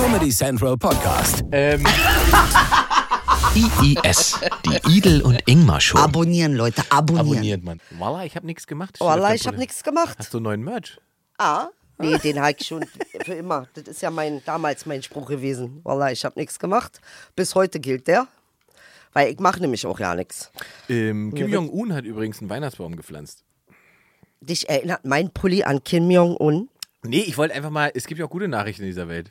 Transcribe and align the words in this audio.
Comedy 0.00 0.30
Central 0.30 0.78
Podcast. 0.78 1.44
Ähm, 1.52 1.84
IIS, 3.54 4.40
die 4.64 4.96
Idel 4.96 5.20
und 5.20 5.38
Ingmar 5.44 5.78
Show. 5.78 5.98
Abonnieren, 5.98 6.54
Leute, 6.54 6.82
abonnieren. 6.88 7.28
abonniert 7.28 7.64
man. 7.64 7.80
Voila, 7.90 8.24
ich 8.24 8.34
habe 8.34 8.46
nichts 8.46 8.66
gemacht. 8.66 8.98
der 8.98 9.34
ich 9.34 9.46
habe 9.46 9.58
nichts 9.58 9.84
gemacht. 9.84 10.16
Hast 10.18 10.32
du 10.32 10.38
einen 10.38 10.44
neuen 10.44 10.64
Merch? 10.64 10.98
Ah, 11.36 11.68
nee, 11.98 12.16
den 12.16 12.40
habe 12.40 12.54
ich 12.58 12.66
schon 12.66 12.86
für 13.26 13.34
immer. 13.34 13.68
Das 13.74 13.88
ist 13.88 14.00
ja 14.00 14.10
mein, 14.10 14.40
damals 14.46 14.86
mein 14.86 15.02
Spruch 15.02 15.28
gewesen. 15.28 15.82
Wallah, 15.84 16.10
ich 16.10 16.24
habe 16.24 16.40
nichts 16.40 16.58
gemacht. 16.58 17.02
Bis 17.36 17.54
heute 17.54 17.78
gilt 17.78 18.08
der. 18.08 18.26
Weil 19.12 19.30
ich 19.30 19.38
mache 19.38 19.60
nämlich 19.60 19.84
auch 19.84 20.00
ja 20.00 20.14
nichts. 20.14 20.50
Ähm, 20.88 21.34
Kim 21.34 21.48
Ja, 21.48 21.56
Jong-un 21.56 21.92
hat 21.92 22.06
übrigens 22.06 22.40
einen 22.40 22.48
Weihnachtsbaum 22.48 22.96
gepflanzt. 22.96 23.44
Dich 24.40 24.66
erinnert 24.66 25.04
mein 25.04 25.30
Pulli 25.30 25.62
an 25.62 25.84
Kim 25.84 26.10
Jong-un? 26.10 26.70
Nee, 27.02 27.20
ich 27.20 27.36
wollte 27.36 27.54
einfach 27.54 27.68
mal, 27.70 27.90
es 27.94 28.06
gibt 28.06 28.18
ja 28.18 28.24
auch 28.24 28.30
gute 28.30 28.48
Nachrichten 28.48 28.84
in 28.84 28.88
dieser 28.88 29.06
Welt. 29.06 29.30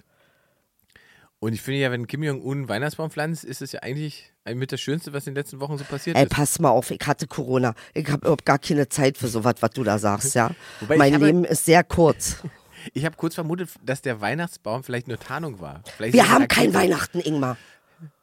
Und 1.42 1.54
ich 1.54 1.62
finde 1.62 1.80
ja, 1.80 1.92
wenn 1.92 2.06
Kim 2.06 2.22
Jong-un 2.22 2.58
einen 2.58 2.70
Weihnachtsbaum 2.70 3.12
pflanzt, 3.12 3.46
ist 3.46 3.62
es 3.62 3.72
ja 3.72 3.80
eigentlich 3.82 4.34
mit 4.54 4.72
das 4.74 4.82
Schönste, 4.82 5.14
was 5.14 5.26
in 5.26 5.34
den 5.34 5.42
letzten 5.42 5.60
Wochen 5.62 5.78
so 5.78 5.86
passiert 5.86 6.18
Ey, 6.18 6.24
ist. 6.24 6.30
pass 6.32 6.60
mal 6.60 6.70
auf, 6.70 6.92
ich 6.92 7.00
hatte 7.06 7.28
Corona. 7.28 7.76
Ich 7.94 8.08
habe 8.08 8.18
überhaupt 8.22 8.46
gar 8.46 8.60
keine 8.60 8.90
Zeit 8.90 9.18
für 9.18 9.28
sowas, 9.30 9.56
was 9.62 9.72
du 9.72 9.84
da 9.86 9.98
sagst, 10.00 10.36
ja. 10.36 10.52
Wobei 10.82 10.98
mein 10.98 11.14
habe- 11.14 11.26
Leben 11.28 11.46
ist 11.46 11.66
sehr 11.66 11.84
kurz. 11.84 12.38
Ich 12.94 13.04
habe 13.04 13.18
kurz 13.18 13.36
vermutet, 13.36 13.70
dass 13.84 14.02
der 14.02 14.22
Weihnachtsbaum 14.22 14.86
vielleicht 14.86 15.10
nur 15.10 15.20
Tarnung 15.20 15.60
war. 15.60 15.82
Vielleicht 15.98 16.14
Wir 16.14 16.30
haben 16.30 16.38
eine 16.38 16.48
kein. 16.48 16.74
Weihnachten, 16.74 17.20
Ingmar. 17.20 17.58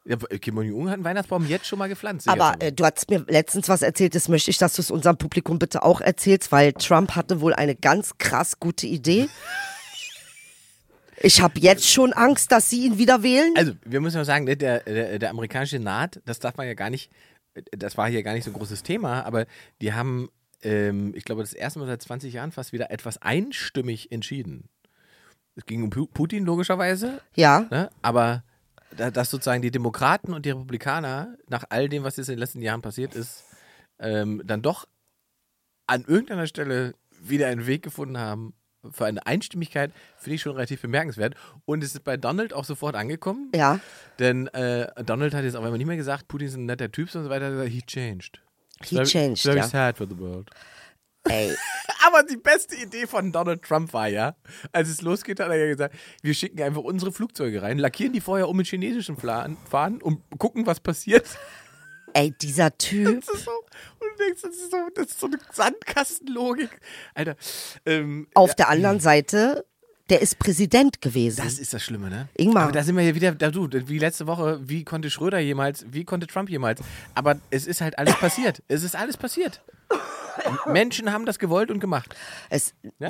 Ja, 0.03 0.15
Kim 0.15 0.59
Jong-un 0.59 0.87
hat 0.87 0.95
einen 0.95 1.03
Weihnachtsbaum 1.03 1.45
jetzt 1.45 1.67
schon 1.67 1.77
mal 1.77 1.87
gepflanzt. 1.87 2.27
Aber 2.27 2.55
äh, 2.57 2.71
du 2.71 2.83
hast 2.83 3.07
mir 3.11 3.23
letztens 3.27 3.69
was 3.69 3.83
erzählt, 3.83 4.15
das 4.15 4.27
möchte 4.29 4.49
ich, 4.49 4.57
dass 4.57 4.73
du 4.73 4.81
es 4.81 4.89
unserem 4.89 5.15
Publikum 5.15 5.59
bitte 5.59 5.83
auch 5.83 6.01
erzählst, 6.01 6.51
weil 6.51 6.73
Trump 6.73 7.11
hatte 7.15 7.39
wohl 7.39 7.53
eine 7.53 7.75
ganz 7.75 8.17
krass 8.17 8.59
gute 8.59 8.87
Idee. 8.87 9.29
Ich 11.21 11.41
habe 11.41 11.59
jetzt 11.59 11.87
schon 11.89 12.13
Angst, 12.13 12.51
dass 12.51 12.69
sie 12.69 12.85
ihn 12.85 12.97
wieder 12.97 13.23
wählen. 13.23 13.53
Also, 13.57 13.73
wir 13.85 14.01
müssen 14.01 14.17
mal 14.17 14.25
sagen, 14.25 14.45
ne, 14.45 14.55
der, 14.55 14.81
der, 14.81 15.19
der 15.19 15.29
amerikanische 15.29 15.77
Senat, 15.77 16.21
das 16.25 16.39
darf 16.39 16.57
man 16.57 16.67
ja 16.67 16.73
gar 16.75 16.89
nicht, 16.89 17.11
das 17.71 17.97
war 17.97 18.07
hier 18.09 18.21
gar 18.23 18.33
nicht 18.33 18.43
so 18.43 18.51
ein 18.51 18.53
großes 18.53 18.83
Thema, 18.83 19.23
aber 19.25 19.45
die 19.81 19.93
haben, 19.93 20.29
ähm, 20.61 21.13
ich 21.15 21.25
glaube, 21.25 21.41
das 21.41 21.53
erste 21.53 21.79
Mal 21.79 21.87
seit 21.87 22.01
20 22.03 22.33
Jahren 22.33 22.51
fast 22.51 22.71
wieder 22.71 22.91
etwas 22.91 23.19
einstimmig 23.21 24.11
entschieden. 24.11 24.69
Es 25.55 25.65
ging 25.65 25.81
um 25.83 25.89
Pu- 25.89 26.07
Putin 26.13 26.45
logischerweise, 26.45 27.19
ja, 27.35 27.65
ne, 27.71 27.89
aber 28.03 28.43
da, 28.95 29.09
dass 29.09 29.31
sozusagen 29.31 29.63
die 29.63 29.71
Demokraten 29.71 30.33
und 30.33 30.45
die 30.45 30.51
Republikaner 30.51 31.35
nach 31.49 31.63
all 31.69 31.89
dem, 31.89 32.03
was 32.03 32.17
jetzt 32.17 32.29
in 32.29 32.35
den 32.35 32.39
letzten 32.39 32.61
Jahren 32.61 32.83
passiert 32.83 33.15
ist, 33.15 33.43
ähm, 33.99 34.43
dann 34.45 34.61
doch 34.61 34.87
an 35.87 36.03
irgendeiner 36.05 36.45
Stelle 36.45 36.93
wieder 37.19 37.47
einen 37.47 37.65
Weg 37.65 37.81
gefunden 37.81 38.19
haben 38.19 38.53
für 38.91 39.05
eine 39.05 39.25
Einstimmigkeit, 39.25 39.91
finde 40.17 40.35
ich 40.35 40.41
schon 40.41 40.53
relativ 40.53 40.81
bemerkenswert. 40.81 41.35
Und 41.65 41.83
es 41.83 41.93
ist 41.93 42.03
bei 42.03 42.17
Donald 42.17 42.53
auch 42.53 42.65
sofort 42.65 42.95
angekommen. 42.95 43.51
ja. 43.55 43.79
Denn 44.19 44.47
äh, 44.47 44.87
Donald 45.03 45.33
hat 45.33 45.43
jetzt 45.43 45.55
auf 45.55 45.63
einmal 45.63 45.77
nicht 45.77 45.87
mehr 45.87 45.97
gesagt, 45.97 46.27
Putin 46.27 46.47
ist 46.47 46.55
ein 46.55 46.65
netter 46.65 46.91
Typ 46.91 47.13
und 47.15 47.23
so 47.23 47.29
weiter. 47.29 47.45
Er 47.45 47.51
hat 47.51 47.57
gesagt, 47.57 47.71
He 47.71 47.81
changed. 47.83 48.41
He 48.83 48.95
very, 48.95 49.07
changed, 49.07 49.43
Very 49.43 49.57
ja. 49.57 49.67
sad 49.67 49.97
for 49.97 50.07
the 50.07 50.17
world. 50.17 50.49
Ey, 51.29 51.53
Aber 52.07 52.23
die 52.23 52.37
beste 52.37 52.75
Idee 52.75 53.05
von 53.05 53.31
Donald 53.31 53.61
Trump 53.63 53.91
war 53.93 54.07
ja, 54.07 54.35
als 54.71 54.87
es 54.89 55.01
losgeht, 55.01 55.39
hat 55.39 55.49
er 55.49 55.55
ja 55.57 55.67
gesagt, 55.67 55.95
wir 56.21 56.33
schicken 56.33 56.61
einfach 56.61 56.81
unsere 56.83 57.11
Flugzeuge 57.11 57.61
rein, 57.61 57.79
lackieren 57.79 58.13
die 58.13 58.21
vorher 58.21 58.47
um 58.47 58.55
mit 58.55 58.67
chinesischen 58.67 59.17
Fla- 59.17 59.49
Fahnen 59.69 60.01
und 60.01 60.21
gucken, 60.39 60.65
was 60.65 60.79
passiert. 60.79 61.25
Ey, 62.17 62.33
dieser 62.41 62.75
Typ. 62.77 63.23
Das 63.25 63.35
ist 63.35 63.45
so, 63.45 63.51
und 63.51 64.19
du 64.19 64.23
denkst, 64.23 64.41
das 64.41 64.55
ist 64.55 64.71
so, 64.71 64.77
das 64.95 65.05
ist 65.07 65.19
so 65.19 65.27
eine 65.27 65.37
Sandkastenlogik. 65.53 66.69
Alter, 67.13 67.35
ähm, 67.85 68.27
Auf 68.33 68.55
der 68.55 68.69
anderen 68.69 68.99
Seite, 68.99 69.65
der 70.09 70.21
ist 70.21 70.39
Präsident 70.39 71.01
gewesen. 71.01 71.41
Das 71.43 71.59
ist 71.59 71.73
das 71.73 71.83
Schlimme, 71.83 72.09
ne? 72.09 72.27
Ingmar. 72.35 72.63
Aber 72.63 72.71
da 72.71 72.83
sind 72.83 72.95
wir 72.95 73.03
hier 73.03 73.13
wieder, 73.13 73.33
da 73.33 73.51
du, 73.51 73.69
wie 73.71 73.99
letzte 73.99 74.25
Woche, 74.25 74.59
wie 74.63 74.83
konnte 74.83 75.11
Schröder 75.11 75.39
jemals, 75.39 75.85
wie 75.91 76.05
konnte 76.05 76.25
Trump 76.25 76.49
jemals? 76.49 76.81
Aber 77.13 77.37
es 77.51 77.67
ist 77.67 77.81
halt 77.81 77.99
alles 77.99 78.15
passiert. 78.15 78.63
Es 78.67 78.83
ist 78.83 78.95
alles 78.95 79.17
passiert. 79.17 79.61
Menschen 80.65 81.11
haben 81.11 81.25
das 81.25 81.39
gewollt 81.39 81.71
und 81.71 81.79
gemacht. 81.79 82.15
es, 82.49 82.73
Ja? 82.99 83.09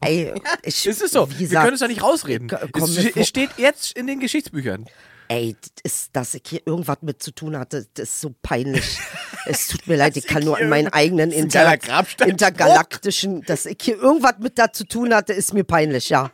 ey, 0.00 0.32
ich, 0.62 0.86
Es 0.86 1.00
ist 1.00 1.12
so. 1.12 1.28
Wir 1.38 1.48
können 1.48 1.74
es 1.74 1.80
doch 1.80 1.88
nicht 1.88 2.02
rausreden. 2.02 2.50
Es, 2.74 3.16
es 3.16 3.28
steht 3.28 3.50
jetzt 3.58 3.96
in 3.96 4.06
den 4.06 4.20
Geschichtsbüchern. 4.20 4.86
Ey, 5.30 5.54
ist, 5.84 6.10
dass 6.12 6.34
ich 6.34 6.42
hier 6.44 6.66
irgendwas 6.66 6.98
mit 7.02 7.22
zu 7.22 7.30
tun 7.30 7.56
hatte, 7.56 7.86
das 7.94 8.08
ist 8.08 8.20
so 8.20 8.34
peinlich. 8.42 8.98
es 9.46 9.68
tut 9.68 9.86
mir 9.86 9.94
leid, 9.94 10.16
ich 10.16 10.26
kann 10.26 10.42
nur 10.42 10.58
an 10.58 10.68
meinen 10.68 10.88
eigenen 10.88 11.30
Inter 11.30 11.78
intergalaktischen, 12.26 13.42
dass 13.42 13.64
ich 13.64 13.76
hier 13.80 13.96
irgendwas 13.96 14.34
mit 14.40 14.58
da 14.58 14.72
zu 14.72 14.84
tun 14.84 15.14
hatte, 15.14 15.32
ist 15.32 15.54
mir 15.54 15.62
peinlich, 15.62 16.08
ja. 16.08 16.32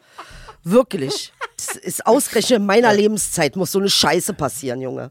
Wirklich. 0.63 1.35
Das 1.59 1.77
ist 1.77 2.07
ausgerechnet 2.07 2.61
in 2.61 2.65
meiner 2.65 2.95
Lebenszeit, 2.95 3.55
muss 3.55 3.73
so 3.73 3.81
eine 3.81 3.91
Scheiße 3.91 4.33
passieren, 4.33 4.81
Junge. 4.81 5.11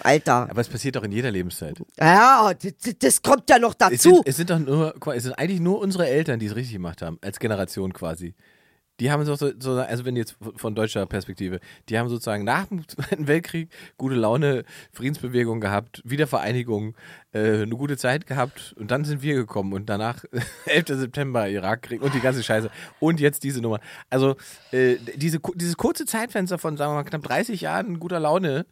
Alter. 0.00 0.50
Aber 0.50 0.60
es 0.60 0.68
passiert 0.68 0.96
doch 0.96 1.02
in 1.04 1.12
jeder 1.12 1.30
Lebenszeit. 1.30 1.78
Ja, 1.98 2.52
das, 2.52 2.98
das 2.98 3.22
kommt 3.22 3.48
ja 3.48 3.58
noch 3.58 3.74
Es 3.78 4.02
sind, 4.02 4.12
dazu. 4.12 4.22
es 4.26 4.36
sind 4.36 4.50
doch 4.50 4.58
nur, 4.58 4.94
es 5.14 5.22
sind 5.22 5.32
eigentlich 5.32 5.60
nur 5.60 5.80
unsere 5.80 6.06
Eltern, 6.06 6.38
die 6.38 6.46
es 6.46 6.54
richtig 6.54 6.74
gemacht 6.74 7.00
haben, 7.00 7.18
als 7.22 7.38
Generation 7.38 7.94
quasi. 7.94 8.34
Die 9.02 9.10
haben 9.10 9.24
so, 9.24 9.34
so, 9.34 9.50
also 9.72 10.04
wenn 10.04 10.14
jetzt 10.14 10.36
von 10.54 10.76
deutscher 10.76 11.06
Perspektive, 11.06 11.58
die 11.88 11.98
haben 11.98 12.08
sozusagen 12.08 12.44
nach 12.44 12.66
dem 12.66 12.86
Zweiten 12.88 13.26
Weltkrieg 13.26 13.68
gute 13.98 14.14
Laune, 14.14 14.62
Friedensbewegung 14.92 15.60
gehabt, 15.60 16.00
Wiedervereinigung, 16.04 16.94
äh, 17.32 17.62
eine 17.62 17.74
gute 17.74 17.96
Zeit 17.96 18.28
gehabt 18.28 18.76
und 18.78 18.92
dann 18.92 19.04
sind 19.04 19.20
wir 19.20 19.34
gekommen 19.34 19.72
und 19.72 19.88
danach 19.88 20.22
11. 20.66 21.00
September, 21.00 21.48
Irakkrieg 21.48 22.00
und 22.00 22.14
die 22.14 22.20
ganze 22.20 22.44
Scheiße 22.44 22.70
und 23.00 23.18
jetzt 23.18 23.42
diese 23.42 23.60
Nummer. 23.60 23.80
Also 24.08 24.36
äh, 24.70 24.98
diese, 25.16 25.40
dieses 25.56 25.76
kurze 25.76 26.06
Zeitfenster 26.06 26.58
von, 26.58 26.76
sagen 26.76 26.92
wir 26.92 27.02
mal, 27.02 27.02
knapp 27.02 27.24
30 27.24 27.60
Jahren 27.60 27.98
guter 27.98 28.20
Laune, 28.20 28.66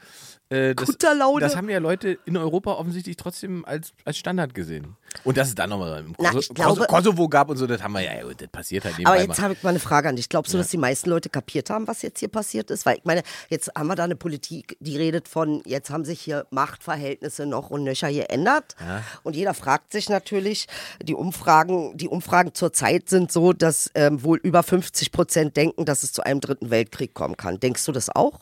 äh, 0.50 0.74
das, 0.74 0.86
Guter 0.86 1.14
Laune. 1.14 1.40
das 1.40 1.56
haben 1.56 1.68
ja 1.68 1.78
Leute 1.78 2.18
in 2.24 2.36
Europa 2.36 2.72
offensichtlich 2.72 3.16
trotzdem 3.16 3.64
als, 3.64 3.92
als 4.04 4.18
Standard 4.18 4.52
gesehen. 4.54 4.96
Und 5.24 5.36
dass 5.36 5.48
es 5.48 5.54
dann 5.54 5.70
nochmal 5.70 6.00
im 6.00 6.14
Na, 6.18 6.30
Kosovo, 6.30 6.38
ich 6.40 6.48
glaube- 6.54 6.86
Kosovo 6.86 7.28
gab 7.28 7.48
und 7.50 7.56
so, 7.56 7.66
das 7.66 7.82
haben 7.82 7.92
wir 7.92 8.00
ja, 8.02 8.14
ja, 8.14 8.34
das 8.34 8.48
passiert 8.48 8.84
halt 8.84 8.94
Aber 9.04 9.20
jetzt 9.20 9.40
habe 9.40 9.54
ich 9.54 9.62
mal 9.62 9.70
eine 9.70 9.78
Frage 9.80 10.08
an 10.08 10.16
dich. 10.16 10.28
Glaubst 10.28 10.52
du, 10.54 10.58
dass 10.58 10.68
die 10.68 10.76
meisten 10.78 11.10
Leute 11.10 11.28
kapiert 11.28 11.70
haben, 11.70 11.86
was 11.86 12.02
jetzt 12.02 12.20
hier 12.20 12.28
passiert 12.28 12.70
ist? 12.70 12.86
Weil 12.86 12.98
ich 12.98 13.04
meine, 13.04 13.22
jetzt 13.48 13.70
haben 13.76 13.86
wir 13.88 13.96
da 13.96 14.04
eine 14.04 14.16
Politik, 14.16 14.76
die 14.80 14.96
redet 14.96 15.28
von, 15.28 15.62
jetzt 15.66 15.90
haben 15.90 16.04
sich 16.04 16.20
hier 16.20 16.46
Machtverhältnisse 16.50 17.46
noch 17.46 17.70
und 17.70 17.84
nöcher 17.84 18.10
geändert. 18.12 18.76
Und 19.22 19.36
jeder 19.36 19.54
fragt 19.54 19.92
sich 19.92 20.08
natürlich, 20.08 20.66
die 21.02 21.14
Umfragen, 21.14 21.96
die 21.96 22.08
Umfragen 22.08 22.54
zurzeit 22.54 23.08
sind 23.08 23.30
so, 23.32 23.52
dass 23.52 23.90
ähm, 23.94 24.22
wohl 24.22 24.38
über 24.38 24.62
50 24.62 25.12
Prozent 25.12 25.56
denken, 25.56 25.84
dass 25.84 26.02
es 26.02 26.12
zu 26.12 26.22
einem 26.22 26.40
dritten 26.40 26.70
Weltkrieg 26.70 27.14
kommen 27.14 27.36
kann. 27.36 27.60
Denkst 27.60 27.84
du 27.84 27.92
das 27.92 28.08
auch? 28.08 28.40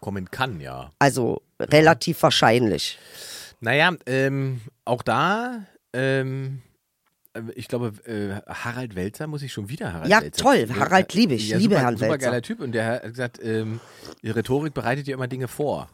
Kommen 0.00 0.30
kann, 0.30 0.60
ja. 0.60 0.90
Also 0.98 1.42
relativ 1.60 2.22
wahrscheinlich. 2.22 2.98
Naja, 3.60 3.92
ähm, 4.06 4.60
auch 4.84 5.02
da, 5.02 5.62
ähm, 5.92 6.62
äh, 7.34 7.40
ich 7.54 7.68
glaube, 7.68 7.92
äh, 8.04 8.40
Harald 8.52 8.94
Welzer 8.94 9.26
muss 9.26 9.42
ich 9.42 9.52
schon 9.52 9.68
wieder 9.68 9.92
Harald 9.92 10.10
Ja, 10.10 10.22
Welzer. 10.22 10.42
toll. 10.42 10.68
Harald 10.78 11.12
liebe 11.14 11.34
ich. 11.34 11.48
Ja, 11.50 11.58
Liebe 11.58 11.74
super, 11.74 11.84
Herrn 11.84 11.96
super 11.96 12.10
Welzer. 12.12 12.26
geiler 12.30 12.42
Typ 12.42 12.60
und 12.60 12.72
der 12.72 12.86
hat 12.86 13.02
gesagt, 13.02 13.38
ähm, 13.42 13.80
Rhetorik 14.24 14.74
bereitet 14.74 15.06
ja 15.06 15.14
immer 15.14 15.28
Dinge 15.28 15.48
vor. 15.48 15.88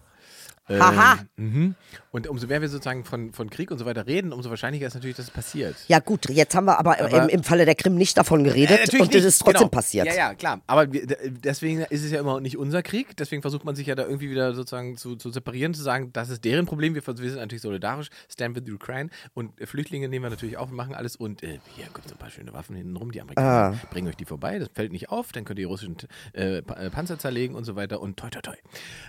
Ähm, 0.68 0.80
Haha. 0.82 1.18
Mhm. 1.36 1.74
Und 2.14 2.28
umso 2.28 2.46
mehr 2.46 2.60
wir 2.62 2.68
sozusagen 2.68 3.04
von, 3.04 3.32
von 3.32 3.50
Krieg 3.50 3.72
und 3.72 3.78
so 3.78 3.86
weiter 3.86 4.06
reden, 4.06 4.32
umso 4.32 4.48
wahrscheinlicher 4.48 4.86
ist 4.86 4.94
natürlich, 4.94 5.16
dass 5.16 5.24
es 5.26 5.30
passiert. 5.32 5.74
Ja 5.88 5.98
gut, 5.98 6.28
jetzt 6.30 6.54
haben 6.54 6.66
wir 6.66 6.78
aber, 6.78 7.00
Aber- 7.00 7.24
im, 7.24 7.28
im 7.28 7.42
Falle 7.42 7.64
der 7.64 7.74
Krim 7.74 7.96
nicht 7.96 8.16
davon 8.16 8.44
geredet 8.44 8.94
Äh, 8.94 9.00
und 9.00 9.12
nicht, 9.12 9.24
ist 9.24 9.40
trotzdem 9.40 9.58
genau. 9.62 9.68
passiert. 9.68 10.06
Ja, 10.06 10.14
ja, 10.14 10.34
klar. 10.34 10.60
Aber 10.68 10.92
wir, 10.92 11.04
deswegen 11.08 11.80
ist 11.80 12.04
es 12.04 12.12
ja 12.12 12.20
immer 12.20 12.40
nicht 12.40 12.56
unser 12.56 12.84
Krieg. 12.84 13.16
Deswegen 13.16 13.42
versucht 13.42 13.64
man 13.64 13.74
sich 13.74 13.88
ja 13.88 13.96
da 13.96 14.04
irgendwie 14.04 14.30
wieder 14.30 14.54
sozusagen 14.54 14.96
zu, 14.96 15.16
zu 15.16 15.30
separieren, 15.30 15.74
zu 15.74 15.82
sagen, 15.82 16.12
das 16.12 16.28
ist 16.30 16.44
deren 16.44 16.66
Problem. 16.66 16.94
Wir, 16.94 17.04
wir 17.04 17.14
sind 17.30 17.40
natürlich 17.40 17.62
solidarisch, 17.62 18.10
stand 18.30 18.54
with 18.54 18.72
Ukraine. 18.72 19.10
Und 19.34 19.60
äh, 19.60 19.66
Flüchtlinge 19.66 20.08
nehmen 20.08 20.24
wir 20.24 20.30
natürlich 20.30 20.56
auch, 20.56 20.68
wir 20.68 20.76
machen 20.76 20.94
alles. 20.94 21.16
Und 21.16 21.42
äh, 21.42 21.58
hier 21.74 21.86
kommt 21.92 22.06
so 22.08 22.14
ein 22.14 22.18
paar 22.18 22.30
schöne 22.30 22.52
Waffen 22.52 22.76
hinten 22.76 22.94
rum. 22.94 23.10
Die 23.10 23.20
Amerikaner 23.22 23.76
Ah. 23.82 23.86
bringen 23.90 24.06
euch 24.06 24.16
die 24.16 24.24
vorbei. 24.24 24.60
Das 24.60 24.68
fällt 24.72 24.92
nicht 24.92 25.10
auf. 25.10 25.32
Dann 25.32 25.44
könnt 25.44 25.58
ihr 25.58 25.62
die 25.66 25.68
russischen 25.72 25.96
äh, 26.32 26.58
äh, 26.58 26.62
Panzer 26.90 27.18
zerlegen 27.18 27.56
und 27.56 27.64
so 27.64 27.74
weiter. 27.74 28.00
Und 28.00 28.16
toi, 28.18 28.30
toi, 28.30 28.40
toi. 28.40 28.54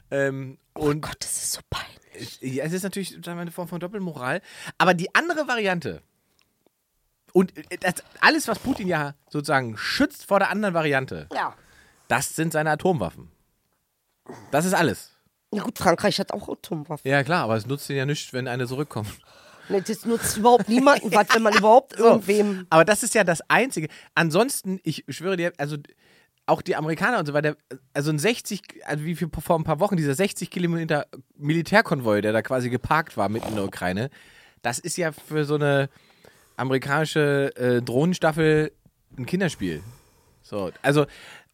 Ähm, 0.10 0.58
und 0.74 1.02
Gott, 1.02 1.18
das 1.20 1.32
ist 1.44 1.52
so 1.54 1.62
peinlich. 1.70 2.40
ja, 2.42 2.64
es 2.66 2.74
ist 2.74 2.84
natürlich 2.84 2.95
wir, 2.96 3.42
eine 3.42 3.52
Form 3.52 3.68
von 3.68 3.80
Doppelmoral. 3.80 4.42
Aber 4.78 4.94
die 4.94 5.14
andere 5.16 5.48
Variante, 5.48 6.02
und 7.34 7.56
äh, 7.58 7.78
das, 7.80 7.96
alles, 8.22 8.48
was 8.48 8.60
Putin 8.60 8.88
ja 8.88 9.14
sozusagen 9.30 9.78
schützt 9.78 10.26
vor 10.26 10.40
der 10.40 10.50
anderen 10.50 10.74
Variante, 10.74 11.28
Ja. 11.34 11.54
das 12.08 12.36
sind 12.36 12.54
seine 12.54 12.72
Atomwaffen. 12.72 13.30
Das 14.52 14.66
ist 14.66 14.74
alles. 14.74 15.12
Ja 15.54 15.64
gut, 15.64 15.78
Frankreich 15.78 16.20
hat 16.20 16.32
auch 16.32 16.50
Atomwaffen. 16.50 17.10
Ja, 17.10 17.24
klar, 17.24 17.44
aber 17.44 17.56
es 17.56 17.66
nutzt 17.66 17.90
ihn 17.90 17.96
ja 17.98 18.06
nichts, 18.06 18.34
wenn 18.34 18.48
eine 18.48 18.68
zurückkommt. 18.68 19.10
Nee, 19.70 19.82
das 19.82 20.06
nutzt 20.06 20.38
überhaupt 20.38 20.70
niemanden 20.70 21.12
was, 21.14 21.28
wenn 21.34 21.42
man 21.42 21.54
überhaupt 21.58 21.94
irgendwem. 21.98 22.68
Aber 22.70 22.86
das 22.86 23.04
ist 23.04 23.16
ja 23.16 23.24
das 23.24 23.42
Einzige. 23.50 23.88
Ansonsten, 24.14 24.80
ich 24.84 25.06
schwöre 25.10 25.38
dir, 25.38 25.54
also 25.58 25.78
auch 26.46 26.62
die 26.62 26.76
Amerikaner 26.76 27.20
und 27.20 27.26
so 27.26 27.34
weiter, 27.34 27.56
also 27.94 28.12
ein 28.12 28.20
60, 28.20 28.62
also 28.86 29.04
wie 29.04 29.16
viel 29.16 29.30
vor 29.40 29.58
ein 29.58 29.64
paar 29.64 29.80
Wochen, 29.80 29.98
dieser 29.98 30.14
60 30.14 30.50
Kilometer 30.50 31.08
Militärkonvoi, 31.38 32.22
der 32.22 32.34
da 32.34 32.42
quasi 32.42 32.70
geparkt 32.70 33.18
war 33.18 33.30
mitten 33.30 33.50
in 33.50 33.56
der 33.56 33.66
Ukraine, 33.66 34.10
das 34.62 34.80
ist 34.80 34.98
ja 34.98 35.12
für 35.12 35.46
so 35.46 35.56
eine 35.56 35.90
amerikanische 36.58 37.56
äh, 37.56 37.82
Drohnenstaffel 37.82 38.72
ein 39.18 39.26
Kinderspiel. 39.26 39.82
So, 40.42 40.72
also 40.82 41.06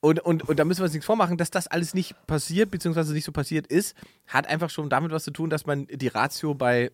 und, 0.01 0.19
und, 0.19 0.49
und 0.49 0.59
da 0.59 0.65
müssen 0.65 0.79
wir 0.79 0.85
uns 0.85 0.93
nichts 0.93 1.05
vormachen, 1.05 1.37
dass 1.37 1.51
das 1.51 1.67
alles 1.67 1.93
nicht 1.93 2.15
passiert, 2.25 2.71
beziehungsweise 2.71 3.13
nicht 3.13 3.23
so 3.23 3.31
passiert 3.31 3.67
ist, 3.67 3.95
hat 4.27 4.47
einfach 4.47 4.71
schon 4.71 4.89
damit 4.89 5.11
was 5.11 5.23
zu 5.23 5.31
tun, 5.31 5.49
dass 5.49 5.67
man 5.67 5.85
die 5.85 6.07
Ratio 6.07 6.55
bei, 6.55 6.91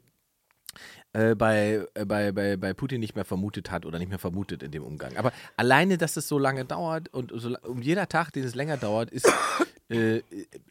äh, 1.14 1.36
bei, 1.36 1.86
äh, 1.94 2.06
bei, 2.06 2.32
bei, 2.32 2.58
bei 2.58 2.74
Putin 2.74 3.00
nicht 3.00 3.16
mehr 3.16 3.26
vermutet 3.26 3.72
hat 3.72 3.86
oder 3.86 4.00
nicht 4.00 4.10
mehr 4.10 4.20
vermutet 4.20 4.64
in 4.64 4.72
dem 4.72 4.84
Umgang. 4.84 5.18
Aber 5.18 5.32
alleine, 5.56 5.98
dass 5.98 6.18
es 6.18 6.28
so 6.28 6.38
lange 6.38 6.66
dauert 6.66 7.14
und 7.14 7.32
so, 7.36 7.56
um 7.64 7.82
jeder 7.82 8.08
Tag, 8.08 8.32
den 8.34 8.44
es 8.44 8.56
länger 8.56 8.78
dauert, 8.78 9.10
ist, 9.10 9.28
äh, 9.90 10.22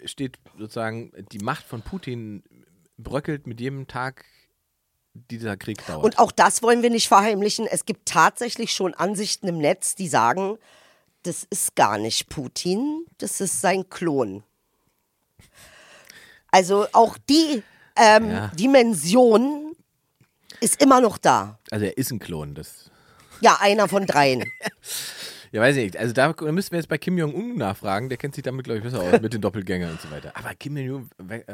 steht 0.04 0.38
sozusagen 0.58 1.12
die 1.32 1.38
Macht 1.38 1.64
von 1.64 1.82
Putin 1.82 2.42
bröckelt 2.98 3.46
mit 3.46 3.60
jedem 3.60 3.86
Tag 3.86 4.24
dieser 5.14 5.56
Krieg 5.56 5.84
dauert. 5.86 6.04
Und 6.04 6.18
auch 6.18 6.32
das 6.32 6.62
wollen 6.62 6.82
wir 6.82 6.90
nicht 6.90 7.08
verheimlichen. 7.08 7.66
Es 7.66 7.84
gibt 7.86 8.06
tatsächlich 8.06 8.72
schon 8.72 8.94
Ansichten 8.94 9.48
im 9.48 9.58
Netz, 9.58 9.94
die 9.94 10.08
sagen, 10.08 10.58
das 11.22 11.46
ist 11.50 11.74
gar 11.74 11.98
nicht 11.98 12.28
Putin, 12.28 13.04
das 13.18 13.40
ist 13.40 13.60
sein 13.60 13.88
Klon. 13.88 14.44
Also 16.50 16.86
auch 16.92 17.18
die 17.28 17.62
ähm, 17.96 18.30
Ja. 18.30 18.46
Dimension 18.48 19.75
ist 20.60 20.82
immer 20.82 21.00
noch 21.00 21.18
da. 21.18 21.58
also 21.70 21.84
er 21.84 21.96
ist 21.96 22.10
ein 22.10 22.18
Klon, 22.18 22.54
das 22.54 22.90
Ja, 23.40 23.58
einer 23.60 23.88
von 23.88 24.06
dreien. 24.06 24.44
Ja, 25.52 25.62
weiß 25.62 25.76
ich 25.76 25.84
nicht. 25.84 25.96
Also 25.96 26.12
da, 26.12 26.34
müssten 26.50 26.72
wir 26.72 26.80
jetzt 26.80 26.88
bei 26.88 26.98
Kim 26.98 27.16
Jong-un 27.16 27.56
nachfragen. 27.56 28.08
Der 28.08 28.18
kennt 28.18 28.34
sich 28.34 28.42
damit, 28.42 28.64
glaube 28.64 28.78
ich, 28.78 28.84
besser 28.84 29.00
aus, 29.00 29.20
mit 29.20 29.32
den 29.32 29.40
Doppelgängern 29.40 29.92
und 29.92 30.00
so 30.00 30.10
weiter. 30.10 30.32
Aber 30.34 30.52
Kim 30.54 30.76
Jong-un, 30.76 31.08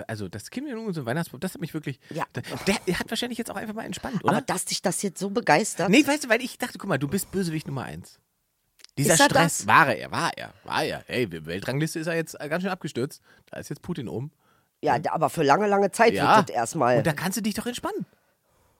also 0.09 0.29
das 0.29 0.51
Kim 0.51 0.67
Jong-un 0.67 0.95
so 0.95 1.03
ein 1.03 1.07
Weihnachtsbaum, 1.07 1.41
das 1.41 1.55
hat 1.55 1.61
mich 1.61 1.75
wirklich. 1.75 2.01
Ja. 2.11 2.25
Der, 2.67 2.77
der 2.87 2.99
hat 2.99 3.11
wahrscheinlich 3.11 3.39
jetzt 3.39 3.51
auch 3.51 3.55
einfach 3.57 3.75
mal 3.75 3.85
entspannt, 3.85 4.25
oder? 4.25 4.33
Aber 4.33 4.41
dass 4.41 4.65
dich 4.65 4.81
das 4.83 5.03
jetzt 5.03 5.21
so 5.21 5.29
begeistert. 5.31 5.91
nee, 5.91 6.05
weißt 6.05 6.25
du, 6.25 6.29
weil 6.31 6.41
ich 6.41 6.59
dachte, 6.59 6.79
guck 6.79 6.89
mal, 6.89 6.99
du 6.99 7.07
bist 7.07 7.31
Bösewicht 7.31 7.67
Nummer 7.67 7.83
eins. 7.85 8.19
Dieser 8.99 9.11
er 9.13 9.17
Stress, 9.17 9.59
das? 9.59 9.67
war 9.67 9.95
er, 9.95 10.11
war 10.11 10.31
er, 10.37 10.53
war 10.65 10.85
er. 10.85 11.05
Hey, 11.07 11.29
Weltrangliste 11.47 11.99
ist 12.01 12.07
er 12.07 12.17
jetzt 12.17 12.37
ganz 12.39 12.63
schön 12.63 12.73
abgestürzt. 12.73 13.21
Da 13.51 13.59
ist 13.61 13.69
jetzt 13.69 13.83
Putin 13.83 14.09
oben. 14.09 14.33
Ja, 14.83 14.97
aber 15.11 15.31
für 15.31 15.43
lange, 15.45 15.69
lange 15.69 15.93
Zeit 15.93 16.15
Ja. 16.15 16.39
wird 16.39 16.49
das 16.49 16.57
erstmal. 16.57 16.97
Und 16.99 17.07
da 17.07 17.13
kannst 17.13 17.37
du 17.39 17.43
dich 17.43 17.55
doch 17.55 17.67
entspannen. 17.67 18.07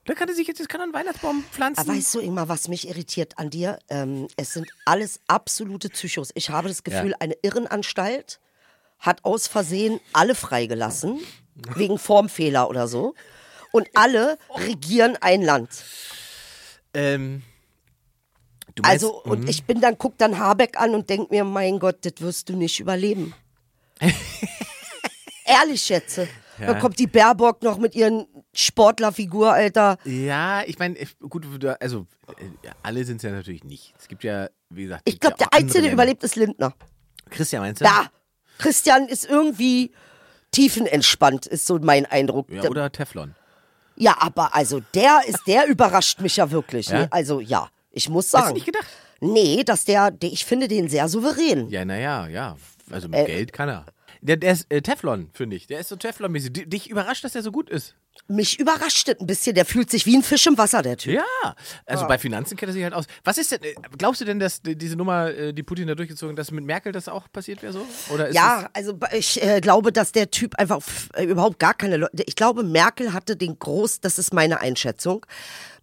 Da 0.05 0.13
kann 0.15 0.27
er 0.27 0.35
sich 0.35 0.47
jetzt, 0.47 0.59
jetzt 0.59 0.67
kann 0.69 0.81
er 0.81 0.85
einen 0.85 0.93
Weihnachtsbaum 0.93 1.43
pflanzen. 1.51 1.79
Aber 1.81 1.97
weißt 1.97 2.15
du, 2.15 2.19
Ingmar, 2.19 2.49
was 2.49 2.67
mich 2.67 2.87
irritiert 2.89 3.37
an 3.37 3.49
dir? 3.49 3.79
Ähm, 3.89 4.27
es 4.35 4.51
sind 4.53 4.67
alles 4.85 5.21
absolute 5.27 5.87
Psychos. 5.89 6.31
Ich 6.35 6.49
habe 6.49 6.67
das 6.67 6.83
Gefühl, 6.83 7.11
Ja. 7.11 7.17
eine 7.19 7.35
Irrenanstalt 7.41 8.39
hat 8.99 9.23
aus 9.23 9.47
Versehen 9.47 9.99
alle 10.11 10.35
freigelassen, 10.35 11.19
wegen 11.75 11.97
Formfehler 11.97 12.69
oder 12.69 12.87
so. 12.87 13.13
Und 13.71 13.87
alle 13.95 14.37
regieren 14.55 15.17
ein 15.21 15.41
Land. 15.41 15.69
ähm, 16.93 17.41
meinst, 18.81 19.03
Also, 19.05 19.21
und 19.23 19.49
ich 19.49 19.63
bin 19.63 19.79
dann, 19.81 19.97
guck 19.97 20.17
dann 20.17 20.37
Habeck 20.37 20.79
an 20.79 20.93
und 20.95 21.09
denk 21.09 21.31
mir, 21.31 21.43
mein 21.43 21.79
Gott, 21.79 21.97
das 22.01 22.13
wirst 22.17 22.49
du 22.49 22.55
nicht 22.55 22.79
überleben. 22.79 23.33
Ehrlich 25.45 25.81
schätze. 25.81 26.27
Dann 26.59 26.79
kommt 26.79 26.99
die 26.99 27.07
Baerbock 27.07 27.63
noch 27.63 27.77
mit 27.77 27.95
ihren 27.95 28.27
Sportlerfigur, 28.53 29.51
Alter. 29.51 29.97
Ja, 30.05 30.63
ich 30.65 30.77
meine, 30.79 30.95
gut, 31.27 31.45
also 31.79 32.05
äh, 32.37 32.69
alle 32.83 33.03
sind 33.05 33.17
es 33.17 33.23
ja 33.23 33.31
natürlich 33.31 33.63
nicht. 33.63 33.93
Es 33.99 34.07
gibt 34.07 34.23
ja, 34.23 34.49
wie 34.69 34.83
gesagt, 34.83 35.01
Ich 35.05 35.19
glaube, 35.19 35.35
ja 35.39 35.47
der 35.47 35.59
Einzige, 35.59 35.83
der 35.83 35.93
überlebt, 35.93 36.23
ist 36.23 36.35
Lindner. 36.35 36.73
Christian 37.29 37.61
meinst 37.63 37.81
du? 37.81 37.85
Da. 37.85 38.11
Christian 38.59 39.07
ist 39.07 39.25
irgendwie 39.25 39.91
tiefenentspannt, 40.51 41.47
ist 41.47 41.65
so 41.65 41.79
mein 41.79 42.05
Eindruck. 42.05 42.49
Ja, 42.49 42.63
oder 42.69 42.91
Teflon. 42.91 43.35
Ja, 43.95 44.15
aber 44.19 44.55
also 44.55 44.81
der 44.93 45.21
ist, 45.27 45.39
der 45.47 45.67
überrascht 45.67 46.19
mich 46.21 46.37
ja 46.37 46.49
wirklich. 46.51 46.87
Ja? 46.87 46.99
Ne? 47.01 47.07
Also 47.11 47.39
ja, 47.39 47.69
ich 47.91 48.09
muss 48.09 48.25
Hast 48.25 48.33
du 48.33 48.37
sagen. 48.39 48.53
nicht 48.53 48.65
gedacht? 48.65 48.87
Nee, 49.19 49.63
dass 49.63 49.85
der, 49.85 50.11
der, 50.11 50.31
ich 50.31 50.45
finde 50.45 50.67
den 50.67 50.89
sehr 50.89 51.07
souverän. 51.09 51.69
Ja, 51.69 51.85
naja, 51.85 52.27
ja. 52.27 52.57
Also 52.91 53.07
mit 53.07 53.19
Äh, 53.21 53.25
Geld 53.25 53.53
kann 53.53 53.69
er. 53.69 53.85
Der, 54.21 54.37
der 54.37 54.53
ist 54.53 54.71
äh, 54.71 54.81
Teflon, 54.81 55.29
finde 55.33 55.55
ich. 55.55 55.67
Der 55.67 55.79
ist 55.79 55.89
so 55.89 55.95
Teflon-mäßig. 55.95 56.51
Di- 56.53 56.65
Dich 56.69 56.89
überrascht, 56.89 57.23
dass 57.23 57.33
der 57.33 57.41
so 57.43 57.51
gut 57.51 57.69
ist. 57.69 57.95
Mich 58.27 58.57
überrascht 58.59 59.07
das 59.09 59.19
ein 59.19 59.27
bisschen. 59.27 59.53
Der 59.53 59.65
fühlt 59.65 59.91
sich 59.91 60.05
wie 60.05 60.15
ein 60.15 60.23
Fisch 60.23 60.47
im 60.47 60.57
Wasser, 60.57 60.81
der 60.81 60.95
Typ. 60.97 61.15
Ja, 61.15 61.55
also 61.85 62.07
bei 62.07 62.17
Finanzen 62.17 62.55
kennt 62.55 62.69
er 62.69 62.73
sich 62.73 62.83
halt 62.83 62.93
aus. 62.93 63.05
Was 63.23 63.37
ist 63.37 63.51
denn, 63.51 63.61
äh, 63.63 63.75
glaubst 63.97 64.21
du 64.21 64.25
denn, 64.25 64.39
dass 64.39 64.61
die- 64.61 64.77
diese 64.77 64.95
Nummer, 64.95 65.29
äh, 65.29 65.53
die 65.53 65.61
Putin 65.63 65.87
da 65.87 65.95
durchgezogen, 65.95 66.35
dass 66.35 66.49
mit 66.51 66.63
Merkel 66.63 66.93
das 66.93 67.09
auch 67.09 67.29
passiert 67.31 67.61
wäre 67.61 67.73
so? 67.73 67.85
Oder 68.13 68.31
Ja, 68.31 68.69
also 68.73 68.97
ich 69.11 69.43
äh, 69.43 69.59
glaube, 69.59 69.91
dass 69.91 70.13
der 70.13 70.31
Typ 70.31 70.55
einfach 70.57 70.81
äh, 71.15 71.25
überhaupt 71.25 71.59
gar 71.59 71.73
keine 71.73 71.97
Leute. 71.97 72.23
Ich 72.25 72.35
glaube, 72.35 72.63
Merkel 72.63 73.11
hatte 73.13 73.35
den 73.35 73.59
Groß, 73.59 73.99
das 73.99 74.17
ist 74.17 74.33
meine 74.33 74.61
Einschätzung. 74.61 75.25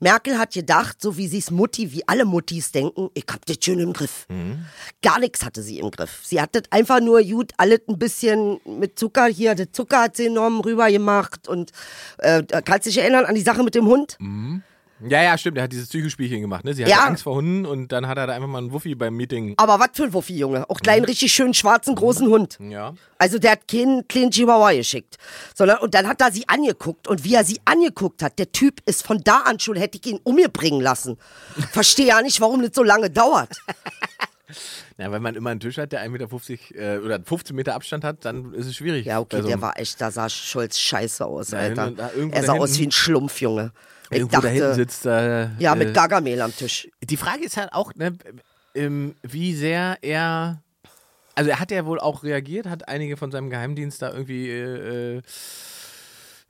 Merkel 0.03 0.38
hat 0.38 0.55
gedacht, 0.55 1.03
so 1.03 1.19
wie 1.19 1.29
sie 1.29 1.38
es 1.38 1.50
Mutti, 1.50 1.93
wie 1.93 2.09
alle 2.09 2.25
Muttis 2.25 2.73
denken, 2.73 3.11
ich 3.12 3.26
hab 3.31 3.44
das 3.44 3.59
schön 3.62 3.79
im 3.81 3.93
Griff. 3.93 4.26
Gar 5.03 5.19
nichts 5.19 5.44
hatte 5.44 5.62
sie 5.62 5.79
im 5.79 5.91
Griff. 5.91 6.21
Sie 6.25 6.41
hat 6.41 6.55
das 6.55 6.62
einfach 6.71 7.00
nur 7.00 7.23
gut, 7.23 7.53
alles 7.59 7.81
ein 7.87 7.99
bisschen 7.99 8.61
mit 8.65 8.99
Zucker 8.99 9.26
hier, 9.26 9.55
der 9.55 9.73
Zucker 9.75 10.00
hat 10.05 10.17
sie 10.17 10.26
enorm 10.26 10.61
rüber 10.61 10.91
gemacht 10.91 11.49
und 11.49 11.73
äh, 12.22 12.43
kannst 12.64 12.87
dich 12.87 12.99
erinnern 12.99 13.25
an 13.25 13.34
die 13.34 13.40
Sache 13.43 13.62
mit 13.62 13.75
dem 13.75 13.87
Hund? 13.87 14.17
es, 14.20 14.62
ja, 15.08 15.22
ja, 15.22 15.38
stimmt. 15.38 15.56
Er 15.56 15.64
hat 15.64 15.72
dieses 15.72 15.88
Psychospielchen 15.88 16.43
gemacht. 16.43 16.64
Ne? 16.64 16.75
Sie 16.75 16.84
hatte 16.84 16.93
Ja. 16.93 17.06
Angst 17.06 17.22
vor 17.22 17.34
Hunden 17.37 17.64
und 17.64 17.90
dann 17.90 18.06
hat 18.06 18.19
er 18.19 18.26
da 18.26 18.34
einfach 18.34 18.49
mal 18.49 18.58
einen 18.58 18.70
Wuffi 18.72 18.94
beim 18.94 19.17
Meeting. 19.17 19.55
Aber 19.56 19.81
was 19.81 19.88
für 19.94 20.05
ein 20.05 20.12
Wuffi, 20.12 20.37
Junge. 20.37 20.69
Auch 20.69 20.78
kleinen, 20.81 21.06
richtig 21.06 21.32
schönen 21.32 21.55
schwarzen, 21.55 21.94
großen 21.94 22.28
Hund. 22.28 22.58
Ja. 22.61 22.93
Also 23.17 23.38
der 23.38 23.52
hat 23.52 23.67
keinen 23.67 24.06
kleinen 24.08 24.31
Chihuahua 24.31 24.72
geschickt. 24.72 25.17
Sondern, 25.55 25.78
und 25.78 25.94
dann 25.94 26.06
hat 26.06 26.20
er 26.20 26.31
sie 26.32 26.46
angeguckt. 26.49 27.08
Und 27.08 27.25
wie 27.25 27.34
er 27.34 27.44
sie 27.44 27.61
angeguckt 27.64 28.23
hat, 28.23 28.38
der 28.38 28.52
Typ 28.52 28.81
ist 28.84 29.02
von 29.06 29.23
da 29.25 29.38
an 29.46 29.58
schon, 29.58 29.76
hätte 29.76 29.99
ich 30.02 30.06
ihn 30.06 30.20
um 30.23 30.34
mir 30.34 30.49
bringen 30.50 30.82
lassen. 30.82 31.16
Verstehe 31.73 32.08
ja 32.08 32.20
nicht, 32.20 32.40
warum 32.43 32.61
das 32.62 32.73
so 32.75 32.82
lange 32.82 33.08
dauert. 33.08 33.49
Ja, 34.99 35.11
wenn 35.12 35.23
man 35.23 35.35
immer 35.35 35.50
einen 35.50 35.61
Tisch 35.61 35.79
hat, 35.79 35.93
der 35.93 36.02
1,50 36.08 36.11
Meter 36.75 36.94
äh, 36.94 36.99
oder 36.99 37.20
15 37.23 37.55
Meter 37.56 37.75
Abstand 37.75 38.05
hat, 38.05 38.25
dann 38.25 38.52
ist 38.55 38.67
es 38.67 38.76
schwierig. 38.76 39.06
Ja, 39.06 39.20
okay, 39.20 39.37
so 39.37 39.43
der 39.47 39.55
einem- 39.55 39.62
war 39.62 39.79
echt, 39.79 40.00
da 40.00 40.11
sah 40.11 40.29
Scholz 40.29 40.79
scheiße 40.79 41.25
aus, 41.25 41.52
Alter. 41.55 41.91
da 41.93 42.11
er 42.32 42.43
sah 42.44 42.52
aus 42.55 42.79
wie 42.79 42.87
ein 42.87 42.93
Schlumpf, 42.93 43.41
Junge. 43.41 43.73
Ich 44.11 44.19
Irgendwo 44.19 44.41
da 44.41 44.49
hinten 44.49 44.61
dachte, 44.64 44.75
sitzt 44.75 45.06
da. 45.06 45.50
ja, 45.58 45.73
äh, 45.73 45.76
mit 45.76 45.94
Gargamel 45.94 46.41
am 46.43 46.55
Tisch. 46.55 46.88
Die 47.02 47.17
Frage 47.17 47.44
ist 47.44 47.56
halt 47.56 47.73
auch, 47.73 47.94
ne, 47.94 48.17
ähm, 48.75 49.14
wie 49.23 49.55
sehr 49.55 49.99
er. 50.02 50.62
Also 51.37 51.49
er 51.50 51.61
hat 51.61 51.70
ja 51.70 51.87
wohl 51.87 52.00
auch 52.00 52.25
reagiert, 52.25 52.67
hat 52.67 52.88
einige 52.88 53.17
von 53.17 53.31
seinem 53.31 53.50
Geheimdienst 53.50 54.02
da 54.02 54.11
irgendwie, 54.12 54.50
äh, 54.50 55.19
äh, 55.19 55.23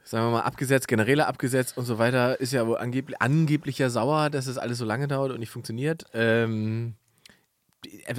sagen 0.05 0.27
wir 0.27 0.31
mal, 0.31 0.41
abgesetzt, 0.41 0.89
Generäle 0.89 1.27
abgesetzt 1.27 1.77
und 1.77 1.85
so 1.85 1.99
weiter. 1.99 2.41
Ist 2.41 2.53
ja 2.53 2.67
wohl 2.67 2.79
angeblich, 2.79 3.21
angeblich 3.21 3.79
ja 3.79 3.91
sauer, 3.91 4.31
dass 4.31 4.47
es 4.47 4.57
alles 4.59 4.79
so 4.79 4.85
lange 4.85 5.07
dauert 5.07 5.31
und 5.31 5.39
nicht 5.39 5.51
funktioniert. 5.51 6.05
Ähm, 6.15 6.95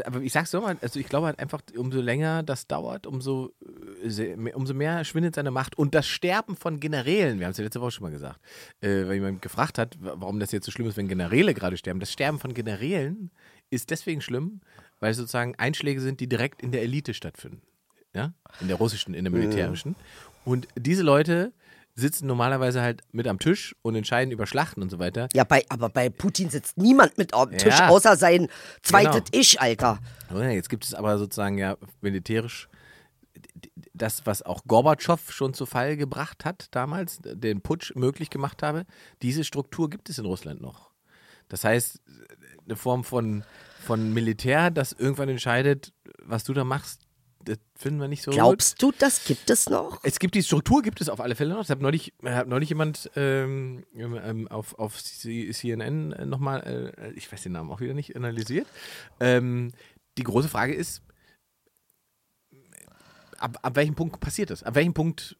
aber 0.05 0.21
ich 0.21 0.33
sag's 0.33 0.51
doch 0.51 0.61
mal, 0.61 0.77
also 0.81 0.99
ich 0.99 1.07
glaube 1.07 1.27
halt 1.27 1.39
einfach, 1.39 1.61
umso 1.77 2.01
länger 2.01 2.43
das 2.43 2.67
dauert, 2.67 3.05
umso, 3.05 3.53
äh, 4.03 4.35
umso 4.53 4.73
mehr 4.73 5.03
schwindet 5.03 5.35
seine 5.35 5.51
Macht. 5.51 5.77
Und 5.77 5.93
das 5.93 6.07
Sterben 6.07 6.55
von 6.55 6.79
Generälen, 6.79 7.39
wir 7.39 7.45
haben 7.45 7.51
es 7.51 7.57
ja 7.57 7.63
letzte 7.63 7.81
Woche 7.81 7.91
schon 7.91 8.03
mal 8.03 8.11
gesagt, 8.11 8.39
äh, 8.81 9.05
weil 9.05 9.15
jemand 9.15 9.41
gefragt 9.41 9.77
hat, 9.77 9.97
wa- 10.01 10.15
warum 10.17 10.39
das 10.39 10.51
jetzt 10.51 10.65
so 10.65 10.71
schlimm 10.71 10.87
ist, 10.87 10.97
wenn 10.97 11.07
Generäle 11.07 11.53
gerade 11.53 11.77
sterben. 11.77 11.99
Das 11.99 12.11
Sterben 12.11 12.39
von 12.39 12.53
Generälen 12.53 13.29
ist 13.69 13.89
deswegen 13.91 14.21
schlimm, 14.21 14.61
weil 14.99 15.11
es 15.11 15.17
sozusagen 15.17 15.55
Einschläge 15.55 16.01
sind, 16.01 16.19
die 16.19 16.27
direkt 16.27 16.61
in 16.61 16.71
der 16.71 16.81
Elite 16.81 17.13
stattfinden. 17.13 17.61
Ja? 18.13 18.33
In 18.59 18.67
der 18.67 18.77
russischen, 18.77 19.13
in 19.13 19.23
der 19.23 19.31
militärischen. 19.31 19.95
Und 20.43 20.67
diese 20.75 21.03
Leute 21.03 21.53
sitzen 21.95 22.27
normalerweise 22.27 22.81
halt 22.81 23.01
mit 23.11 23.27
am 23.27 23.39
Tisch 23.39 23.75
und 23.81 23.95
entscheiden 23.95 24.31
über 24.31 24.47
Schlachten 24.47 24.81
und 24.81 24.89
so 24.89 24.99
weiter. 24.99 25.27
Ja, 25.33 25.43
bei, 25.43 25.65
aber 25.69 25.89
bei 25.89 26.09
Putin 26.09 26.49
sitzt 26.49 26.77
niemand 26.77 27.17
mit 27.17 27.33
am 27.33 27.51
Tisch, 27.51 27.77
Ja. 27.77 27.89
außer 27.89 28.15
sein 28.15 28.47
zweites 28.81 29.15
Genau. 29.31 29.41
Ich, 29.41 29.59
Alter. 29.61 29.99
Jetzt 30.33 30.69
gibt 30.69 30.85
es 30.85 30.93
aber 30.93 31.17
sozusagen 31.17 31.57
ja 31.57 31.77
militärisch 32.01 32.69
das, 33.93 34.25
was 34.25 34.41
auch 34.41 34.63
Gorbatschow 34.65 35.19
schon 35.31 35.53
zu 35.53 35.65
Fall 35.65 35.97
gebracht 35.97 36.45
hat 36.45 36.67
damals, 36.71 37.19
den 37.23 37.61
Putsch 37.61 37.93
möglich 37.95 38.29
gemacht 38.29 38.63
habe, 38.63 38.85
diese 39.21 39.43
Struktur 39.43 39.89
gibt 39.89 40.09
es 40.09 40.17
in 40.17 40.25
Russland 40.25 40.61
noch. 40.61 40.89
Das 41.49 41.63
heißt, 41.63 41.99
eine 42.65 42.75
Form 42.75 43.03
von, 43.03 43.43
von 43.85 44.13
Militär, 44.13 44.71
das 44.71 44.93
irgendwann 44.93 45.29
entscheidet, 45.29 45.93
was 46.23 46.43
du 46.43 46.53
da 46.53 46.63
machst, 46.63 47.00
das 47.45 47.57
finden 47.75 47.99
wir 47.99 48.07
nicht 48.07 48.23
so 48.23 48.31
gut. 48.31 48.37
Glaubst 48.37 48.81
du, 48.81 48.91
das 48.97 49.23
gibt 49.25 49.49
es 49.49 49.69
noch? 49.69 49.99
Es 50.03 50.19
gibt 50.19 50.35
die 50.35 50.43
Struktur, 50.43 50.81
gibt 50.81 51.01
es 51.01 51.09
auf 51.09 51.19
alle 51.19 51.35
Fälle 51.35 51.53
noch. 51.53 51.61
Ich 51.63 51.69
habe 51.71 51.81
neulich, 51.81 52.13
hat 52.23 52.47
neulich 52.47 52.69
jemand 52.69 53.09
ähm, 53.15 53.83
ähm, 53.95 54.47
auf, 54.47 54.77
auf 54.79 55.01
C- 55.03 55.51
CNN 55.51 56.09
nochmal, 56.29 56.93
äh, 56.97 57.11
ich 57.13 57.31
weiß 57.31 57.43
den 57.43 57.51
Namen 57.53 57.71
auch 57.71 57.79
wieder 57.81 57.93
nicht, 57.93 58.15
analysiert. 58.15 58.67
Ähm, 59.19 59.71
die 60.17 60.23
große 60.23 60.49
Frage 60.49 60.73
ist, 60.73 61.01
ab, 63.37 63.57
ab 63.61 63.75
welchem 63.75 63.95
Punkt 63.95 64.19
passiert 64.19 64.49
das? 64.49 64.63
Ab 64.63 64.75
welchem 64.75 64.93
Punkt, 64.93 65.37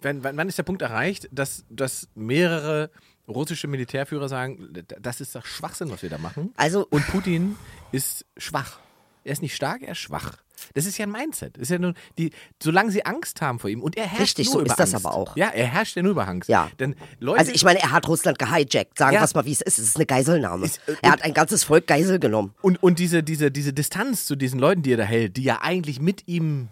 wann, 0.00 0.22
wann 0.24 0.36
wann 0.36 0.48
ist 0.48 0.58
der 0.58 0.62
Punkt 0.64 0.82
erreicht, 0.82 1.28
dass, 1.32 1.64
dass 1.70 2.08
mehrere 2.14 2.90
russische 3.26 3.68
Militärführer 3.68 4.28
sagen, 4.28 4.72
das 5.00 5.20
ist 5.20 5.34
doch 5.34 5.46
Schwachsinn, 5.46 5.90
was 5.90 6.02
wir 6.02 6.10
da 6.10 6.18
machen? 6.18 6.52
Also- 6.56 6.86
Und 6.90 7.06
Putin 7.06 7.56
ist 7.92 8.26
schwach. 8.36 8.80
Er 9.24 9.32
ist 9.32 9.40
nicht 9.42 9.56
stark, 9.56 9.80
er 9.82 9.92
ist 9.92 9.98
schwach. 9.98 10.43
Das 10.74 10.86
ist 10.86 10.98
ja 10.98 11.06
ein 11.06 11.12
Mindset. 11.12 11.56
Das 11.56 11.62
ist 11.62 11.70
ja 11.70 11.78
nur 11.78 11.94
die, 12.18 12.30
solange 12.62 12.90
sie 12.90 13.04
Angst 13.04 13.40
haben 13.42 13.58
vor 13.58 13.70
ihm 13.70 13.82
und 13.82 13.96
er 13.96 14.06
herrscht 14.06 14.22
Richtig, 14.38 14.46
nur 14.46 14.52
so 14.54 14.60
über 14.62 14.70
ist 14.70 14.78
das 14.78 14.94
Angst. 14.94 15.06
aber 15.06 15.14
auch. 15.14 15.36
Ja, 15.36 15.48
er 15.48 15.66
herrscht 15.66 15.96
ja 15.96 16.02
nur 16.02 16.12
über 16.12 16.26
Angst. 16.26 16.48
Ja. 16.48 16.70
Denn 16.78 16.96
Leute, 17.20 17.40
Also 17.40 17.52
ich 17.52 17.64
meine, 17.64 17.80
er 17.80 17.90
hat 17.92 18.08
Russland 18.08 18.38
gehijackt. 18.38 18.98
Sagen 18.98 19.14
Ja. 19.14 19.20
wir 19.20 19.24
es 19.24 19.34
mal, 19.34 19.44
wie 19.44 19.52
es 19.52 19.60
ist. 19.60 19.78
Es 19.78 19.84
ist 19.88 19.96
eine 19.96 20.06
Geiselnahme. 20.06 20.66
Ist, 20.66 20.80
äh, 20.88 20.94
er 21.02 21.12
hat 21.12 21.22
ein 21.22 21.34
ganzes 21.34 21.64
Volk 21.64 21.86
Geisel 21.86 22.18
genommen. 22.18 22.54
Und, 22.62 22.82
und 22.82 22.98
diese, 22.98 23.22
diese, 23.22 23.50
diese 23.50 23.72
Distanz 23.72 24.26
zu 24.26 24.36
diesen 24.36 24.58
Leuten, 24.58 24.82
die 24.82 24.92
er 24.92 24.96
da 24.98 25.04
hält, 25.04 25.36
die 25.36 25.42
ja 25.44 25.60
eigentlich 25.62 26.00
mit 26.00 26.26
ihm 26.28 26.68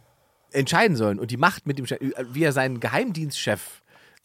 entscheiden 0.52 0.96
sollen 0.96 1.18
und 1.18 1.30
die 1.30 1.36
Macht 1.36 1.66
mit 1.66 1.78
ihm, 1.78 1.86
wie 2.32 2.42
er 2.44 2.52
seinen 2.52 2.78
Geheimdienstchef 2.80 3.82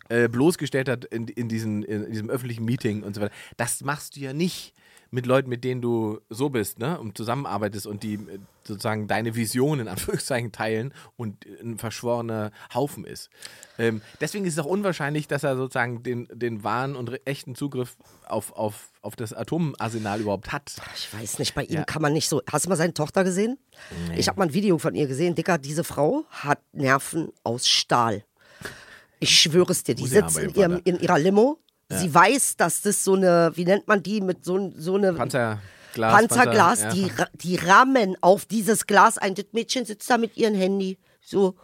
äh, 0.09 0.27
bloßgestellt 0.27 0.89
hat 0.89 1.05
in, 1.05 1.27
in, 1.27 1.49
diesen, 1.49 1.83
in 1.83 2.11
diesem 2.11 2.29
öffentlichen 2.29 2.65
Meeting 2.65 3.03
und 3.03 3.15
so 3.15 3.21
weiter, 3.21 3.33
das 3.57 3.81
machst 3.83 4.15
du 4.15 4.21
ja 4.21 4.33
nicht 4.33 4.73
mit 5.11 5.25
Leuten, 5.25 5.49
mit 5.49 5.63
denen 5.63 5.81
du 5.81 6.19
so 6.29 6.49
bist, 6.49 6.79
ne, 6.79 6.99
und 6.99 7.17
zusammenarbeitest 7.17 7.87
und 7.87 8.03
die 8.03 8.15
äh, 8.15 8.39
sozusagen 8.63 9.07
deine 9.07 9.35
Vision 9.35 9.79
in 9.79 9.87
Anführungszeichen 9.87 10.51
teilen 10.51 10.93
und 11.15 11.45
ein 11.61 11.77
verschworener 11.77 12.51
Haufen 12.73 13.05
ist. 13.05 13.29
Ähm, 13.77 14.01
deswegen 14.19 14.45
ist 14.45 14.53
es 14.53 14.59
auch 14.59 14.65
unwahrscheinlich, 14.65 15.27
dass 15.27 15.43
er 15.43 15.55
sozusagen 15.55 16.03
den, 16.03 16.27
den 16.33 16.63
wahren 16.63 16.95
und 16.95 17.25
echten 17.25 17.55
Zugriff 17.55 17.95
auf, 18.27 18.51
auf, 18.53 18.89
auf 19.01 19.15
das 19.15 19.33
Atomarsenal 19.33 20.19
überhaupt 20.19 20.51
hat. 20.51 20.75
Ich 20.95 21.13
weiß 21.13 21.39
nicht, 21.39 21.55
bei 21.55 21.63
ihm 21.63 21.75
Ja. 21.75 21.83
kann 21.85 22.01
man 22.01 22.13
nicht 22.13 22.27
so. 22.27 22.41
Hast 22.51 22.65
du 22.65 22.69
mal 22.69 22.75
seine 22.75 22.93
Tochter 22.93 23.23
gesehen? 23.23 23.57
Ich 24.15 24.27
habe 24.27 24.39
mal 24.39 24.47
ein 24.47 24.53
Video 24.53 24.77
von 24.77 24.95
ihr 24.95 25.07
gesehen. 25.07 25.35
Dicker, 25.35 25.57
diese 25.57 25.83
Frau 25.83 26.25
hat 26.29 26.59
Nerven 26.73 27.31
aus 27.43 27.67
Stahl. 27.69 28.23
Ich 29.19 29.39
schwöre 29.39 29.71
es 29.71 29.83
dir, 29.83 29.95
die 29.95 30.05
sitzt 30.07 30.37
in, 30.37 30.53
ihrem, 30.53 30.81
in 30.83 30.99
ihrer 30.99 31.17
Limo. 31.17 31.57
Sie 31.89 32.13
weiß, 32.13 32.57
dass 32.57 32.81
das 32.81 33.03
so 33.03 33.13
eine, 33.13 33.51
wie 33.55 33.63
nennt 33.63 33.87
man 33.87 34.03
die, 34.03 34.19
mit 34.19 34.43
so, 34.43 34.73
so 34.75 34.95
eine 34.95 35.13
Panzerglas. 35.13 35.61
Panzerglas, 36.13 36.81
Panzer, 36.81 36.95
die, 36.95 37.07
ja. 37.17 37.27
die 37.33 37.55
rammen 37.55 38.17
auf 38.21 38.45
dieses 38.45 38.87
Glas 38.87 39.17
ein. 39.17 39.35
Das 39.35 39.45
Mädchen 39.53 39.85
sitzt 39.85 40.09
da 40.09 40.17
mit 40.17 40.35
ihrem 40.35 40.55
Handy. 40.55 40.97
So, 41.21 41.55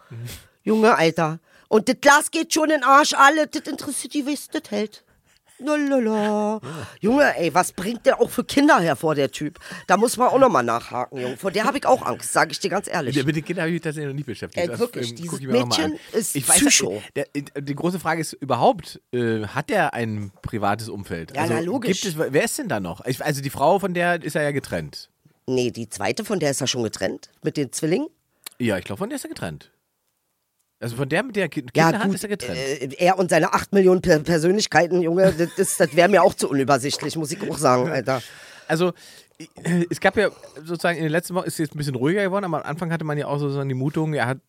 Junge, 0.63 0.95
Alter. 0.95 1.39
Und 1.67 1.89
das 1.89 1.97
Glas 1.99 2.31
geht 2.31 2.53
schon 2.53 2.69
in 2.69 2.81
den 2.81 2.83
Arsch, 2.83 3.13
alle. 3.13 3.47
Das 3.47 3.63
interessiert 3.63 4.13
die, 4.13 4.25
wie 4.25 4.33
es 4.33 4.47
das 4.47 4.63
hält. 4.69 5.03
Lalala. 5.65 6.59
Junge, 6.99 7.37
ey, 7.37 7.53
was 7.53 7.71
bringt 7.71 8.05
der 8.05 8.19
auch 8.21 8.29
für 8.29 8.43
Kinder 8.43 8.79
hervor, 8.79 9.15
der 9.15 9.31
Typ? 9.31 9.59
Da 9.87 9.97
muss 9.97 10.17
man 10.17 10.29
auch 10.29 10.39
nochmal 10.39 10.63
nachhaken, 10.63 11.19
Junge. 11.19 11.37
Vor 11.37 11.51
der 11.51 11.63
habe 11.65 11.77
ich 11.77 11.85
auch 11.85 12.01
Angst, 12.05 12.31
sage 12.33 12.51
ich 12.51 12.59
dir 12.59 12.69
ganz 12.69 12.87
ehrlich. 12.87 13.23
Mit 13.25 13.35
den 13.35 13.45
Kindern 13.45 13.63
habe 13.63 13.69
ich 13.69 13.75
mich 13.75 13.81
tatsächlich 13.81 14.09
noch 14.09 14.15
nie 14.15 14.23
beschäftigt. 14.23 14.61
Ey, 14.61 14.67
Das, 14.67 14.79
wirklich, 14.79 15.09
ähm, 15.11 15.15
dieses 15.15 15.41
Mädchen 15.41 15.99
ist 16.11 16.35
ich 16.35 16.47
weiß, 16.47 16.57
Psycho. 16.59 17.01
Der, 17.15 17.27
der, 17.33 17.61
die 17.61 17.75
große 17.75 17.99
Frage 17.99 18.21
ist 18.21 18.33
überhaupt, 18.33 19.01
äh, 19.11 19.45
hat 19.47 19.71
er 19.71 19.93
ein 19.93 20.31
privates 20.41 20.89
Umfeld? 20.89 21.35
Ja, 21.35 21.45
na, 21.47 21.59
logisch. 21.59 22.01
Gibt 22.01 22.15
es, 22.15 22.33
wer 22.33 22.43
ist 22.43 22.57
denn 22.57 22.67
da 22.67 22.79
noch? 22.79 23.05
Ich, 23.05 23.23
also 23.23 23.41
die 23.41 23.49
Frau, 23.49 23.79
von 23.79 23.93
der 23.93 24.21
ist 24.23 24.35
er 24.35 24.43
ja 24.43 24.51
getrennt. 24.51 25.09
Nee, 25.45 25.71
die 25.71 25.89
zweite, 25.89 26.23
von 26.23 26.39
der 26.39 26.51
ist 26.51 26.61
er 26.61 26.67
schon 26.67 26.83
getrennt. 26.83 27.29
Mit 27.43 27.57
den 27.57 27.71
Zwillingen. 27.71 28.07
Ja, 28.59 28.77
ich 28.77 28.85
glaube, 28.85 28.99
von 28.99 29.09
der 29.09 29.17
ist 29.17 29.25
er 29.25 29.29
getrennt. 29.29 29.71
Also 30.83 30.95
von 30.97 31.07
der, 31.09 31.23
mit 31.23 31.35
der 31.35 31.43
er 31.45 31.49
Ki- 31.49 31.61
Kinder 31.61 31.91
Ja, 31.91 31.93
hat, 31.99 32.05
gut. 32.05 32.15
ist 32.15 32.23
er 32.23 32.29
getrennt. 32.29 32.57
Äh, 32.57 32.89
er 32.97 33.17
und 33.17 33.29
seine 33.29 33.53
8 33.53 33.71
Millionen 33.73 34.01
per 34.01 34.19
Persönlichkeiten, 34.19 35.01
Junge, 35.01 35.31
das, 35.33 35.49
das, 35.55 35.77
das 35.77 35.95
wäre 35.95 36.09
mir 36.09 36.21
auch 36.23 36.33
zu 36.33 36.49
unübersichtlich, 36.49 37.15
muss 37.15 37.31
ich 37.31 37.49
auch 37.49 37.57
sagen, 37.57 37.89
Alter. 37.89 38.21
Also 38.67 38.93
es 39.89 39.99
gab 39.99 40.15
ja 40.17 40.29
sozusagen 40.57 40.97
in 40.97 41.03
den 41.03 41.11
letzten 41.11 41.35
Wochen 41.35 41.45
ist 41.47 41.53
es 41.53 41.59
jetzt 41.59 41.75
ein 41.75 41.77
bisschen 41.77 41.95
ruhiger 41.95 42.23
geworden, 42.23 42.45
aber 42.45 42.57
am 42.63 42.69
Anfang 42.69 42.91
hatte 42.91 43.03
man 43.05 43.17
ja 43.17 43.27
auch 43.27 43.39
sozusagen 43.39 43.67
die 43.69 43.75
Mutung, 43.75 44.13
er 44.13 44.27
hat 44.27 44.39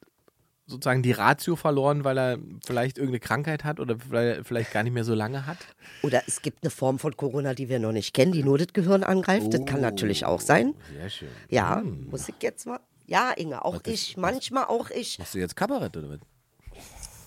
sozusagen 0.67 1.03
die 1.03 1.13
Ratio 1.13 1.57
verloren, 1.57 2.05
weil 2.05 2.17
er 2.19 2.39
vielleicht 2.67 2.97
irgendeine 2.97 3.21
Krankheit 3.21 3.65
hat 3.65 3.81
oder 3.81 3.97
weil 4.09 4.29
er 4.39 4.45
vielleicht 4.45 4.73
gar 4.73 4.83
nicht 4.83 4.93
mehr 4.95 5.05
so 5.05 5.15
lange 5.15 5.47
hat. 5.47 5.59
Oder 6.03 6.23
es 6.27 6.43
gibt 6.43 6.63
eine 6.63 6.71
Form 6.71 6.99
von 6.99 7.17
Corona, 7.17 7.55
die 7.55 7.69
wir 7.69 7.79
noch 7.79 7.93
nicht 7.93 8.15
kennen, 8.15 8.33
die 8.33 8.43
nur 8.43 8.57
das 8.59 8.69
Gehirn 8.73 9.05
angreift. 9.05 9.53
Das 9.53 9.65
kann 9.67 9.81
natürlich 9.83 10.25
auch 10.25 10.41
sein. 10.41 10.75
Sehr 10.99 11.11
schön. 11.11 11.29
Ja, 11.49 11.83
muss 12.11 12.29
ich 12.29 12.35
jetzt 12.41 12.67
mal. 12.67 12.81
Ja, 13.07 13.33
Inge, 13.33 13.65
auch 13.65 13.81
ich, 13.87 14.17
manchmal 14.17 14.65
auch 14.65 14.91
ich. 14.91 15.19
Machst 15.19 15.35
du 15.35 15.39
jetzt 15.39 15.57
Kabarett 15.57 15.97
oder 15.97 16.11
was? 16.11 16.19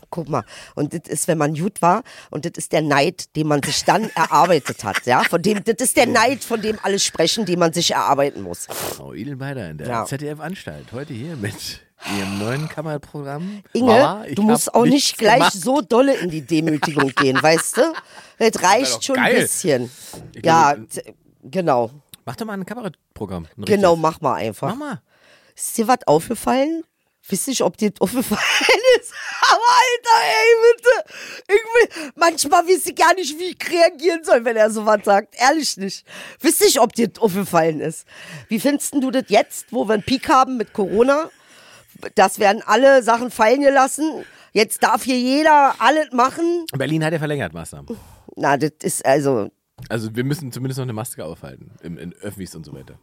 Guck 0.09 0.29
mal, 0.29 0.45
und 0.75 0.93
das 0.93 1.01
ist, 1.11 1.27
wenn 1.27 1.37
man 1.37 1.53
gut 1.53 1.81
war, 1.81 2.01
und 2.31 2.45
das 2.45 2.53
ist 2.55 2.71
der 2.71 2.81
Neid, 2.81 3.35
den 3.35 3.45
man 3.47 3.61
sich 3.61 3.83
dann 3.83 4.09
erarbeitet 4.15 4.83
hat, 4.85 5.05
ja, 5.05 5.21
von 5.23 5.41
dem, 5.41 5.61
das 5.65 5.75
ist 5.79 5.97
der 5.97 6.07
Neid, 6.07 6.45
von 6.45 6.61
dem 6.61 6.79
alle 6.81 6.97
sprechen, 6.97 7.45
den 7.45 7.59
man 7.59 7.73
sich 7.73 7.91
erarbeiten 7.91 8.41
muss. 8.41 8.67
Frau 8.69 9.13
Edelbeider 9.13 9.69
in 9.69 9.77
der 9.79 9.87
Ja. 9.87 10.05
ZDF-Anstalt. 10.05 10.93
Heute 10.93 11.13
hier 11.13 11.35
mit 11.35 11.81
ihrem 12.17 12.39
neuen 12.39 12.69
Kammerprogramm. 12.69 13.63
Inge, 13.73 13.85
Mama, 13.91 14.25
du 14.33 14.43
musst 14.43 14.73
auch 14.73 14.85
nicht 14.85 15.17
gleich 15.17 15.39
gemacht. 15.39 15.53
so 15.53 15.81
dolle 15.81 16.15
in 16.15 16.29
die 16.29 16.41
Demütigung 16.41 17.09
gehen, 17.15 17.41
weißt 17.43 17.75
du? 17.77 17.81
Das 18.39 18.63
reicht 18.63 19.03
schon 19.03 19.17
ein 19.17 19.25
geil. 19.33 19.41
bisschen. 19.41 19.91
Ich 20.33 20.45
Ja, 20.45 20.77
genau. 21.43 21.91
Mach 22.23 22.35
doch 22.37 22.45
mal 22.45 22.53
ein 22.53 22.65
Kabarettprogramm. 22.65 23.45
ein 23.57 23.65
Genau, 23.65 23.95
mach 23.97 24.21
mal 24.21 24.35
einfach. 24.35 24.69
Mach 24.69 24.75
mal. 24.77 25.01
Ist 25.57 25.77
dir 25.77 25.87
was 25.87 26.05
aufgefallen? 26.05 26.83
Wisst 27.29 27.47
nicht, 27.47 27.61
ob 27.61 27.75
dir 27.77 27.89
das 27.89 27.99
aufgefallen 28.01 28.81
ist. 29.01 29.11
Aber 29.41 29.59
Alter, 29.59 30.25
ey, 30.27 30.73
bitte. 30.75 31.13
Ich 31.47 31.97
will, 31.97 32.11
manchmal 32.15 32.65
weiß 32.67 32.85
ich 32.85 32.95
gar 32.95 33.13
nicht, 33.15 33.37
wie 33.39 33.55
ich 33.57 33.69
reagieren 33.71 34.23
soll, 34.23 34.45
wenn 34.45 34.55
er 34.55 34.69
sowas 34.69 34.99
sagt. 35.03 35.35
Ehrlich 35.37 35.75
nicht. 35.77 36.05
Wisst 36.39 36.61
nicht, 36.61 36.79
ob 36.79 36.93
dir 36.93 37.07
das 37.09 37.21
aufgefallen 37.21 37.79
ist. 37.81 38.05
Wie 38.47 38.59
findest 38.59 38.93
du 38.93 39.11
das 39.11 39.25
jetzt, 39.29 39.65
wo 39.71 39.87
wir 39.87 39.95
einen 39.95 40.03
Peak 40.03 40.29
haben 40.29 40.57
mit 40.57 40.73
Corona? 40.73 41.29
Das 42.15 42.37
werden 42.39 42.61
alle 42.65 43.01
Sachen 43.01 43.31
fallen 43.31 43.61
gelassen. 43.61 44.23
Jetzt 44.53 44.83
darf 44.83 45.03
hier 45.03 45.19
jeder 45.19 45.75
alles 45.79 46.11
machen. 46.13 46.65
Berlin 46.77 47.03
hat 47.03 47.13
ja 47.13 47.19
verlängert 47.19 47.53
Maßnahmen. 47.53 47.97
Na, 48.35 48.55
das 48.57 48.71
ist 48.83 49.05
also, 49.05 49.49
Also 49.89 50.15
wir 50.15 50.23
müssen 50.23 50.51
zumindest 50.51 50.77
noch 50.77 50.83
eine 50.85 50.93
Maske 50.93 51.25
aufhalten. 51.25 51.71
Im, 51.81 51.97
in 51.97 52.13
Öffis 52.13 52.55
und 52.55 52.63
so 52.65 52.73
weiter. 52.73 52.99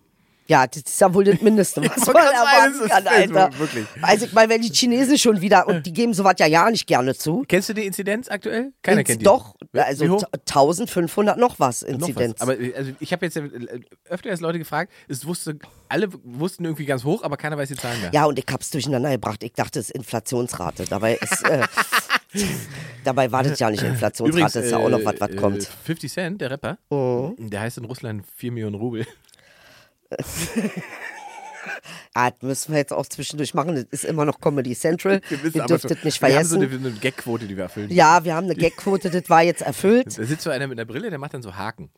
Ja, 0.46 0.66
das 0.66 0.82
ist 0.82 1.00
ja 1.00 1.12
wohl 1.14 1.24
das 1.24 1.40
Mindeste, 1.40 1.80
was 1.82 2.06
man 2.06 2.16
erwarten 2.16 2.88
kann, 2.88 3.06
Alter. 3.06 3.58
wirklich. 3.58 3.86
Also 4.02 4.26
ich 4.26 4.32
meine, 4.34 4.52
wenn 4.52 4.60
die 4.60 4.68
Chinesen 4.68 5.16
schon 5.16 5.40
wieder, 5.40 5.66
und 5.66 5.86
die 5.86 5.92
geben 5.92 6.12
sowas 6.12 6.34
ja 6.38 6.46
ja 6.46 6.70
nicht 6.70 6.86
gerne 6.86 7.14
zu. 7.14 7.44
Kennst 7.48 7.70
du 7.70 7.72
die 7.72 7.86
Inzidenz 7.86 8.28
aktuell? 8.30 8.72
Keiner 8.82 9.00
Ins- 9.00 9.06
kennt 9.08 9.20
die. 9.22 9.24
Doch, 9.24 9.54
also 9.72 10.06
hoch? 10.08 10.22
1500 10.32 11.38
noch 11.38 11.58
was 11.58 11.80
Noch 11.82 11.88
was. 11.88 12.08
Inzidenz. 12.08 12.40
Aber 12.42 12.60
äh, 12.60 12.74
also 12.74 12.92
ich 13.00 13.12
habe 13.12 13.24
jetzt 13.24 13.36
äh, 13.38 13.48
öfter 14.08 14.28
erst 14.28 14.42
Leute 14.42 14.58
gefragt, 14.58 14.92
es 15.08 15.26
wusste, 15.26 15.58
alle 15.88 16.08
wussten 16.24 16.64
irgendwie 16.64 16.84
ganz 16.84 17.04
hoch, 17.04 17.22
aber 17.22 17.36
keiner 17.38 17.56
weiß 17.56 17.70
die 17.70 17.76
Zahlen 17.76 18.00
mehr. 18.02 18.10
ja, 18.12 18.26
und 18.26 18.38
ich 18.38 18.44
hab's 18.50 18.68
durcheinander 18.70 19.10
gebracht. 19.12 19.42
Ich 19.42 19.52
dachte, 19.54 19.78
es 19.80 19.86
ist 19.88 19.94
Inflationsrate. 19.94 20.84
Dabei 20.90 21.14
ist, 21.14 21.42
äh, 21.48 21.62
dabei 23.04 23.30
war 23.32 23.42
das 23.42 23.58
ja 23.58 23.70
nicht 23.70 23.82
Inflationsrate, 23.82 24.60
ist 24.60 24.70
ja 24.70 24.78
auch 24.78 24.88
noch 24.88 25.04
was, 25.04 25.20
was 25.20 25.30
äh, 25.30 25.36
kommt. 25.36 25.64
50 25.84 26.12
Cent, 26.12 26.40
der 26.40 26.50
Rapper, 26.50 26.78
der 26.90 27.60
heißt 27.60 27.78
in 27.78 27.84
Russland 27.86 28.24
4 28.36 28.52
Millionen 28.52 28.74
Rubel. 28.76 29.06
Ah, 32.16 32.30
das 32.30 32.42
müssen 32.42 32.72
wir 32.72 32.78
jetzt 32.78 32.92
auch 32.92 33.06
zwischendurch 33.06 33.54
machen. 33.54 33.74
Das 33.74 33.86
ist 33.90 34.04
immer 34.04 34.24
noch 34.24 34.38
Comedy 34.40 34.76
Central. 34.76 35.20
Wir 35.28 35.38
schon- 35.38 35.90
das 35.90 36.04
nicht 36.04 36.22
Wir 36.22 36.36
haben 36.36 36.44
so 36.44 36.56
vergessen. 36.60 36.62
eine, 36.62 36.88
eine 36.90 36.98
Gagquote, 37.00 37.46
die 37.46 37.56
wir 37.56 37.64
erfüllen. 37.64 37.90
Ja, 37.90 38.22
wir 38.22 38.34
haben 38.34 38.44
eine 38.44 38.54
Gagquote, 38.54 39.10
das 39.10 39.28
war 39.28 39.42
jetzt 39.42 39.62
erfüllt. 39.62 40.16
Da 40.18 40.24
sitzt 40.24 40.42
so 40.42 40.50
einer 40.50 40.66
mit 40.68 40.78
einer 40.78 40.84
Brille, 40.86 41.10
der 41.10 41.18
macht 41.18 41.34
dann 41.34 41.42
so 41.42 41.56
Haken. 41.56 41.90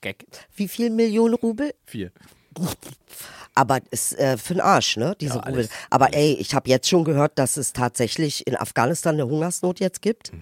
Gag. 0.00 0.24
Wie 0.56 0.66
viel 0.66 0.90
Millionen 0.90 1.34
Rubel? 1.34 1.72
Vier. 1.84 2.10
Aber 3.54 3.78
ist 3.92 4.18
äh, 4.18 4.36
für 4.36 4.54
den 4.54 4.60
Arsch, 4.62 4.96
ne? 4.96 5.14
Diese 5.20 5.36
Ja, 5.36 5.42
Rubel. 5.42 5.68
Aber 5.90 6.12
ey, 6.14 6.32
ich 6.40 6.54
habe 6.54 6.68
jetzt 6.68 6.88
schon 6.88 7.04
gehört, 7.04 7.38
dass 7.38 7.56
es 7.56 7.72
tatsächlich 7.72 8.46
in 8.48 8.56
Afghanistan 8.56 9.14
eine 9.14 9.26
Hungersnot 9.26 9.78
jetzt 9.78 10.02
gibt. 10.02 10.32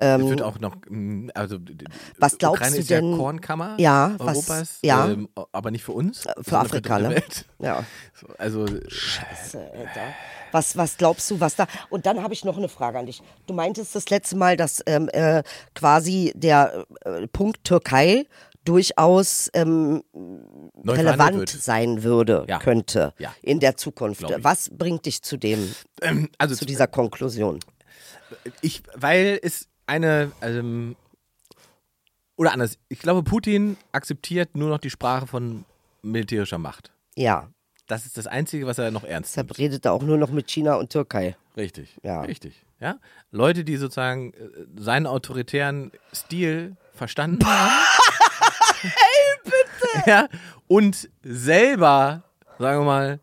Es 0.00 0.20
wird 0.28 0.42
auch 0.42 0.58
noch, 0.60 0.76
mh, 0.88 1.32
also 1.34 1.56
Ähm, 1.56 1.78
Was 2.18 2.38
glaubst 2.38 2.60
Ukraine 2.60 2.76
du 2.76 2.80
ist 2.82 2.90
ja 2.90 3.00
denn- 3.00 3.16
Kornkammer 3.16 3.74
Ja, 3.78 4.14
was- 4.18 4.36
Europas, 4.48 4.78
ja. 4.82 5.08
ähm, 5.08 5.28
aber 5.52 5.70
nicht 5.72 5.82
für 5.84 5.92
uns. 5.92 6.20
Für 6.20 6.34
sondern 6.44 6.66
Afrika, 6.66 6.98
ne? 7.00 7.22
Ja. 7.58 7.84
So, 8.14 8.26
Also 8.38 8.60
Alter. 8.62 10.14
Was, 10.52 10.76
was 10.76 10.96
glaubst 10.96 11.30
du, 11.30 11.40
was 11.40 11.56
da. 11.56 11.66
Und 11.90 12.06
dann 12.06 12.22
habe 12.22 12.32
ich 12.32 12.44
noch 12.44 12.56
eine 12.56 12.68
Frage 12.68 12.98
an 12.98 13.06
dich. 13.06 13.20
Du 13.46 13.54
meintest 13.54 13.94
das 13.94 14.08
letzte 14.08 14.36
Mal, 14.36 14.56
dass 14.56 14.82
ähm, 14.86 15.08
äh, 15.12 15.42
quasi 15.74 16.32
der 16.34 16.86
äh, 17.04 17.26
Punkt 17.26 17.64
Türkei 17.64 18.24
durchaus 18.64 19.50
ähm, 19.54 20.02
relevant 20.86 21.48
sein 21.48 22.02
würde, 22.02 22.44
Ja. 22.48 22.58
könnte 22.58 23.12
Ja. 23.18 23.34
in 23.42 23.60
der 23.60 23.76
Zukunft. 23.76 24.24
Was 24.42 24.70
bringt 24.70 25.06
dich 25.06 25.22
zu 25.22 25.36
dem, 25.36 25.74
Ähm, 26.02 26.28
also 26.38 26.54
zu 26.54 26.64
dieser 26.66 26.86
Konklusion? 26.86 27.60
ich, 28.62 28.82
weil 28.94 29.38
es 29.42 29.66
eine, 29.88 30.30
ähm, 30.42 30.96
oder 32.36 32.52
anders, 32.52 32.78
ich 32.88 33.00
glaube, 33.00 33.22
Putin 33.22 33.76
akzeptiert 33.92 34.56
nur 34.56 34.68
noch 34.68 34.78
die 34.78 34.90
Sprache 34.90 35.26
von 35.26 35.64
militärischer 36.02 36.58
Macht. 36.58 36.92
Ja, 37.16 37.48
Das 37.88 38.04
ist 38.06 38.16
das 38.18 38.26
Einzige, 38.26 38.66
was 38.66 38.78
er 38.78 38.90
noch 38.90 39.02
ernst 39.04 39.36
nimmt. 39.36 39.48
deshalb 39.50 39.58
redet 39.58 39.84
er 39.86 39.92
auch 39.92 40.02
nur 40.02 40.18
noch 40.18 40.30
mit 40.30 40.48
China 40.50 40.74
und 40.74 40.90
Türkei. 40.90 41.36
Richtig. 41.56 41.96
Ja. 42.02 42.20
Richtig. 42.20 42.64
Ja? 42.80 42.98
Leute, 43.32 43.64
die 43.64 43.76
sozusagen 43.76 44.32
äh, 44.34 44.36
seinen 44.76 45.06
autoritären 45.06 45.90
Stil 46.14 46.76
verstanden 46.92 47.44
haben. 47.46 47.72
hey, 48.82 49.38
bitte! 49.44 49.58
Ja, 50.06 50.28
und 50.68 51.08
selber, 51.22 52.22
sagen 52.58 52.80
wir 52.80 52.84
mal, 52.84 53.20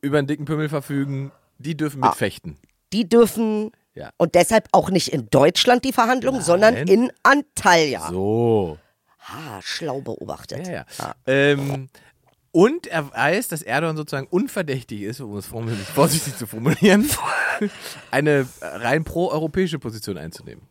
über 0.00 0.18
einen 0.18 0.26
dicken 0.26 0.44
Pümmel 0.46 0.68
verfügen, 0.68 1.30
die 1.58 1.76
dürfen 1.76 2.02
Ah. 2.02 2.08
mitfechten. 2.08 2.56
Die 2.92 3.08
dürfen 3.08 3.70
Ja. 3.94 4.10
und 4.16 4.34
deshalb 4.34 4.68
auch 4.72 4.90
nicht 4.90 5.08
in 5.12 5.28
Deutschland 5.30 5.84
die 5.84 5.92
Verhandlungen, 5.92 6.42
sondern 6.42 6.74
in 6.76 7.12
Antalya. 7.22 8.08
So. 8.10 8.78
Ah, 9.20 9.60
schlau 9.62 10.00
beobachtet. 10.00 10.66
Ja, 10.66 10.84
ja. 10.98 11.14
Ähm, 11.26 11.88
Und 12.50 12.86
er 12.88 13.10
weiß, 13.12 13.48
dass 13.48 13.62
Erdogan 13.62 13.96
sozusagen 13.96 14.26
unverdächtig 14.28 15.02
ist, 15.02 15.20
um 15.20 15.36
es 15.36 15.46
vorsichtig, 15.46 15.86
vorsichtig 15.94 16.36
zu 16.36 16.46
formulieren, 16.46 17.08
eine 18.10 18.46
rein 18.60 19.04
pro-europäische 19.04 19.78
Position 19.78 20.18
einzunehmen. 20.18 20.62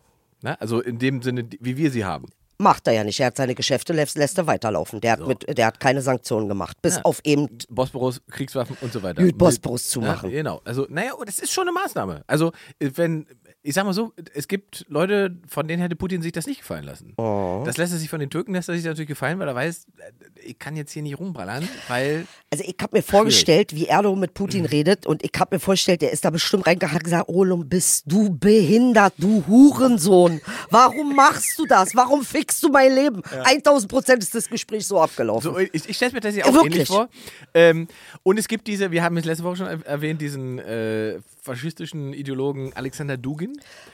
Na, 0.41 0.55
also 0.55 0.81
in 0.81 0.99
dem 0.99 1.21
Sinne, 1.21 1.47
wie 1.59 1.77
wir 1.77 1.91
sie 1.91 2.03
haben. 2.05 2.27
Macht 2.57 2.87
er 2.87 2.93
ja 2.93 3.03
nicht. 3.03 3.19
Er 3.19 3.27
hat 3.27 3.37
seine 3.37 3.55
Geschäfte, 3.55 3.93
lässt, 3.93 4.17
lässt 4.17 4.37
er 4.37 4.47
weiterlaufen. 4.47 5.01
Der 5.01 5.13
hat, 5.13 5.27
mit, 5.27 5.57
der 5.57 5.65
hat 5.65 5.79
keine 5.79 6.01
Sanktionen 6.01 6.47
gemacht. 6.47 6.77
Bis 6.81 6.95
Ja. 6.97 7.01
auf 7.03 7.19
eben 7.23 7.47
Bosporus, 7.69 8.21
Kriegswaffen 8.29 8.77
und 8.81 8.93
so 8.93 9.01
weiter. 9.03 9.21
Mit 9.21 9.37
Bosporus 9.37 9.89
zumachen. 9.89 10.29
Ja, 10.29 10.37
genau. 10.37 10.61
Also, 10.63 10.85
naja, 10.89 11.11
das 11.25 11.39
ist 11.39 11.51
schon 11.51 11.63
eine 11.67 11.71
Maßnahme. 11.73 12.23
Also, 12.27 12.51
wenn, 12.79 13.25
ich 13.65 13.73
sag 13.75 13.85
mal 13.85 13.93
so, 13.93 14.11
es 14.33 14.47
gibt 14.49 14.85
Leute, 14.89 15.37
von 15.47 15.67
denen 15.67 15.81
hätte 15.81 15.95
Putin 15.95 16.21
sich 16.21 16.33
das 16.33 16.45
nicht 16.47 16.59
gefallen 16.59 16.83
lassen. 16.83 17.13
Oh. 17.17 17.63
Das 17.65 17.77
lässt 17.77 17.93
er 17.93 17.99
sich 17.99 18.09
von 18.09 18.19
den 18.19 18.29
Türken, 18.29 18.53
lässt 18.53 18.67
er 18.67 18.75
sich 18.75 18.83
natürlich 18.83 19.07
gefallen, 19.07 19.39
weil 19.39 19.47
er 19.47 19.55
weiß, 19.55 19.85
äh, 19.97 20.11
ich 20.45 20.59
kann 20.59 20.75
jetzt 20.75 20.91
hier 20.91 21.01
nicht 21.01 21.17
rumballern, 21.17 21.67
weil 21.87 22.27
Also 22.51 22.65
ich 22.67 22.75
habe 22.81 22.97
mir 22.97 23.01
vorgestellt, 23.03 23.73
wie 23.73 23.85
Erdogan 23.87 24.19
mit 24.19 24.33
Putin 24.33 24.65
redet 24.65 25.05
und 25.05 25.23
ich 25.23 25.31
habe 25.39 25.55
mir 25.55 25.59
vorgestellt, 25.61 26.01
der 26.01 26.11
ist 26.11 26.25
da 26.25 26.29
bestimmt 26.29 26.67
reingegangen 26.67 26.97
und 26.97 27.03
gesagt, 27.05 27.29
Olum, 27.29 27.69
bist 27.69 28.03
du 28.05 28.29
behindert, 28.37 29.13
du 29.17 29.43
Hurensohn. 29.47 30.41
Warum 30.69 31.15
machst 31.15 31.57
du 31.57 31.65
das? 31.65 31.95
Warum 31.95 32.23
fickst 32.25 32.61
du 32.63 32.69
mein 32.69 32.93
Leben? 32.93 33.21
1000 33.45 33.89
Prozent 33.89 34.23
ist 34.23 34.35
das 34.35 34.49
Gespräch 34.49 34.85
so 34.85 34.99
abgelaufen. 34.99 35.53
So, 35.53 35.57
ich 35.57 35.71
ich 35.87 35.95
stelle 35.95 36.11
mir 36.11 36.19
tatsächlich 36.19 36.53
Ja, 36.53 36.59
auch 36.59 36.65
ähnlich 36.65 36.79
wirklich. 36.79 36.87
vor. 36.89 37.09
Ähm, 37.53 37.87
und 38.23 38.37
es 38.37 38.49
gibt 38.49 38.67
diese, 38.67 38.91
wir 38.91 39.03
haben 39.03 39.15
es 39.15 39.23
letzte 39.23 39.45
Woche 39.45 39.55
schon 39.55 39.67
er- 39.67 39.85
erwähnt, 39.85 40.19
diesen 40.21 40.59
äh, 40.59 41.19
faschistischen 41.41 42.13
Ideologen 42.13 42.73
Alexander 42.73 43.15
Dugin. 43.17 43.52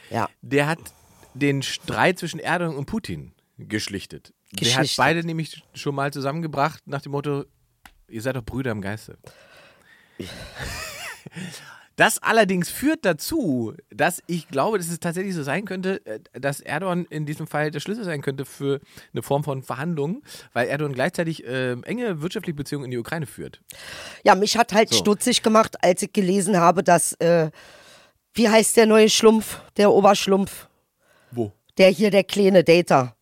Ja. 0.09 0.29
Der 0.41 0.67
hat 0.67 0.79
den 1.33 1.61
Streit 1.61 2.19
zwischen 2.19 2.39
Erdogan 2.39 2.75
und 2.77 2.85
Putin 2.85 3.33
geschlichtet. 3.57 4.33
Der 4.53 4.67
hat 4.69 4.81
Geschlichtet. 4.81 4.97
beide 4.97 5.23
nämlich 5.23 5.63
schon 5.73 5.93
mal 5.95 6.11
zusammengebracht 6.11 6.81
nach 6.87 7.01
dem 7.01 7.11
Motto, 7.11 7.45
ihr 8.07 8.21
seid 8.21 8.35
doch 8.35 8.43
Brüder 8.43 8.71
im 8.71 8.81
Geiste. 8.81 9.17
Das 11.95 12.17
allerdings 12.23 12.69
führt 12.69 13.03
dazu, 13.03 13.73
dass 13.89 14.23
ich 14.25 14.47
glaube, 14.47 14.77
dass 14.77 14.87
es 14.87 15.01
tatsächlich 15.01 15.35
so 15.35 15.43
sein 15.43 15.65
könnte, 15.65 16.03
äh, 16.05 16.19
dass 16.31 16.61
Erdogan 16.61 17.05
in 17.09 17.25
diesem 17.25 17.45
Fall 17.45 17.71
der 17.71 17.81
Schlüssel 17.81 18.05
sein 18.05 18.21
könnte 18.21 18.45
für 18.45 18.79
eine 19.11 19.21
Form 19.21 19.43
von 19.43 19.63
Verhandlungen, 19.63 20.21
weil 20.53 20.69
Erdogan 20.69 20.93
gleichzeitig 20.93 21.45
äh, 21.45 21.73
enge 21.81 22.21
wirtschaftliche 22.21 22.55
Beziehungen 22.55 22.85
in 22.85 22.91
die 22.91 22.97
Ukraine 22.97 23.25
führt. 23.25 23.59
Ja, 24.23 24.35
mich 24.35 24.55
hat 24.57 24.71
halt 24.71 24.89
So. 24.89 24.95
stutzig 24.95 25.43
gemacht, 25.43 25.75
als 25.83 26.01
ich 26.01 26.13
gelesen 26.13 26.55
habe, 26.57 26.83
dass, 26.85 27.13
äh, 27.15 27.51
wie 28.33 28.49
heißt 28.49 28.77
der 28.77 28.85
neue 28.85 29.09
Schlumpf, 29.09 29.59
der 29.77 29.91
Oberschlumpf, 29.91 30.67
Wo? 31.31 31.51
der 31.77 31.89
hier, 31.89 32.11
der 32.11 32.23
kleine 32.23 32.63
Data, 32.63 33.15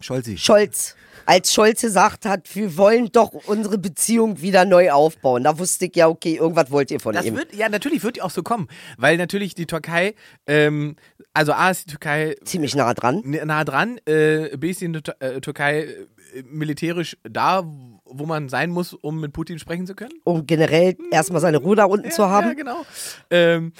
Scholzi. 0.00 0.36
Scholz. 0.38 0.94
Als 1.26 1.52
Scholz 1.52 1.82
gesagt 1.82 2.24
hat, 2.24 2.54
wir 2.54 2.76
wollen 2.78 3.10
doch 3.12 3.32
unsere 3.32 3.76
Beziehung 3.76 4.40
wieder 4.40 4.64
neu 4.64 4.92
aufbauen. 4.92 5.44
Da 5.44 5.58
wusste 5.58 5.84
ich 5.86 5.94
ja, 5.96 6.08
okay, 6.08 6.36
irgendwas 6.36 6.70
wollt 6.70 6.90
ihr 6.90 7.00
von 7.00 7.12
Das 7.14 7.26
ihm. 7.26 7.36
wird, 7.36 7.52
ja, 7.54 7.68
natürlich 7.68 8.02
wird 8.02 8.16
die 8.16 8.22
auch 8.22 8.30
so 8.30 8.42
kommen, 8.42 8.68
weil 8.96 9.18
natürlich 9.18 9.54
die 9.54 9.66
Türkei, 9.66 10.14
ähm, 10.46 10.96
also 11.34 11.52
A 11.52 11.70
ist 11.70 11.84
die 11.86 11.90
Türkei 11.90 12.36
Ziemlich 12.44 12.74
nah 12.76 12.94
dran. 12.94 13.22
nah 13.26 13.64
dran, 13.64 13.98
äh, 14.06 14.56
B 14.56 14.70
ist 14.70 14.80
die 14.80 14.86
äh, 14.86 15.40
Türkei 15.42 15.80
äh, 15.82 16.42
militärisch 16.44 17.18
da, 17.24 17.62
wo 18.10 18.26
man 18.26 18.48
sein 18.48 18.70
muss, 18.70 18.94
um 18.94 19.20
mit 19.20 19.32
Putin 19.32 19.58
sprechen 19.58 19.86
zu 19.86 19.94
können. 19.94 20.14
um 20.24 20.46
generell 20.46 20.96
erstmal 21.10 21.40
seine 21.40 21.58
Ruhe 21.58 21.76
da 21.76 21.84
unten 21.84 22.10
zu 22.10 22.28
haben. 22.28 22.48
Ja, 22.48 22.54
genau. 22.54 22.86
Ähm, 23.30 23.72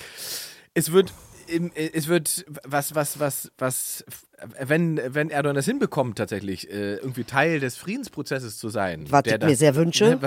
es 0.74 0.92
wird, 0.92 1.12
es 1.74 2.08
wird, 2.08 2.44
was, 2.64 2.94
was, 2.94 3.18
was, 3.18 3.52
was, 3.58 4.04
wenn, 4.60 5.00
wenn 5.08 5.30
Erdogan 5.30 5.56
das 5.56 5.64
hinbekommt, 5.64 6.16
tatsächlich 6.18 6.70
äh, 6.70 6.94
irgendwie 6.96 7.24
Teil 7.24 7.60
des 7.60 7.76
Friedensprozesses 7.76 8.58
zu 8.58 8.68
sein. 8.68 9.04
Was 9.10 9.22
ich 9.26 9.38
mir 9.40 9.56
sehr 9.56 9.74
wünsche. 9.74 10.18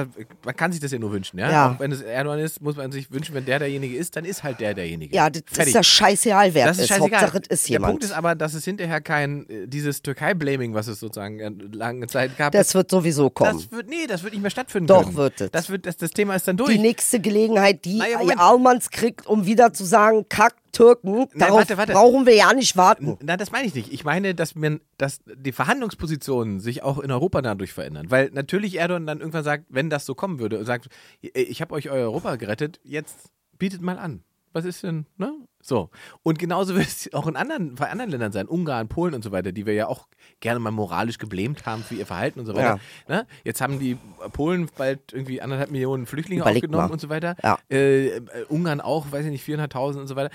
Man 0.43 0.55
kann 0.55 0.71
sich 0.71 0.81
das 0.81 0.91
ja 0.91 0.99
nur 0.99 1.11
wünschen, 1.11 1.39
ja? 1.39 1.49
Ja. 1.51 1.71
Auch 1.71 1.79
wenn 1.79 1.91
es 1.91 2.01
Erdogan 2.01 2.39
ist, 2.39 2.61
muss 2.61 2.75
man 2.75 2.91
sich 2.91 3.11
wünschen, 3.11 3.35
wenn 3.35 3.45
der 3.45 3.59
derjenige 3.59 3.95
ist, 3.95 4.15
dann 4.15 4.25
ist 4.25 4.43
halt 4.43 4.59
der 4.59 4.73
derjenige. 4.73 5.15
Ja, 5.15 5.29
das 5.29 5.43
Fertig. 5.45 5.67
ist 5.67 5.75
ja 5.75 5.83
scheißegal, 5.83 6.53
wer 6.53 6.65
Das 6.67 6.79
ist 6.79 6.87
scheißegal. 6.89 7.21
Hauptsache, 7.21 7.41
ist 7.49 7.69
Der 7.69 7.79
Punkt 7.79 7.87
jemand. 7.89 8.03
ist 8.03 8.11
aber, 8.11 8.35
dass 8.35 8.53
es 8.53 8.65
hinterher 8.65 9.01
kein, 9.01 9.47
äh, 9.49 9.67
dieses 9.67 10.01
Türkei-Blaming, 10.01 10.73
was 10.73 10.87
es 10.87 10.99
sozusagen 10.99 11.39
äh, 11.39 11.51
lange 11.75 12.07
Zeit 12.07 12.37
gab, 12.37 12.51
Das 12.51 12.73
wird 12.75 12.91
sowieso 12.91 13.29
kommen. 13.29 13.53
das 13.57 13.71
wird, 13.71 13.89
nee, 13.89 14.07
das 14.07 14.23
wird 14.23 14.33
nicht 14.33 14.41
mehr 14.41 14.51
stattfinden 14.51 14.87
Doch, 14.87 15.03
können. 15.05 15.15
wird 15.15 15.39
es. 15.41 15.51
Das, 15.51 15.69
wird, 15.69 15.85
das, 15.85 15.97
das 15.97 16.11
Thema 16.11 16.35
ist 16.35 16.47
dann 16.47 16.57
durch. 16.57 16.71
Die 16.71 16.79
nächste 16.79 17.19
Gelegenheit, 17.19 17.85
die 17.85 17.97
Naja. 17.97 18.19
Almans 18.37 18.89
kriegt, 18.89 19.25
um 19.27 19.45
wieder 19.45 19.73
zu 19.73 19.85
sagen, 19.85 20.25
kack 20.29 20.55
Türken, 20.71 21.27
darauf 21.35 21.57
warte, 21.59 21.77
warte. 21.77 21.91
brauchen 21.91 22.25
wir 22.25 22.33
ja 22.33 22.53
nicht 22.53 22.77
warten. 22.77 23.17
Nein, 23.21 23.37
das 23.37 23.51
meine 23.51 23.67
ich 23.67 23.75
nicht. 23.75 23.91
Ich 23.91 24.00
meine, 24.03 24.35
dass, 24.35 24.55
man, 24.55 24.81
dass 24.97 25.21
die 25.25 25.51
Verhandlungspositionen 25.51 26.59
sich 26.59 26.83
auch 26.83 26.99
in 26.99 27.11
Europa 27.11 27.41
dadurch 27.41 27.73
verändern. 27.73 28.09
Weil 28.09 28.29
natürlich 28.33 28.77
Erdogan 28.77 29.05
dann 29.05 29.19
irgendwann 29.19 29.43
sagt, 29.43 29.65
wenn 29.69 29.89
das 29.89 30.05
so 30.05 30.15
kommen 30.15 30.39
würde 30.39 30.59
und 30.59 30.65
sagt, 30.65 30.87
ich 31.21 31.61
habe 31.61 31.73
euch 31.73 31.89
euer 31.89 32.03
Europa 32.03 32.35
gerettet, 32.35 32.79
jetzt 32.83 33.31
bietet 33.57 33.81
mal 33.81 33.97
an. 33.97 34.23
Was 34.53 34.65
ist 34.65 34.83
denn, 34.83 35.05
ne? 35.17 35.33
So. 35.61 35.89
Und 36.23 36.39
genauso 36.39 36.75
wird 36.75 36.87
es 36.87 37.13
auch 37.13 37.27
in 37.27 37.35
anderen, 37.35 37.75
bei 37.75 37.89
anderen 37.89 38.11
Ländern 38.11 38.31
sein, 38.31 38.47
Ungarn, 38.47 38.89
Polen 38.89 39.13
und 39.13 39.23
so 39.23 39.31
weiter, 39.31 39.51
die 39.51 39.65
wir 39.65 39.73
ja 39.73 39.87
auch 39.87 40.07
gerne 40.39 40.59
mal 40.59 40.71
moralisch 40.71 41.17
geblämt 41.17 41.65
haben 41.65 41.83
für 41.83 41.95
ihr 41.95 42.05
Verhalten 42.05 42.39
und 42.39 42.45
so 42.45 42.55
weiter. 42.55 42.79
Ne? 43.07 43.25
Jetzt 43.45 43.61
haben 43.61 43.79
die 43.79 43.97
Polen 44.33 44.69
bald 44.77 45.13
irgendwie 45.13 45.41
anderthalb 45.41 45.71
Millionen 45.71 46.05
Flüchtlinge 46.05 46.41
Überleg 46.41 46.63
aufgenommen 46.63 46.87
mal. 46.87 46.93
und 46.93 46.99
so 46.99 47.09
weiter. 47.09 47.35
Ja. 47.43 47.59
Äh, 47.69 48.21
Ungarn 48.49 48.81
auch, 48.81 49.11
weiß 49.11 49.25
ich 49.25 49.31
nicht, 49.31 49.47
400.000 49.47 50.01
und 50.01 50.07
so 50.07 50.15
weiter. 50.15 50.31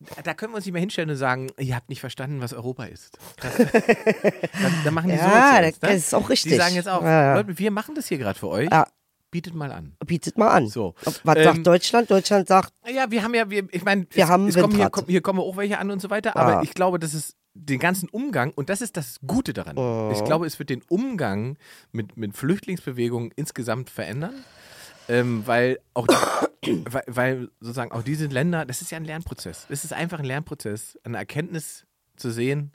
Da- 0.00 0.22
Da 0.22 0.34
können 0.34 0.52
wir 0.52 0.56
uns 0.56 0.64
nicht 0.64 0.72
mehr 0.72 0.80
hinstellen 0.80 1.10
und 1.10 1.16
sagen, 1.16 1.50
ihr 1.58 1.76
habt 1.76 1.88
nicht 1.90 2.00
verstanden, 2.00 2.40
was 2.40 2.52
Europa 2.54 2.84
ist. 2.84 3.18
Das, 3.40 3.52
dann 4.84 4.94
machen 4.94 5.08
die 5.10 5.16
Ja, 5.16 5.24
so. 5.24 5.30
zu 5.30 5.66
uns, 5.66 5.78
das 5.80 5.90
ne? 5.90 5.96
ist 5.96 6.14
auch 6.14 6.28
richtig. 6.30 6.52
Die 6.52 6.58
sagen 6.58 6.74
jetzt 6.74 6.88
auch, 6.88 7.02
Ja, 7.02 7.22
ja. 7.22 7.34
Leute, 7.36 7.58
wir 7.58 7.70
machen 7.70 7.94
das 7.94 8.06
hier 8.08 8.18
gerade 8.18 8.38
für 8.38 8.48
euch. 8.48 8.70
Ja. 8.70 8.86
Bietet 9.30 9.54
mal 9.54 9.70
an. 9.70 9.92
Bietet 10.04 10.36
mal 10.38 10.48
an. 10.48 10.66
So. 10.66 10.94
Was 11.04 11.36
Ähm, 11.36 11.44
sagt 11.44 11.66
Deutschland? 11.66 12.10
Deutschland 12.10 12.48
sagt, 12.48 12.72
Ja, 12.92 13.10
wir 13.10 13.22
haben 13.22 13.34
ja, 13.34 13.48
wir, 13.48 13.68
ich 13.70 13.84
meine, 13.84 14.06
Wir 14.10 14.24
es, 14.24 14.30
haben 14.30 14.48
es 14.48 14.56
kommen 14.56 14.74
hier, 14.74 14.90
kommen, 14.90 15.06
hier 15.06 15.20
kommen 15.20 15.38
auch 15.38 15.56
welche 15.56 15.78
an 15.78 15.90
und 15.92 16.00
so 16.02 16.10
weiter, 16.10 16.36
aber 16.36 16.62
ich 16.64 16.74
glaube, 16.74 16.98
dass 16.98 17.14
es 17.14 17.36
den 17.54 17.78
ganzen 17.78 18.08
Umgang, 18.08 18.52
und 18.56 18.70
das 18.70 18.80
ist 18.80 18.96
das 18.96 19.18
Gute 19.26 19.52
daran, 19.52 19.76
Oh. 19.76 20.10
ich 20.12 20.24
glaube, 20.24 20.46
es 20.46 20.58
wird 20.58 20.70
den 20.70 20.82
Umgang 20.88 21.58
mit, 21.92 22.16
mit 22.16 22.36
Flüchtlingsbewegungen 22.36 23.30
insgesamt 23.36 23.88
verändern. 23.90 24.34
Ähm, 25.10 25.46
weil 25.46 25.80
auch 25.94 26.06
weil, 26.84 27.02
weil 27.06 27.50
sozusagen 27.60 27.92
auch 27.92 28.02
diese 28.02 28.26
Länder, 28.26 28.64
das 28.64 28.80
ist 28.80 28.90
ja 28.90 28.96
ein 28.96 29.04
Lernprozess. 29.04 29.66
Es 29.68 29.84
ist 29.84 29.92
einfach 29.92 30.20
ein 30.20 30.24
Lernprozess, 30.24 30.98
eine 31.02 31.18
Erkenntnis 31.18 31.84
zu 32.16 32.30
sehen, 32.30 32.72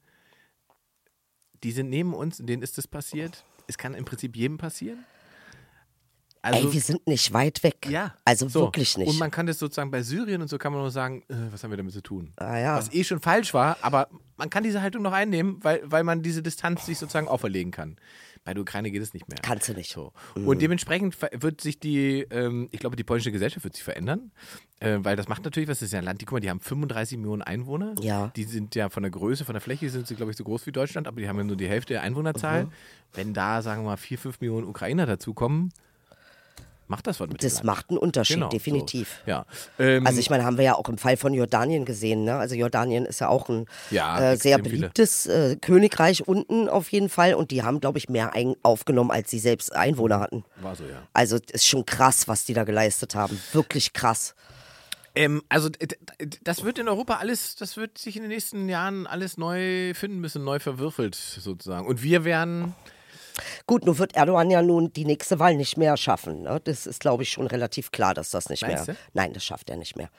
die 1.63 1.71
sind 1.71 1.89
neben 1.89 2.13
uns, 2.13 2.37
denen 2.37 2.61
ist 2.61 2.77
das 2.77 2.87
passiert. 2.87 3.45
Es 3.67 3.77
kann 3.77 3.93
im 3.93 4.05
Prinzip 4.05 4.35
jedem 4.35 4.57
passieren. 4.57 5.05
Also, 6.45 6.67
ey, 6.67 6.73
wir 6.73 6.81
sind 6.81 7.07
nicht 7.07 7.33
weit 7.33 7.63
weg. 7.63 7.87
ja. 7.89 8.13
Also 8.23 8.47
so. 8.47 8.61
wirklich 8.61 8.97
nicht. 8.97 9.07
Und 9.07 9.17
man 9.17 9.31
kann 9.31 9.47
das 9.47 9.57
sozusagen 9.57 9.89
bei 9.89 10.03
Syrien 10.03 10.43
und 10.43 10.47
so 10.47 10.59
kann 10.59 10.71
man 10.71 10.81
nur 10.81 10.91
sagen, 10.91 11.23
äh, 11.27 11.33
was 11.51 11.63
haben 11.63 11.71
wir 11.71 11.77
damit 11.77 11.93
zu 11.93 12.01
tun? 12.01 12.33
Ah, 12.37 12.59
ja. 12.59 12.77
Was 12.77 12.93
eh 12.93 13.03
schon 13.03 13.19
falsch 13.19 13.53
war, 13.55 13.77
aber 13.81 14.09
man 14.37 14.51
kann 14.51 14.63
diese 14.63 14.81
Haltung 14.81 15.01
noch 15.01 15.13
einnehmen, 15.13 15.57
weil, 15.63 15.81
weil 15.85 16.03
man 16.03 16.21
diese 16.21 16.43
Distanz 16.43 16.85
sich 16.85 16.99
sozusagen 16.99 17.27
auferlegen 17.27 17.71
kann. 17.71 17.97
Bei 18.43 18.53
der 18.53 18.61
Ukraine 18.61 18.91
geht 18.91 19.01
es 19.01 19.15
nicht 19.15 19.27
mehr. 19.27 19.39
Kannst 19.41 19.69
du 19.69 19.73
nicht. 19.73 19.91
So. 19.91 20.13
Und 20.35 20.61
dementsprechend 20.61 21.17
wird 21.31 21.61
sich 21.61 21.79
die, 21.79 22.27
ähm, 22.29 22.69
ich 22.71 22.79
glaube, 22.79 22.95
die 22.95 23.03
polnische 23.03 23.31
Gesellschaft 23.31 23.63
wird 23.63 23.73
sich 23.73 23.83
verändern, 23.83 24.31
äh, 24.79 24.99
weil 24.99 25.15
das 25.15 25.27
macht 25.27 25.43
natürlich 25.45 25.67
was. 25.67 25.79
Das 25.79 25.87
ist 25.87 25.93
ja 25.93 25.99
ein 25.99 26.05
Land, 26.05 26.21
die, 26.21 26.25
guck 26.25 26.33
mal, 26.33 26.39
die 26.41 26.51
haben 26.51 26.59
35 26.59 27.17
Millionen 27.17 27.41
Einwohner. 27.41 27.95
Ja. 28.01 28.31
Die 28.35 28.43
sind 28.43 28.75
ja 28.75 28.89
von 28.89 29.01
der 29.01 29.11
Größe, 29.11 29.45
von 29.45 29.53
der 29.53 29.61
Fläche 29.61 29.89
sind 29.89 30.05
sie, 30.05 30.13
glaube 30.13 30.31
ich, 30.31 30.37
so 30.37 30.43
groß 30.43 30.67
wie 30.67 30.71
Deutschland, 30.71 31.07
aber 31.07 31.19
die 31.19 31.27
haben 31.27 31.37
ja 31.37 31.43
nur 31.43 31.55
die 31.55 31.67
Hälfte 31.67 31.93
der 31.93 32.03
Einwohnerzahl. 32.03 32.65
Mhm. 32.65 32.71
Wenn 33.13 33.33
da, 33.33 33.63
sagen 33.63 33.81
wir 33.81 33.89
mal, 33.89 33.97
4, 33.97 34.19
5 34.19 34.41
Millionen 34.41 34.67
Ukrainer 34.67 35.07
dazukommen, 35.07 35.71
macht 36.87 37.07
das 37.07 37.19
was 37.19 37.27
mit 37.29 37.43
Das 37.43 37.63
macht 37.63 37.89
einen 37.89 37.97
Unterschied, 37.97 38.35
Genau, 38.35 38.49
definitiv. 38.49 39.21
So. 39.25 39.31
Ja. 39.31 39.45
Ähm, 39.79 40.05
Also 40.05 40.19
ich 40.19 40.29
meine, 40.29 40.43
haben 40.45 40.57
wir 40.57 40.63
ja 40.65 40.75
auch 40.75 40.87
im 40.89 40.97
Fall 40.97 41.17
von 41.17 41.33
Jordanien 41.33 41.85
gesehen. 41.85 42.23
Ne? 42.23 42.35
Also 42.35 42.55
Jordanien 42.55 43.05
ist 43.05 43.19
ja 43.19 43.29
auch 43.29 43.49
ein 43.49 43.65
Ja, 43.91 44.33
äh, 44.33 44.37
sehr 44.37 44.57
beliebtes 44.59 45.25
äh, 45.25 45.55
Königreich 45.55 46.27
unten 46.27 46.69
auf 46.69 46.91
jeden 46.91 47.09
Fall. 47.09 47.33
Und 47.33 47.51
die 47.51 47.63
haben, 47.63 47.79
glaube 47.79 47.97
ich, 47.97 48.09
mehr 48.09 48.33
ein 48.33 48.55
aufgenommen, 48.63 49.11
als 49.11 49.31
sie 49.31 49.39
selbst 49.39 49.75
Einwohner 49.75 50.19
hatten. 50.19 50.43
war 50.61 50.75
so, 50.75 50.83
ja. 50.83 51.01
Also 51.13 51.37
ist 51.51 51.65
schon 51.67 51.85
krass, 51.85 52.27
was 52.27 52.45
die 52.45 52.53
da 52.53 52.63
geleistet 52.63 53.15
haben. 53.15 53.39
Wirklich 53.53 53.93
krass. 53.93 54.35
Ähm, 55.15 55.41
also 55.47 55.69
das 56.43 56.63
wird 56.65 56.77
in 56.77 56.89
Europa 56.89 57.15
alles, 57.15 57.55
das 57.55 57.77
wird 57.77 57.97
sich 57.97 58.17
in 58.17 58.23
den 58.23 58.29
nächsten 58.29 58.67
Jahren 58.67 59.07
alles 59.07 59.37
neu 59.37 59.93
finden 59.93 60.19
müssen, 60.19 60.43
neu 60.43 60.59
verwürfelt 60.59 61.15
sozusagen. 61.15 61.87
Und 61.87 62.03
wir 62.03 62.25
werden, 62.25 62.75
Gut, 63.67 63.85
nun 63.85 63.97
wird 63.97 64.15
Erdogan 64.15 64.49
ja 64.49 64.61
nun 64.61 64.91
die 64.93 65.05
nächste 65.05 65.39
Wahl 65.39 65.55
nicht 65.55 65.77
mehr 65.77 65.97
schaffen. 65.97 66.43
Ne? 66.43 66.61
Das 66.63 66.85
ist, 66.85 66.99
glaube 66.99 67.23
ich, 67.23 67.29
schon 67.29 67.47
relativ 67.47 67.91
klar, 67.91 68.13
dass 68.13 68.29
das 68.29 68.49
nicht 68.49 68.61
Meinst 68.61 68.87
mehr. 68.87 68.95
du? 68.95 69.01
Nein, 69.13 69.33
das 69.33 69.43
schafft 69.43 69.69
er 69.69 69.77
nicht 69.77 69.95
mehr. 69.95 70.09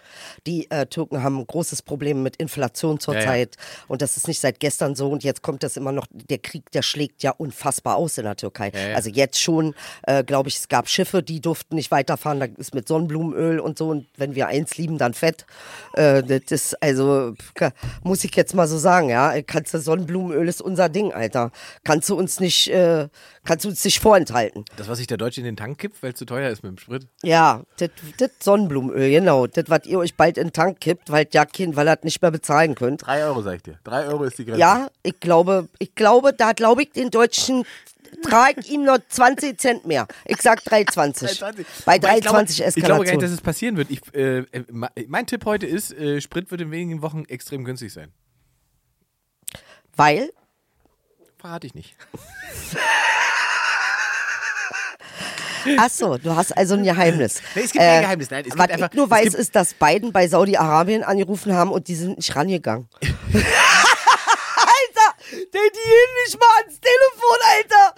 Die 0.47 0.71
äh, 0.71 0.87
Türken 0.87 1.23
haben 1.23 1.39
ein 1.39 1.47
großes 1.47 1.83
Problem 1.83 2.23
mit 2.23 2.37
Inflation 2.37 3.01
zurzeit. 3.01 3.57
Und 3.89 4.03
das 4.03 4.17
ist 4.17 4.29
nicht 4.29 4.41
seit 4.41 4.61
gestern 4.61 4.95
so. 4.95 5.09
Und 5.11 5.25
jetzt 5.25 5.43
kommt 5.43 5.63
das 5.63 5.77
immer 5.77 5.93
noch. 5.93 6.07
Der 6.11 6.39
Krieg, 6.39 6.71
der 6.73 6.83
schlägt 6.83 7.23
ja 7.23 7.33
unfassbar 7.33 7.97
aus 7.97 8.19
in 8.19 8.25
der 8.25 8.37
Türkei. 8.37 8.71
Ja, 8.75 8.89
ja. 8.89 8.97
Also 8.97 9.11
jetzt 9.11 9.41
schon, 9.41 9.75
äh, 10.03 10.25
glaube 10.25 10.49
ich, 10.49 10.57
es 10.57 10.69
gab 10.69 10.89
Schiffe, 10.89 11.23
die 11.23 11.41
durften 11.41 11.77
nicht 11.77 11.91
weiterfahren. 11.91 12.41
Da 12.41 12.47
ist 12.47 12.75
mit 12.75 12.89
Sonnenblumenöl 12.89 13.61
und 13.61 13.79
so. 13.79 13.89
Und 13.89 14.07
wenn 14.17 14.35
wir 14.35 14.49
eins 14.49 14.77
lieben, 14.77 14.99
dann 14.99 15.15
Fett. 15.15 15.47
Äh, 15.95 16.23
das 16.23 16.51
ist 16.51 16.83
also, 16.83 17.35
muss 18.03 18.25
ich 18.25 18.35
jetzt 18.35 18.55
mal 18.55 18.69
so 18.69 18.79
sagen, 18.79 19.09
ja. 19.09 19.35
Kannst 19.43 19.75
du 19.75 19.79
Sonnenblumenöl 19.79 20.49
ist 20.49 20.61
unser 20.61 20.89
Ding, 20.89 21.13
Alter. 21.13 21.51
Kannst 21.85 22.09
du 22.09 22.17
uns 22.17 22.41
nicht. 22.41 22.69
Äh, 22.69 23.06
äh, 23.07 23.45
kannst 23.45 23.65
du 23.65 23.69
es 23.71 23.83
dich 23.83 24.01
vorenthalten. 24.01 24.65
Das, 24.77 24.89
was 24.89 24.99
sich 24.99 25.07
der 25.07 25.17
Deutsche 25.17 25.41
in 25.41 25.45
den 25.47 25.57
Tank 25.57 25.79
kippt, 25.79 26.03
weil 26.03 26.13
es 26.13 26.19
zu 26.19 26.25
teuer 26.25 26.51
ist 26.51 26.63
mit 26.63 26.71
dem 26.73 26.79
Sprit. 26.79 27.07
Ja, 27.23 27.63
das 27.79 27.91
Sonnenblumenöl, 28.41 29.11
genau. 29.11 29.47
Das, 29.47 29.65
was 29.69 29.87
ihr 29.87 29.99
euch 29.99 30.15
bald 30.17 30.39
in 30.39 30.49
den 30.49 30.53
Tank 30.53 30.81
kippt, 30.81 31.11
weil 31.11 31.27
ja 31.33 31.45
Kind, 31.45 31.77
weil 31.77 31.89
ihr 31.89 31.97
das 31.97 32.05
nicht 32.05 32.23
mehr 32.23 32.31
bezahlen 32.31 32.75
könnt. 32.75 33.07
Drei 33.07 33.25
Euro, 33.25 33.43
sag 33.43 33.57
ich 33.57 33.63
dir. 33.63 33.79
Drei 33.85 34.07
Euro 34.07 34.25
ist 34.25 34.39
die 34.39 34.45
Grenze. 34.45 34.61
Ja, 34.61 34.89
ich 35.03 35.19
glaube, 35.21 35.69
ich 35.79 35.95
glaube, 35.95 36.33
da 36.33 36.53
glaube 36.53 36.83
ich 36.83 36.93
den 36.93 37.11
Deutschen 37.11 37.65
trage 38.23 38.61
ich 38.61 38.71
ihm 38.71 38.85
noch 38.85 38.99
20 39.09 39.59
Cent 39.59 39.85
mehr. 39.87 40.07
Ich 40.25 40.41
sag 40.41 40.61
3,20. 40.61 41.41
3,20. 41.41 41.65
Bei 41.85 41.97
Wobei 41.97 42.17
ich 42.17 42.23
glaube- 42.23 42.39
3,20 42.39 42.41
Ich 42.41 42.47
glaube 42.47 42.55
gar 42.55 42.63
nicht, 42.63 42.77
Eskalation. 42.77 43.21
dass 43.21 43.31
es 43.31 43.41
passieren 43.41 43.77
wird. 43.77 43.91
Ich, 43.91 44.01
äh, 44.15 44.39
äh, 44.39 44.65
mein 45.09 45.27
Tipp 45.27 45.45
heute 45.45 45.67
ist, 45.67 45.93
äh, 45.93 46.21
Sprit 46.21 46.51
wird 46.51 46.61
in 46.63 46.71
wenigen 46.71 47.03
Wochen 47.03 47.25
extrem 47.27 47.65
günstig 47.65 47.93
sein. 47.93 48.13
Weil, 49.95 50.31
Verrate 51.39 51.67
ich 51.67 51.75
nicht. 51.75 51.95
ach 55.79 55.91
so, 55.91 56.17
du 56.17 56.35
hast 56.35 56.57
also 56.57 56.75
ein 56.75 56.85
Geheimnis. 56.85 57.43
Nee, 57.55 57.63
es 57.63 57.73
gibt 57.73 57.85
kein 57.85 58.03
Geheimnis, 58.03 58.31
nein, 58.31 58.45
was 58.49 58.71
einfach- 58.71 58.89
ich 58.91 58.97
nur 58.97 59.05
es 59.07 59.11
weiß, 59.11 59.35
ist, 59.35 59.55
dass 59.57 59.75
Biden 59.75 60.13
bei 60.13 60.29
Saudi-Arabien 60.29 61.03
angerufen 61.03 61.53
haben 61.55 61.73
und 61.73 61.89
die 61.89 61.95
sind 61.95 62.17
nicht 62.19 62.35
rangegangen. 62.37 62.89
Alter, 65.57 65.73
die 65.75 65.89
gehen 65.89 66.25
nicht 66.25 66.39
mal 66.41 66.47
ans 66.61 66.81
Telefon, 66.81 67.39
Alter. 67.57 67.95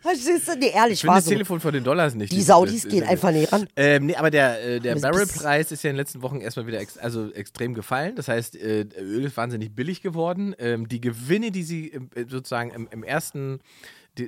Verstehst 0.00 0.48
du? 0.48 0.58
Nee, 0.58 0.70
ehrlich, 0.74 1.00
Ich 1.02 1.06
war 1.06 1.16
das 1.16 1.24
so. 1.24 1.30
Telefon 1.30 1.60
von 1.60 1.72
den 1.72 1.84
Dollars 1.84 2.14
nicht. 2.14 2.32
Die 2.32 2.42
Saudis 2.42 2.82
das- 2.82 2.90
gehen 2.90 3.00
das- 3.00 3.08
einfach 3.10 3.30
nicht 3.32 3.52
ran. 3.52 3.68
Ähm, 3.76 4.06
nee, 4.06 4.14
aber 4.16 4.30
der, 4.30 4.62
äh, 4.62 4.80
der 4.80 4.96
Barrelpreis 4.96 5.72
ist 5.72 5.82
ja 5.84 5.90
in 5.90 5.94
den 5.94 6.00
letzten 6.00 6.22
Wochen 6.22 6.40
erstmal 6.40 6.66
wieder 6.66 6.80
ex 6.80 6.96
also 6.98 7.30
extrem 7.32 7.74
gefallen. 7.74 8.16
Das 8.16 8.28
heißt, 8.28 8.56
äh, 8.56 8.82
Öl 8.98 9.24
ist 9.24 9.36
wahnsinnig 9.36 9.74
billig 9.74 10.02
geworden. 10.02 10.54
Ähm, 10.58 10.88
die 10.88 11.00
Gewinne, 11.00 11.50
die 11.50 11.62
sie 11.62 11.92
äh, 11.92 12.00
sozusagen 12.28 12.70
im, 12.70 12.88
im 12.90 13.02
ersten, 13.02 13.60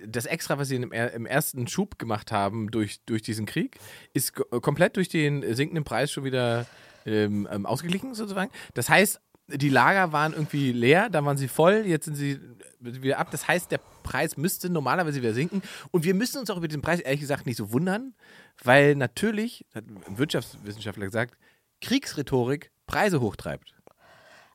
das 0.06 0.26
Extra, 0.26 0.58
was 0.58 0.68
sie 0.68 0.76
im, 0.76 0.92
er- 0.92 1.12
ersten 1.26 1.66
Schub 1.68 1.98
gemacht 1.98 2.32
haben 2.32 2.70
durch, 2.70 3.00
durch 3.06 3.22
diesen 3.22 3.46
Krieg, 3.46 3.78
ist 4.14 4.34
ko- 4.34 4.44
komplett 4.60 4.96
durch 4.96 5.08
den 5.08 5.54
sinkenden 5.54 5.84
Preis 5.84 6.10
schon 6.12 6.24
wieder 6.24 6.66
ähm, 7.04 7.48
ähm, 7.50 7.66
ausgeglichen 7.66 8.14
sozusagen. 8.14 8.50
Das 8.74 8.88
heißt, 8.88 9.20
die 9.48 9.68
Lager 9.68 10.12
waren 10.12 10.32
irgendwie 10.32 10.72
leer, 10.72 11.10
dann 11.10 11.24
waren 11.24 11.36
sie 11.36 11.48
voll, 11.48 11.84
jetzt 11.86 12.04
sind 12.06 12.14
sie 12.14 12.40
wieder 12.80 13.18
ab. 13.18 13.28
Das 13.30 13.48
heißt, 13.48 13.70
der 13.70 13.80
Preis 14.02 14.36
müsste 14.36 14.70
normalerweise 14.70 15.20
wieder 15.20 15.34
sinken. 15.34 15.62
Und 15.90 16.04
wir 16.04 16.14
müssen 16.14 16.38
uns 16.38 16.50
auch 16.50 16.56
über 16.56 16.68
den 16.68 16.82
Preis 16.82 17.00
ehrlich 17.00 17.20
gesagt 17.20 17.46
nicht 17.46 17.56
so 17.56 17.72
wundern, 17.72 18.14
weil 18.62 18.94
natürlich, 18.94 19.64
hat 19.74 19.84
ein 19.86 20.18
Wirtschaftswissenschaftler 20.18 21.06
gesagt, 21.06 21.36
Kriegsrhetorik 21.80 22.70
Preise 22.86 23.20
hochtreibt. 23.20 23.74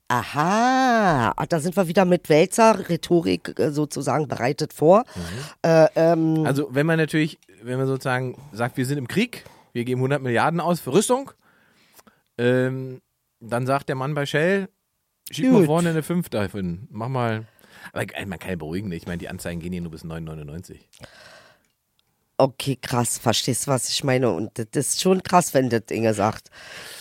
Aha, 0.09 1.33
Ach, 1.35 1.45
da 1.47 1.59
sind 1.59 1.75
wir 1.75 1.89
wieder 1.89 2.05
mit 2.05 2.29
Wälzer, 2.29 2.87
Rhetorik 2.87 3.59
äh, 3.59 3.71
sozusagen 3.71 4.27
bereitet 4.29 4.71
vor. 4.71 5.03
Äh, 5.63 5.87
ähm, 5.95 6.45
Also 6.45 6.69
wenn 6.71 6.85
man 6.85 6.97
natürlich, 6.97 7.39
wenn 7.61 7.77
man 7.77 7.87
sozusagen 7.87 8.37
sagt, 8.53 8.77
wir 8.77 8.85
sind 8.85 8.97
im 8.99 9.07
Krieg, 9.09 9.43
wir 9.73 9.83
geben 9.83 9.99
100 9.99 10.21
Milliarden 10.21 10.61
aus 10.61 10.79
für 10.79 10.93
Rüstung, 10.93 11.31
ähm, 12.37 13.01
dann 13.41 13.65
sagt 13.65 13.89
der 13.89 13.95
Mann 13.95 14.13
bei 14.13 14.25
Shell, 14.25 14.69
schieb 15.31 15.51
mal 15.51 15.59
Gut. 15.59 15.65
vorne 15.65 15.89
eine 15.89 16.03
5 16.03 16.29
davon, 16.29 16.87
mach 16.91 17.09
mal. 17.09 17.45
Aber 17.93 18.05
man 18.25 18.39
kann 18.39 18.49
ja 18.49 18.55
beruhigen, 18.55 18.91
ich 18.91 19.05
meine, 19.05 19.17
die 19.17 19.29
Anzeigen 19.29 19.61
gehen 19.61 19.71
hier 19.71 19.81
nur 19.81 19.91
bis 19.91 20.03
9,99. 20.03 20.77
Okay, 22.39 22.77
krass, 22.79 23.17
verstehst 23.17 23.65
du, 23.65 23.71
was 23.71 23.89
ich 23.89 24.03
meine? 24.03 24.29
Und 24.31 24.51
das 24.59 24.67
ist 24.75 25.01
schon 25.01 25.23
krass, 25.23 25.53
wenn 25.55 25.69
das 25.69 25.83
Inge 25.89 26.13
sagt. 26.13 26.49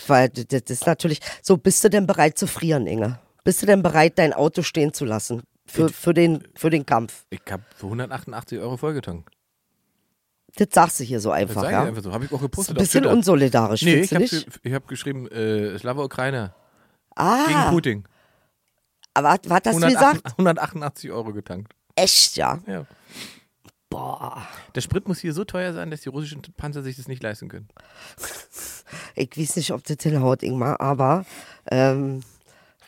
Weil 0.07 0.31
das 0.31 0.47
das 0.49 0.63
ist 0.71 0.87
natürlich. 0.87 1.21
So, 1.43 1.59
bist 1.59 1.85
du 1.85 1.91
denn 1.91 2.07
bereit 2.07 2.39
zu 2.39 2.47
frieren, 2.47 2.87
Inge? 2.87 3.19
Bist 3.45 3.61
du 3.61 3.67
denn 3.67 3.83
bereit, 3.83 4.19
dein 4.19 4.33
Auto 4.33 4.63
stehen 4.63 4.95
zu 4.95 5.05
lassen? 5.05 5.43
Für, 5.67 5.89
für, 5.89 6.15
den, 6.15 6.47
für 6.55 6.71
den 6.71 6.87
Kampf. 6.87 7.27
Ich 7.29 7.43
habe 7.51 7.65
für 7.75 7.87
188 7.87 8.59
Euro 8.61 8.77
vollgetankt. 8.77 9.29
Das 10.55 10.69
sagst 10.73 11.01
du 11.01 11.05
hier 11.05 11.21
so 11.21 11.31
Das 11.31 11.39
einfach, 11.41 11.55
sage 11.63 11.67
ich 11.67 11.73
ja? 11.73 11.83
einfach 11.85 12.03
so. 12.03 12.13
Habe 12.13 12.25
ich 12.25 12.31
auch 12.33 12.37
ist 12.37 12.43
gepostet 12.43 12.77
ein 12.77 12.81
bisschen 12.81 13.05
unsolidarisch, 13.05 13.83
Nee, 13.83 13.97
ich 13.97 14.09
du 14.09 14.15
habe 14.15 14.25
ich 14.25 14.73
hab 14.73 14.89
geschrieben, 14.89 15.27
äh, 15.31 15.77
Slava 15.79 16.03
Ukraine 16.05 16.55
gegen 17.15 17.59
Ah, 17.59 17.71
Putin. 17.71 18.05
Aber 19.17 19.39
was 19.45 19.51
hat 19.51 19.67
das 19.67 19.77
188 19.77 20.23
gesagt? 20.23 20.39
188 20.39 21.11
Euro 21.11 21.33
getankt. 21.33 21.73
Echt, 21.95 22.37
ja? 22.37 22.61
Ja. 22.67 22.87
Boah. 23.89 24.47
Der 24.75 24.81
Sprit 24.81 25.09
muss 25.09 25.19
hier 25.21 25.33
so 25.33 25.45
teuer 25.45 25.73
sein, 25.73 25.91
dass 25.91 26.03
die 26.03 26.09
russischen 26.09 26.43
Panzer 26.57 26.83
sich 26.83 26.97
das 26.97 27.09
nicht 27.09 27.23
leisten 27.23 27.49
können. 27.49 27.69
Ich 29.17 29.37
weiß 29.37 29.57
nicht, 29.57 29.73
ob 29.73 29.83
das 29.85 29.97
hinhaut, 30.01 30.43
Ingmar, 30.43 30.81
aber 30.81 31.25
ähm, 31.71 32.23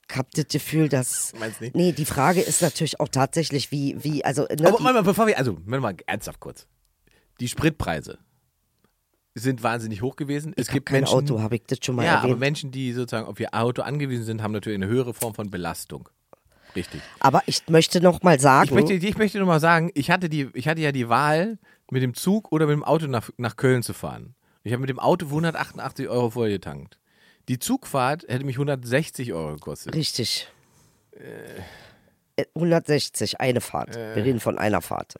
ich 0.08 0.16
hab 0.16 0.30
das 0.32 0.46
Gefühl, 0.48 0.88
dass. 0.88 1.32
Meinst 1.38 1.60
nicht? 1.60 1.74
Nee, 1.74 1.92
die 1.92 2.04
Frage 2.04 2.40
ist 2.40 2.62
natürlich 2.62 3.00
auch 3.00 3.08
tatsächlich, 3.08 3.72
wie, 3.72 3.96
wie, 4.04 4.24
also. 4.24 4.42
Ne, 4.42 4.68
Aber 4.68 4.80
mal, 4.80 4.92
mal, 4.92 5.02
bevor 5.02 5.26
wir, 5.26 5.38
also, 5.38 5.58
mal, 5.64 5.80
mal 5.80 5.96
ernsthaft 6.06 6.40
kurz. 6.40 6.66
Die 7.40 7.48
Spritpreise 7.48 8.18
sind 9.34 9.62
wahnsinnig 9.62 10.02
hoch 10.02 10.16
gewesen. 10.16 10.52
Es 10.56 10.62
ich 10.62 10.68
hab 10.68 10.74
gibt 10.74 10.86
kein 10.86 11.00
Menschen, 11.00 11.14
Auto, 11.14 11.40
habe 11.40 11.56
ich 11.56 11.62
das 11.66 11.78
schon 11.82 11.96
mal 11.96 12.04
ja, 12.04 12.16
aber 12.16 12.24
erwähnt. 12.24 12.40
Menschen, 12.40 12.70
die 12.70 12.92
sozusagen 12.92 13.26
auf 13.26 13.38
ihr 13.40 13.54
Auto 13.54 13.82
angewiesen 13.82 14.24
sind, 14.24 14.42
haben 14.42 14.52
natürlich 14.52 14.76
eine 14.76 14.86
höhere 14.86 15.14
Form 15.14 15.34
von 15.34 15.50
Belastung. 15.50 16.08
Richtig. 16.78 17.00
Aber 17.20 17.42
ich 17.46 17.68
möchte 17.68 18.00
noch 18.00 18.22
mal 18.22 18.38
sagen, 18.40 18.68
Ich 18.68 18.74
möchte, 18.74 18.94
ich 18.94 19.18
möchte 19.18 19.38
nur 19.38 19.46
mal 19.46 19.60
sagen, 19.60 19.90
ich 19.94 20.10
hatte, 20.10 20.28
die, 20.28 20.48
ich 20.54 20.68
hatte 20.68 20.80
ja 20.80 20.92
die 20.92 21.08
Wahl, 21.08 21.58
mit 21.90 22.02
dem 22.02 22.14
Zug 22.14 22.52
oder 22.52 22.66
mit 22.66 22.74
dem 22.74 22.84
Auto 22.84 23.06
nach, 23.06 23.30
nach 23.36 23.56
Köln 23.56 23.82
zu 23.82 23.92
fahren. 23.94 24.34
Ich 24.62 24.72
habe 24.72 24.80
mit 24.80 24.90
dem 24.90 24.98
Auto 24.98 25.26
für 25.26 25.32
188 25.32 26.08
Euro 26.08 26.30
vollgetankt. 26.30 26.98
Die 27.48 27.58
Zugfahrt 27.58 28.24
hätte 28.28 28.44
mich 28.44 28.56
160 28.56 29.32
Euro 29.32 29.54
gekostet. 29.54 29.94
richtig. 29.94 30.48
Äh, 31.12 31.62
160, 32.54 33.40
eine 33.40 33.60
Fahrt. 33.60 33.96
Wir 33.96 34.24
reden 34.24 34.40
von 34.40 34.58
einer 34.58 34.80
Fahrt. 34.80 35.14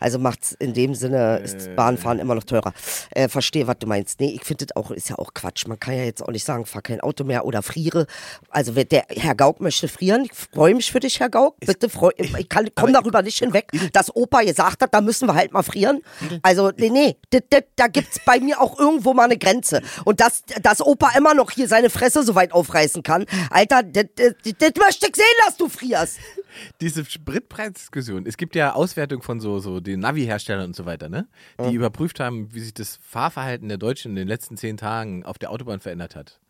Also 0.00 0.18
macht's 0.18 0.52
in 0.58 0.74
dem 0.74 0.94
Sinne, 0.94 1.38
ist 1.38 1.74
Bahnfahren 1.76 2.18
immer 2.18 2.34
noch 2.34 2.44
teurer. 2.44 2.72
Äh, 3.10 3.28
verstehe, 3.28 3.66
was 3.66 3.78
du 3.78 3.86
meinst. 3.86 4.20
Nee, 4.20 4.32
ich 4.34 4.44
finde 4.44 4.66
das 4.66 4.76
auch, 4.76 4.90
ist 4.90 5.08
ja 5.08 5.18
auch 5.18 5.34
Quatsch. 5.34 5.66
Man 5.66 5.78
kann 5.80 5.96
ja 5.96 6.04
jetzt 6.04 6.22
auch 6.22 6.30
nicht 6.30 6.44
sagen, 6.44 6.66
fahr 6.66 6.82
kein 6.82 7.00
Auto 7.00 7.24
mehr 7.24 7.44
oder 7.44 7.62
friere. 7.62 8.06
Also 8.50 8.76
wer, 8.76 8.84
der 8.84 9.06
Herr 9.08 9.34
Gauck 9.34 9.60
möchte 9.60 9.88
frieren, 9.88 10.24
ich 10.24 10.32
freue 10.32 10.74
mich 10.74 10.90
für 10.90 11.00
dich, 11.00 11.20
Herr 11.20 11.30
Gauck. 11.30 11.56
Bitte 11.60 11.88
freu, 11.88 12.10
ich 12.16 12.48
kann, 12.48 12.68
komm 12.74 12.92
darüber 12.92 13.22
nicht 13.22 13.38
hinweg, 13.38 13.70
dass 13.92 14.14
Opa 14.14 14.42
gesagt 14.42 14.82
hat, 14.82 14.94
da 14.94 15.00
müssen 15.00 15.28
wir 15.28 15.34
halt 15.34 15.52
mal 15.52 15.62
frieren. 15.62 16.02
Also, 16.42 16.70
nee, 16.76 16.90
nee, 16.90 17.16
das, 17.30 17.42
das, 17.50 17.62
da 17.76 17.88
gibt's 17.88 18.20
bei 18.24 18.40
mir 18.40 18.60
auch 18.60 18.78
irgendwo 18.78 19.14
mal 19.14 19.24
eine 19.24 19.38
Grenze. 19.38 19.82
Und 20.04 20.20
dass, 20.20 20.42
dass 20.62 20.80
Opa 20.80 21.10
immer 21.16 21.34
noch 21.34 21.50
hier 21.50 21.68
seine 21.68 21.90
Fresse 21.90 22.22
so 22.22 22.34
weit 22.34 22.52
aufreißen 22.52 23.02
kann, 23.02 23.26
Alter, 23.50 23.82
das 23.82 24.04
möchte 24.14 25.06
ich 25.08 25.16
sehen, 25.16 25.24
dass 25.46 25.56
du 25.56 25.68
frierst. 25.68 26.18
Diese 26.80 27.04
Spritpreisdiskussion, 27.04 28.26
es 28.26 28.36
gibt 28.36 28.54
ja 28.54 28.74
Auswertungen 28.74 29.22
von 29.22 29.40
so, 29.40 29.58
so 29.58 29.80
den 29.80 30.00
Navi-Herstellern 30.00 30.66
und 30.66 30.76
so 30.76 30.84
weiter, 30.86 31.08
ne? 31.08 31.26
Die 31.58 31.74
überprüft 31.74 32.20
haben, 32.20 32.52
wie 32.54 32.60
sich 32.60 32.74
das 32.74 32.98
Fahrverhalten 33.02 33.68
der 33.68 33.78
Deutschen 33.78 34.10
in 34.12 34.16
den 34.16 34.28
letzten 34.28 34.56
zehn 34.56 34.76
Tagen 34.76 35.24
auf 35.24 35.38
der 35.38 35.50
Autobahn 35.50 35.80
verändert 35.80 36.16
hat. 36.16 36.40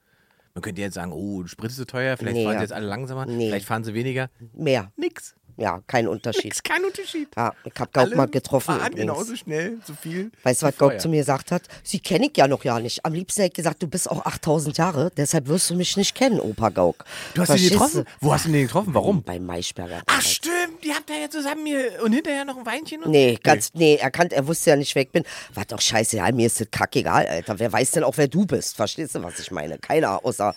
Man 0.54 0.62
könnte 0.62 0.80
jetzt 0.80 0.94
sagen, 0.94 1.12
oh, 1.12 1.46
Sprit 1.46 1.70
ist 1.70 1.76
so 1.76 1.84
teuer, 1.84 2.16
vielleicht 2.16 2.36
Nee, 2.36 2.44
fahren 2.44 2.54
ja. 2.54 2.58
sie 2.60 2.64
jetzt 2.64 2.72
alle 2.72 2.86
langsamer, 2.86 3.26
Nee. 3.26 3.48
vielleicht 3.48 3.66
fahren 3.66 3.84
sie 3.84 3.92
weniger. 3.94 4.30
Mehr. 4.54 4.90
Nix. 4.96 5.35
Ja, 5.56 5.80
kein 5.86 6.06
Unterschied. 6.08 6.44
Nix, 6.44 6.62
kein 6.62 6.84
Unterschied. 6.84 7.28
Ja, 7.36 7.54
ich 7.64 7.72
hab 7.78 7.92
Gauck 7.92 8.04
Alle 8.04 8.16
mal 8.16 8.26
getroffen 8.28 8.66
Fahren 8.66 8.80
übrigens. 8.92 9.00
genauso 9.00 9.36
schnell, 9.36 9.78
so 9.86 9.94
viel. 9.94 10.30
Weißt 10.42 10.62
du, 10.62 10.66
was 10.66 10.76
Gauck 10.76 11.00
zu 11.00 11.08
mir 11.08 11.20
gesagt 11.20 11.50
hat? 11.52 11.62
Sie 11.82 11.98
kenne 12.00 12.26
ich 12.26 12.36
ja 12.36 12.46
noch 12.48 12.64
ja 12.64 12.78
nicht. 12.80 13.04
Am 13.04 13.12
liebsten 13.14 13.42
hätte 13.42 13.52
ich 13.52 13.56
gesagt, 13.56 13.82
du 13.82 13.88
bist 13.88 14.10
auch 14.10 14.24
8000 14.26 14.76
Jahre, 14.78 15.10
deshalb 15.16 15.48
wirst 15.48 15.70
du 15.70 15.74
mich 15.74 15.96
nicht 15.96 16.14
kennen, 16.14 16.40
Opa 16.40 16.68
Gauck. 16.68 17.04
Du 17.34 17.40
hast 17.42 17.48
ihn 17.48 17.52
Verstehst 17.58 17.72
getroffen? 17.72 18.04
du? 18.04 18.10
Wo 18.26 18.32
hast 18.32 18.44
du 18.44 18.48
ihn 18.50 18.62
getroffen? 18.66 18.94
Warum? 18.94 19.22
Beim 19.22 19.46
Maischberger. 19.46 20.02
Ach 20.06 20.14
damals. 20.18 20.30
stimmt, 20.30 20.84
die 20.84 20.92
habt 20.92 21.08
ihr 21.10 21.18
ja 21.20 21.30
zusammen 21.30 21.64
hier 21.66 22.02
und 22.02 22.12
hinterher 22.12 22.44
noch 22.44 22.56
ein 22.58 22.66
Weinchen 22.66 23.02
und 23.02 23.10
Nee, 23.10 23.38
ganz, 23.42 23.70
nee, 23.74 23.96
er 23.96 24.10
kann, 24.10 24.30
er 24.30 24.46
wusste 24.46 24.70
ja 24.70 24.76
nicht, 24.76 24.94
wer 24.94 25.02
ich 25.02 25.10
bin. 25.10 25.24
War 25.54 25.64
doch 25.64 25.80
scheiße, 25.80 26.16
ja, 26.16 26.30
mir 26.32 26.46
ist 26.46 26.60
das 26.60 26.70
kackegal, 26.70 27.26
Alter. 27.26 27.58
Wer 27.58 27.72
weiß 27.72 27.92
denn 27.92 28.04
auch, 28.04 28.16
wer 28.16 28.28
du 28.28 28.44
bist? 28.46 28.76
Verstehst 28.76 29.14
du, 29.14 29.22
was 29.22 29.38
ich 29.38 29.50
meine? 29.50 29.78
Keiner, 29.78 30.24
außer 30.24 30.54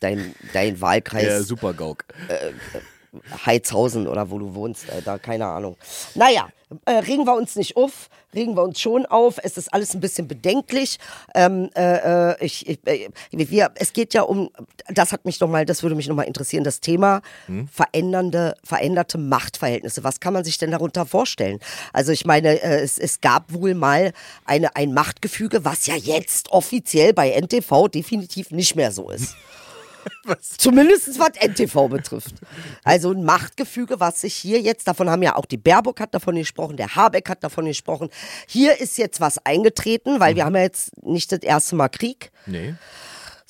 dein, 0.00 0.34
dein 0.52 0.74
Der 0.74 0.80
Wahlkreis 0.80 1.46
super 1.46 1.74
Gauk. 1.74 2.04
Heizhausen 3.46 4.06
oder 4.06 4.30
wo 4.30 4.38
du 4.38 4.54
wohnst, 4.54 4.90
Alter, 4.90 5.18
keine 5.18 5.46
Ahnung. 5.46 5.76
Naja, 6.14 6.48
äh, 6.84 6.92
regen 6.92 7.24
wir 7.24 7.34
uns 7.34 7.56
nicht 7.56 7.76
auf, 7.76 8.10
regen 8.34 8.54
wir 8.54 8.62
uns 8.62 8.78
schon 8.78 9.06
auf. 9.06 9.38
Es 9.42 9.56
ist 9.56 9.72
alles 9.72 9.94
ein 9.94 10.00
bisschen 10.00 10.28
bedenklich. 10.28 10.98
Ähm, 11.34 11.70
äh, 11.74 12.32
äh, 12.32 12.44
ich, 12.44 12.68
ich, 12.68 12.86
äh, 12.86 13.08
wir, 13.30 13.70
es 13.76 13.94
geht 13.94 14.12
ja 14.12 14.22
um, 14.22 14.50
das 14.88 15.12
hat 15.12 15.24
mich 15.24 15.40
noch 15.40 15.48
mal, 15.48 15.64
das 15.64 15.82
würde 15.82 15.96
mich 15.96 16.08
noch 16.08 16.16
mal 16.16 16.24
interessieren, 16.24 16.64
das 16.64 16.80
Thema 16.80 17.22
verändernde, 17.72 18.54
veränderte 18.64 19.16
Machtverhältnisse. 19.16 20.04
Was 20.04 20.20
kann 20.20 20.34
man 20.34 20.44
sich 20.44 20.58
denn 20.58 20.70
darunter 20.70 21.06
vorstellen? 21.06 21.58
Also 21.94 22.12
ich 22.12 22.26
meine, 22.26 22.60
äh, 22.60 22.80
es, 22.82 22.98
es 22.98 23.20
gab 23.22 23.52
wohl 23.52 23.74
mal 23.74 24.12
eine, 24.44 24.76
ein 24.76 24.92
Machtgefüge, 24.92 25.64
was 25.64 25.86
ja 25.86 25.94
jetzt 25.94 26.50
offiziell 26.50 27.14
bei 27.14 27.30
NTV 27.30 27.88
definitiv 27.88 28.50
nicht 28.50 28.76
mehr 28.76 28.92
so 28.92 29.10
ist. 29.10 29.34
Zumindest 30.40 31.18
was 31.18 31.30
NTV 31.40 31.88
betrifft. 31.88 32.34
Also 32.84 33.12
ein 33.12 33.24
Machtgefüge, 33.24 34.00
was 34.00 34.20
sich 34.22 34.34
hier 34.34 34.60
jetzt, 34.60 34.88
davon 34.88 35.10
haben 35.10 35.22
ja 35.22 35.36
auch 35.36 35.46
die 35.46 35.56
Baerbock 35.56 36.00
hat 36.00 36.14
davon 36.14 36.36
gesprochen, 36.36 36.76
der 36.76 36.94
Habeck 36.94 37.28
hat 37.28 37.42
davon 37.44 37.66
gesprochen. 37.66 38.08
Hier 38.46 38.80
ist 38.80 38.98
jetzt 38.98 39.20
was 39.20 39.38
eingetreten, 39.44 40.20
weil 40.20 40.36
wir 40.36 40.44
haben 40.44 40.56
ja 40.56 40.62
jetzt 40.62 41.02
nicht 41.04 41.32
das 41.32 41.40
erste 41.40 41.76
Mal 41.76 41.88
Krieg. 41.88 42.30
Nee. 42.46 42.74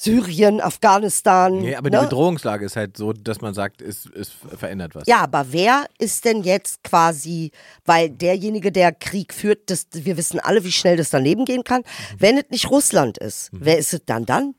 Syrien, 0.00 0.60
Afghanistan. 0.60 1.58
Nee, 1.58 1.74
aber 1.74 1.90
ne? 1.90 1.98
die 1.98 2.04
Bedrohungslage 2.04 2.64
ist 2.64 2.76
halt 2.76 2.96
so, 2.96 3.12
dass 3.12 3.40
man 3.40 3.52
sagt, 3.52 3.82
es, 3.82 4.08
es 4.14 4.30
verändert 4.56 4.94
was. 4.94 5.08
Ja, 5.08 5.18
aber 5.18 5.46
wer 5.50 5.86
ist 5.98 6.24
denn 6.24 6.44
jetzt 6.44 6.84
quasi, 6.84 7.50
weil 7.84 8.08
derjenige, 8.08 8.70
der 8.70 8.92
Krieg 8.92 9.34
führt, 9.34 9.70
das, 9.70 9.88
wir 9.90 10.16
wissen 10.16 10.38
alle, 10.38 10.62
wie 10.62 10.70
schnell 10.70 10.96
das 10.96 11.10
daneben 11.10 11.44
gehen 11.44 11.64
kann. 11.64 11.80
Mhm. 11.80 12.16
Wenn 12.20 12.38
es 12.38 12.44
nicht 12.50 12.70
Russland 12.70 13.18
ist, 13.18 13.50
wer 13.52 13.76
ist 13.76 13.92
es 13.92 14.04
dann 14.06 14.24
dann? 14.24 14.54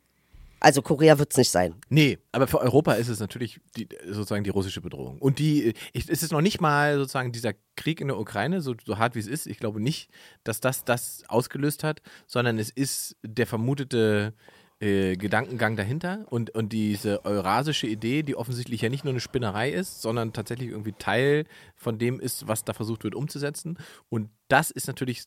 Also 0.59 0.81
Korea 0.81 1.19
wird 1.19 1.31
es 1.31 1.37
nicht 1.37 1.49
sein. 1.49 1.75
Nee, 1.89 2.17
aber 2.31 2.47
für 2.47 2.59
Europa 2.59 2.93
ist 2.93 3.07
es 3.07 3.19
natürlich 3.19 3.61
die, 3.77 3.87
sozusagen 4.05 4.43
die 4.43 4.49
russische 4.49 4.81
Bedrohung. 4.81 5.17
Und 5.19 5.39
die, 5.39 5.73
ich, 5.93 6.09
es 6.09 6.23
ist 6.23 6.31
noch 6.31 6.41
nicht 6.41 6.61
mal 6.61 6.97
sozusagen 6.97 7.31
dieser 7.31 7.53
Krieg 7.75 8.01
in 8.01 8.07
der 8.07 8.19
Ukraine, 8.19 8.61
so, 8.61 8.75
so 8.85 8.97
hart 8.97 9.15
wie 9.15 9.19
es 9.19 9.27
ist. 9.27 9.47
Ich 9.47 9.59
glaube 9.59 9.79
nicht, 9.79 10.09
dass 10.43 10.59
das 10.59 10.83
das 10.83 11.23
ausgelöst 11.27 11.83
hat, 11.83 12.01
sondern 12.27 12.59
es 12.59 12.69
ist 12.69 13.15
der 13.23 13.47
vermutete 13.47 14.33
äh, 14.81 15.17
Gedankengang 15.17 15.75
dahinter 15.75 16.25
und, 16.29 16.51
und 16.51 16.71
diese 16.71 17.25
eurasische 17.25 17.87
Idee, 17.87 18.23
die 18.23 18.35
offensichtlich 18.35 18.81
ja 18.81 18.89
nicht 18.89 19.03
nur 19.03 19.11
eine 19.11 19.19
Spinnerei 19.19 19.69
ist, 19.69 20.01
sondern 20.01 20.31
tatsächlich 20.33 20.69
irgendwie 20.69 20.93
Teil 20.93 21.45
von 21.75 21.99
dem 21.99 22.19
ist, 22.19 22.47
was 22.47 22.63
da 22.63 22.73
versucht 22.73 23.03
wird 23.03 23.15
umzusetzen. 23.15 23.77
Und 24.09 24.29
das 24.47 24.71
ist 24.71 24.87
natürlich 24.87 25.25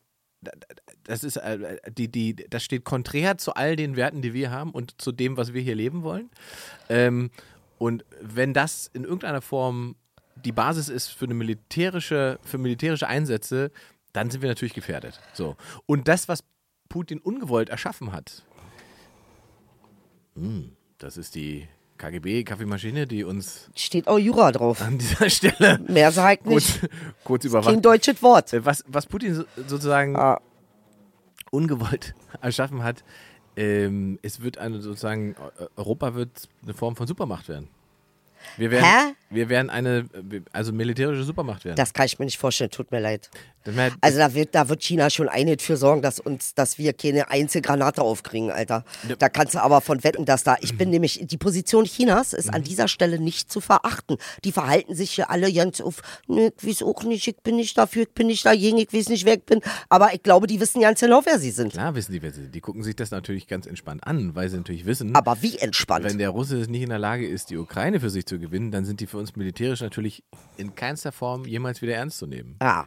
das 1.05 1.25
ist 1.25 1.37
äh, 1.37 1.79
die, 1.91 2.09
die, 2.09 2.35
das 2.35 2.62
steht 2.65 2.85
konträr 2.85 3.38
zu 3.38 3.55
all 3.55 3.77
den 3.77 3.97
Werten, 3.97 4.23
die 4.23 4.33
wir 4.35 4.51
haben 4.51 4.71
und 4.71 5.01
zu 5.01 5.12
dem, 5.12 5.37
was 5.37 5.53
wir 5.53 5.61
hier 5.62 5.75
leben 5.75 6.03
wollen. 6.03 6.31
Ähm, 6.88 7.31
und 7.79 8.05
wenn 8.21 8.55
das 8.55 8.88
in 8.93 9.05
irgendeiner 9.05 9.43
Form 9.43 9.97
die 10.45 10.53
Basis 10.53 10.88
ist 10.88 11.09
für 11.09 11.25
eine 11.27 11.35
militärische, 11.35 12.38
für 12.43 12.59
militärische 12.59 13.07
Einsätze, 13.09 13.71
dann 14.12 14.31
sind 14.31 14.43
wir 14.43 14.49
natürlich 14.49 14.75
gefährdet. 14.75 15.21
So. 15.35 15.57
Und 15.87 16.09
das, 16.09 16.29
was 16.29 16.45
Putin 16.88 17.19
ungewollt 17.19 17.69
erschaffen 17.71 18.12
hat, 18.12 18.43
hm, 20.35 20.73
das 20.99 21.17
ist 21.17 21.35
die 21.35 21.69
KGB-Kaffeemaschine, 21.99 23.07
die 23.07 23.23
uns 23.25 23.71
Steht 23.77 24.09
auch 24.09 24.19
Jura 24.19 24.51
drauf. 24.53 24.81
an 24.83 24.99
dieser 24.99 25.31
Stelle 25.31 25.79
Mehr 25.88 26.11
sagt 26.11 26.47
nicht. 26.47 26.81
kurz, 26.81 26.91
kurz 27.25 27.45
überwacht. 27.45 27.69
Kein 27.69 27.83
deutsches 27.83 28.23
Wort. 28.23 28.53
Äh, 28.53 28.65
Was, 28.65 28.85
was 28.88 29.07
Putin 29.07 29.35
so, 29.35 29.45
sozusagen 29.69 30.17
Ah. 30.17 30.41
Ungewollt 31.53 32.15
erschaffen 32.41 32.83
hat, 32.83 33.05
ähm, 33.57 34.19
es 34.23 34.41
wird 34.43 34.59
eine 34.59 34.81
sozusagen, 34.81 35.37
Eu- 35.61 35.67
Europa 35.77 36.15
wird 36.15 36.49
eine 36.62 36.75
Form 36.75 36.97
von 36.97 37.07
Supermacht 37.07 37.49
werden. 37.49 37.69
Wir 38.57 38.71
werden, 38.71 38.85
Hä? 38.85 39.15
Wir 39.33 39.49
werden 39.49 39.71
eine, 39.71 40.07
also 40.53 40.73
militärische 40.73 41.25
Supermacht 41.25 41.64
werden. 41.64 41.77
Das 41.77 41.92
kann 41.92 42.07
ich 42.07 42.18
mir 42.18 42.25
nicht 42.27 42.38
vorstellen, 42.38 42.71
tut 42.71 42.90
mir 42.90 43.01
leid. 43.01 43.31
Also 44.01 44.18
da 44.18 44.35
wird, 44.35 44.55
da 44.57 44.68
wird 44.68 44.83
China 44.83 45.09
schon 45.09 45.29
einig 45.29 45.62
für 45.62 45.77
sorgen, 45.77 46.03
dass 46.03 46.18
uns, 46.18 46.53
dass 46.55 46.79
wir 46.79 46.92
keine 46.95 47.31
einzige 47.31 47.62
Granate 47.62 48.03
aufkriegen, 48.03 48.51
Alter. 48.51 48.85
Da 49.21 49.29
kannst 49.29 49.55
du 49.55 49.62
aber 49.62 49.81
von 49.81 50.03
wetten, 50.03 50.25
dass 50.25 50.42
da. 50.42 50.57
Ich 50.61 50.77
bin 50.77 50.90
nämlich, 50.90 51.21
die 51.23 51.37
Position 51.37 51.85
Chinas 51.85 52.33
ist 52.33 52.49
Mhm. 52.49 52.55
an 52.55 52.62
dieser 52.64 52.88
Stelle 52.88 53.21
nicht 53.21 53.53
zu 53.53 53.61
verachten. 53.61 54.16
Die 54.45 54.51
verhalten 54.51 54.97
sich 54.97 55.12
hier 55.12 55.31
alle 55.31 55.53
ganz 55.53 55.81
auf, 55.81 56.03
ne, 56.27 56.53
ich 56.61 56.66
weiß 56.68 56.83
auch 56.83 57.05
nicht, 57.05 57.29
ich 57.29 57.37
bin 57.37 57.55
nicht 57.55 57.79
dafür, 57.79 58.03
ich 58.03 58.11
bin 58.12 58.27
nicht 58.27 58.45
dagegen, 58.45 58.79
ich 58.79 58.92
weiß 58.92 59.09
nicht, 59.11 59.25
wer 59.25 59.35
ich 59.35 59.45
bin. 59.45 59.61
Aber 59.88 60.12
ich 60.12 60.25
glaube, 60.25 60.49
die 60.49 60.59
wissen 60.59 60.81
ganz 60.81 60.99
genau, 60.99 61.21
wer 61.25 61.38
sie 61.38 61.53
sind. 61.53 61.73
Klar 61.73 61.95
wissen 61.95 62.11
die, 62.12 62.21
wer 62.23 62.33
sie 62.33 62.42
sind. 62.42 62.55
Die 62.57 62.61
gucken 62.61 62.83
sich 62.83 62.97
das 62.97 63.12
natürlich 63.12 63.47
ganz 63.47 63.66
entspannt 63.66 64.05
an, 64.05 64.35
weil 64.35 64.49
sie 64.49 64.57
natürlich 64.57 64.87
wissen, 64.87 65.14
Aber 65.14 65.40
wie 65.40 65.57
entspannt. 65.59 66.05
wenn 66.05 66.18
der 66.18 66.31
Russe 66.31 66.57
nicht 66.57 66.83
in 66.83 66.88
der 66.90 66.99
Lage 66.99 67.29
ist, 67.29 67.51
die 67.51 67.57
Ukraine 67.59 68.01
für 68.01 68.11
sich 68.11 68.27
zu 68.27 68.40
gewinnen, 68.40 68.73
dann 68.73 68.85
sind 68.85 68.99
die 68.99 69.07
für 69.07 69.18
uns 69.23 69.37
militärisch 69.37 69.81
natürlich 69.81 70.23
in 70.57 70.75
keinster 70.75 71.13
Form 71.13 71.47
jemals 71.47 71.81
wieder 71.81 71.95
ernst 71.95 72.19
zu 72.19 72.27
nehmen. 72.27 72.57
Ja. 72.61 72.87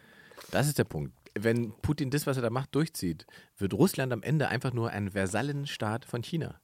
Das 0.52 0.68
ist 0.68 0.78
der 0.78 0.84
Punkt. 0.84 1.14
Wenn 1.38 1.74
Putin 1.82 2.12
das, 2.12 2.28
was 2.28 2.38
er 2.38 2.44
da 2.44 2.50
macht, 2.50 2.76
durchzieht, 2.76 3.26
wird 3.58 3.74
Russland 3.74 4.14
am 4.14 4.22
Ende 4.22 4.48
einfach 4.48 4.74
nur 4.74 4.92
ein 4.92 5.12
Versallenstaat 5.12 6.06
von 6.06 6.24
China. 6.24 6.60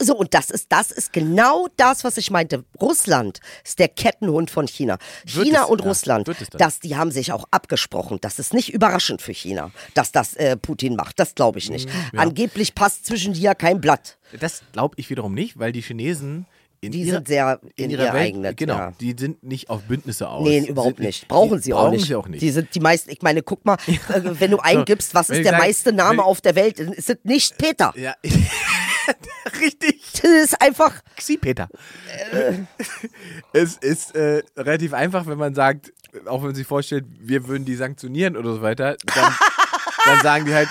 So, 0.00 0.14
und 0.14 0.34
das 0.34 0.50
ist, 0.50 0.66
das 0.72 0.90
ist 0.90 1.12
genau 1.12 1.68
das, 1.76 2.04
was 2.04 2.18
ich 2.18 2.30
meinte. 2.30 2.64
Russland 2.80 3.40
ist 3.64 3.78
der 3.78 3.88
Kettenhund 3.88 4.50
von 4.50 4.68
China. 4.68 4.98
Wird 5.24 5.46
China 5.46 5.62
es, 5.64 5.70
und 5.70 5.80
ja, 5.80 5.86
Russland, 5.86 6.30
das, 6.52 6.80
die 6.80 6.96
haben 6.96 7.10
sich 7.10 7.32
auch 7.32 7.44
abgesprochen. 7.50 8.18
Das 8.20 8.38
ist 8.38 8.52
nicht 8.52 8.74
überraschend 8.74 9.22
für 9.22 9.32
China, 9.32 9.70
dass 9.94 10.12
das 10.12 10.34
äh, 10.34 10.58
Putin 10.58 10.96
macht. 10.96 11.18
Das 11.18 11.34
glaube 11.34 11.58
ich 11.58 11.70
nicht. 11.70 11.88
Mm, 11.88 12.16
ja. 12.16 12.20
Angeblich 12.20 12.74
passt 12.74 13.06
zwischen 13.06 13.32
die 13.32 13.40
ja 13.40 13.54
kein 13.54 13.80
Blatt. 13.80 14.18
Das 14.38 14.62
glaube 14.72 14.96
ich 14.98 15.08
wiederum 15.08 15.32
nicht, 15.32 15.58
weil 15.58 15.72
die 15.72 15.82
Chinesen 15.82 16.46
in 16.86 16.92
Die 16.92 17.00
ihrer, 17.02 17.16
sind 17.18 17.28
sehr 17.28 17.60
in 17.76 17.84
in 17.86 17.90
ihrer 17.90 18.06
ihr 18.06 18.12
Welt, 18.14 18.22
eigenes, 18.34 18.56
genau, 18.56 18.74
ja. 18.76 18.92
die 19.00 19.14
sind 19.18 19.42
nicht 19.42 19.68
auf 19.70 19.82
Bündnisse 19.82 20.28
aus. 20.28 20.44
Nee, 20.46 20.60
Sind 20.60 20.70
überhaupt 20.70 20.98
nicht. 20.98 21.06
nicht. 21.06 21.28
Brauchen 21.28 21.60
sie 21.60 21.72
auch 21.74 21.82
brauchen 21.82 21.92
nicht. 21.92 22.06
sie 22.06 22.14
auch 22.14 22.28
nicht. 22.28 22.42
Die 22.42 22.50
sind 22.50 22.74
die 22.74 22.80
meisten, 22.80 23.10
ich 23.10 23.22
meine, 23.22 23.42
guck 23.42 23.64
mal, 23.64 23.76
äh, 23.86 24.20
wenn 24.22 24.50
du 24.50 24.58
eingibst, 24.58 25.14
was 25.14 25.28
wenn 25.28 25.38
ist 25.38 25.44
der 25.44 25.52
sag- 25.52 25.60
meiste 25.60 25.92
Name 25.92 26.22
auf 26.24 26.40
der 26.40 26.54
Welt, 26.56 26.78
dann 26.80 26.92
ist 26.92 27.10
es 27.10 27.18
nicht 27.24 27.56
Peter. 27.58 27.92
ja, 27.96 28.14
richtig. 29.60 30.02
Das 30.22 30.30
ist 30.30 30.60
einfach, 30.60 31.00
Xi 31.16 31.36
Peter. 31.36 31.68
es 33.52 33.76
ist 33.76 34.14
äh, 34.14 34.42
relativ 34.56 34.92
einfach, 34.92 35.26
wenn 35.26 35.38
man 35.38 35.54
sagt, 35.54 35.92
auch 36.26 36.40
wenn 36.40 36.48
man 36.48 36.54
sich 36.54 36.66
vorstellt, 36.66 37.04
wir 37.20 37.46
würden 37.48 37.64
die 37.64 37.74
sanktionieren 37.76 38.36
oder 38.36 38.52
so 38.54 38.62
weiter, 38.62 38.96
dann, 39.14 39.34
dann 40.04 40.20
sagen 40.22 40.44
die 40.46 40.54
halt, 40.54 40.68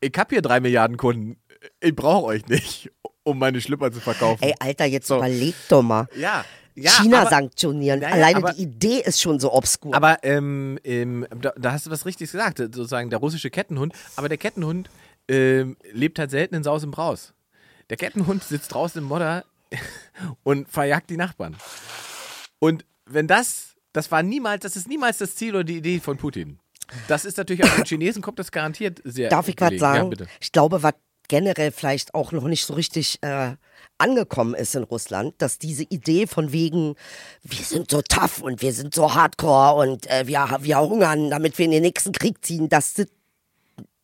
ich 0.00 0.12
habe 0.16 0.30
hier 0.34 0.42
drei 0.42 0.60
Milliarden 0.60 0.96
Kunden, 0.96 1.36
ich 1.80 1.94
brauche 1.94 2.24
euch 2.26 2.46
nicht, 2.46 2.90
um 3.28 3.38
meine 3.38 3.60
Schlipper 3.60 3.90
zu 3.92 4.00
verkaufen. 4.00 4.42
ey, 4.42 4.54
Alter, 4.58 4.84
jetzt 4.86 5.06
So. 5.06 5.16
überleg 5.18 5.54
doch 5.68 5.82
mal. 5.82 6.08
ja, 6.16 6.44
ja, 6.74 6.90
China 6.92 7.22
aber, 7.22 7.30
sanktionieren. 7.30 8.00
Ja, 8.02 8.08
ja, 8.08 8.14
Alleine 8.14 8.36
aber- 8.38 8.52
die 8.52 8.62
Idee 8.62 9.00
ist 9.04 9.20
schon 9.20 9.40
so 9.40 9.52
obskur. 9.52 9.94
Aber 9.94 10.18
ähm, 10.22 10.78
ähm, 10.84 11.26
da, 11.40 11.52
da 11.58 11.72
hast 11.72 11.86
du 11.86 11.90
was 11.90 12.06
Richtiges 12.06 12.32
gesagt, 12.32 12.58
sozusagen 12.58 13.10
der 13.10 13.18
russische 13.18 13.50
Kettenhund. 13.50 13.92
Aber 14.16 14.28
der 14.28 14.38
Kettenhund 14.38 14.88
ähm, 15.28 15.76
lebt 15.92 16.18
halt 16.20 16.30
selten 16.30 16.54
in 16.54 16.62
Saus 16.62 16.84
und 16.84 16.92
Braus. 16.92 17.34
Der 17.90 17.96
Kettenhund 17.96 18.44
sitzt 18.44 18.72
draußen 18.72 19.00
im 19.02 19.08
Modder 19.08 19.44
und 20.44 20.68
verjagt 20.68 21.10
die 21.10 21.16
Nachbarn. 21.16 21.56
Und 22.60 22.84
wenn 23.06 23.26
das, 23.26 23.74
das 23.92 24.10
war 24.10 24.22
niemals, 24.22 24.62
das 24.62 24.76
ist 24.76 24.88
niemals 24.88 25.18
das 25.18 25.34
Ziel 25.34 25.54
oder 25.54 25.64
die 25.64 25.78
Idee 25.78 25.98
von 26.00 26.16
Putin. 26.16 26.58
Das 27.08 27.24
ist 27.24 27.36
natürlich 27.38 27.64
auch 27.64 27.74
den 27.74 27.84
Chinesen 27.86 28.22
kommt 28.22 28.38
das 28.38 28.52
garantiert 28.52 29.00
sehr. 29.04 29.28
Darf 29.30 29.48
ich 29.48 29.56
was. 29.58 29.72
Ja, 29.72 29.78
sagen? 29.78 30.10
bitte. 30.10 30.26
ich 30.40 30.52
glaube, 30.52 30.82
was 30.82 30.94
generell 31.28 31.70
vielleicht 31.72 32.14
auch 32.14 32.32
noch 32.32 32.44
nicht 32.44 32.64
so 32.64 32.74
richtig 32.74 33.18
äh, 33.22 33.54
angekommen 33.98 34.54
ist 34.54 34.74
in 34.74 34.84
Russland, 34.84 35.34
dass 35.38 35.58
diese 35.58 35.84
Idee 35.84 36.26
von 36.26 36.52
wegen, 36.52 36.94
wir 37.42 37.64
sind 37.64 37.90
so 37.90 38.02
tough 38.02 38.40
und 38.40 38.62
wir 38.62 38.72
sind 38.72 38.94
so 38.94 39.14
hardcore 39.14 39.74
und 39.74 40.06
äh, 40.10 40.26
wir, 40.26 40.58
wir 40.60 40.80
hungern, 40.80 41.30
damit 41.30 41.58
wir 41.58 41.66
in 41.66 41.72
den 41.72 41.82
nächsten 41.82 42.12
Krieg 42.12 42.44
ziehen, 42.44 42.68
dass 42.68 42.94
das 42.94 43.06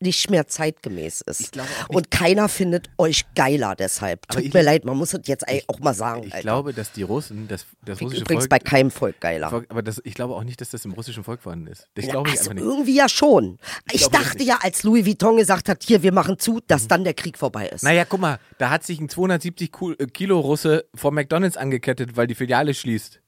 nicht 0.05 0.31
mehr 0.31 0.47
zeitgemäß 0.47 1.23
ist. 1.23 1.59
und 1.89 2.11
keiner 2.13 2.49
findet 2.49 2.89
euch 2.99 3.25
geiler 3.35 3.75
deshalb. 3.75 4.21
Aber 4.29 4.37
Tut 4.37 4.45
ich- 4.47 4.55
mir 4.55 4.63
leid, 4.63 4.85
man 4.85 4.97
muss 4.97 5.13
es 5.15 5.27
jetzt 5.27 5.49
eigentlich 5.49 5.69
auch 5.69 5.81
mal 5.81 5.95
sagen. 5.95 6.23
Ich 6.25 6.33
Alter. 6.33 6.43
glaube, 6.43 6.73
dass 6.75 6.93
die 6.93 7.03
Russen, 7.03 7.49
das, 7.49 7.67
das 7.85 7.99
ich 7.99 8.05
russische 8.05 8.23
übrigens 8.23 8.45
Volk. 8.45 8.51
bei 8.51 8.59
keinem 8.61 8.91
Volk 8.93 9.21
geiler. 9.21 9.51
Volk- 9.51 9.67
aber 9.71 9.83
das, 9.83 10.01
ich 10.05 10.15
glaube 10.15 10.35
auch 10.35 10.45
nicht, 10.45 10.61
dass 10.61 10.71
das 10.71 10.85
im 10.85 10.93
russischen 10.93 11.25
Volk 11.25 11.43
vorhanden 11.43 11.67
ist. 11.67 11.89
Das 11.95 12.05
Ja, 12.05 12.13
glaube 12.13 12.29
ich 12.29 12.39
also 12.39 12.51
einfach 12.51 12.63
nicht. 12.63 12.73
irgendwie 12.73 12.95
ja 12.97 13.09
schon. 13.09 13.59
Ich, 13.91 14.03
das 14.03 14.11
dachte 14.11 14.43
ja, 14.45 14.59
als 14.63 14.83
Louis 14.85 15.05
Vuitton 15.07 15.37
gesagt 15.39 15.69
hat, 15.69 15.83
hier, 15.83 16.03
wir 16.03 16.13
machen 16.13 16.39
zu, 16.39 16.61
dass 16.69 16.87
dann 16.87 17.03
der 17.05 17.15
Krieg 17.15 17.37
vorbei 17.39 17.69
ist. 17.69 17.83
Naja, 17.83 18.05
guck 18.05 18.21
mal, 18.21 18.39
da 18.59 18.71
hat 18.71 18.85
sich 18.85 19.01
ein 19.01 19.09
270 19.09 19.73
Ku- 19.73 19.93
äh, 19.93 20.07
Kilo 20.07 20.39
Russe 20.39 20.85
vor 20.95 21.11
McDonalds 21.11 21.57
angekettet, 21.57 22.17
weil 22.17 22.27
die 22.27 22.35
Filiale 22.35 22.75
schließt. 22.75 23.21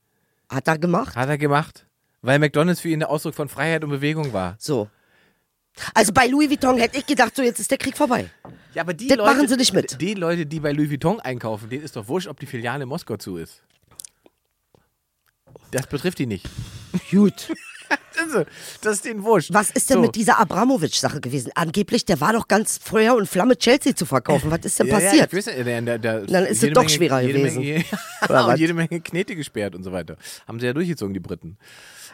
Hat 0.49 0.69
er 0.69 0.79
gemacht? 0.79 1.17
Hat 1.17 1.29
er 1.29 1.39
gemacht. 1.39 1.87
Weil 2.23 2.39
McDonalds 2.39 2.81
für 2.81 2.89
ihn 2.89 2.99
der 3.01 3.11
Ausdruck 3.11 3.35
von 3.35 3.49
Freiheit 3.49 3.85
und 3.85 3.91
Bewegung 3.91 4.33
war. 4.33 4.57
So. 4.59 4.89
Also 5.95 6.13
bei 6.13 6.27
Louis 6.27 6.49
Vuitton 6.51 6.79
hätte 6.79 6.99
ich 6.99 7.07
gedacht, 7.07 7.35
so 7.37 7.43
jetzt 7.43 7.61
ist 7.61 7.71
der 7.71 7.79
Krieg 7.79 7.97
vorbei. 7.97 8.31
Ja, 8.75 8.83
aber 8.83 8.95
die 8.95 9.09
Das 9.09 9.19
Leute, 9.19 9.35
machen 9.35 9.49
sie 9.49 9.57
nicht 9.57 9.73
mit. 9.73 10.01
Die 10.01 10.15
Leute, 10.15 10.47
die 10.47 10.61
bei 10.61 10.73
Louis 10.73 10.91
Vuitton 10.91 11.21
einkaufen, 11.21 11.69
denen 11.69 11.85
ist 11.85 11.97
doch 11.97 12.09
wurscht, 12.09 12.29
ob 12.29 12.39
die 12.41 12.47
Filiale 12.47 12.83
in 12.85 12.89
Moskau 12.89 13.17
zu 13.17 13.37
ist. 13.37 13.63
Das 15.71 15.87
betrifft 15.87 16.19
die 16.19 16.27
nicht. 16.27 16.47
Gut. 17.11 17.53
Das 18.81 18.95
ist 18.95 19.05
denen 19.05 19.23
wurscht. 19.23 19.53
Was 19.53 19.71
ist 19.71 19.91
denn 19.91 19.97
So. 19.99 20.03
mit 20.03 20.15
dieser 20.17 20.39
Abramowitsch-Sache 20.41 21.21
gewesen? 21.21 21.53
Angeblich, 21.55 22.05
der 22.07 22.19
war 22.21 22.33
doch 22.33 22.49
ganz 22.49 22.79
Feuer 22.83 23.15
und 23.15 23.29
Flamme, 23.29 23.57
Chelsea 23.59 23.95
zu 23.95 24.07
verkaufen. 24.07 24.51
Was 24.51 24.61
ist 24.65 24.79
denn 24.81 24.87
Ja, 24.89 24.99
ja, 24.99 25.07
passiert? 25.11 25.33
ich 25.33 25.39
weiß 25.39 25.47
ja, 25.55 25.63
der, 25.63 25.83
der, 25.83 25.99
der, 25.99 26.21
Dann 26.23 26.45
ist 26.47 26.57
es 26.57 26.63
jede 26.63 26.73
doch 26.73 26.83
Menge- 26.83 26.91
schwerer 26.95 27.21
jede 27.21 27.39
gewesen. 27.39 27.63
Menge, 27.63 27.85
Oder 28.29 28.49
und 28.49 28.59
jede 28.59 28.73
Menge 28.75 29.01
Knete 29.03 29.37
gesperrt 29.37 29.75
und 29.77 29.85
so 29.85 29.93
weiter. 29.93 30.17
Haben 30.49 30.59
sie 30.59 30.67
ja 30.67 30.73
durchgezogen, 30.73 31.13
die 31.15 31.21
Briten. 31.21 31.59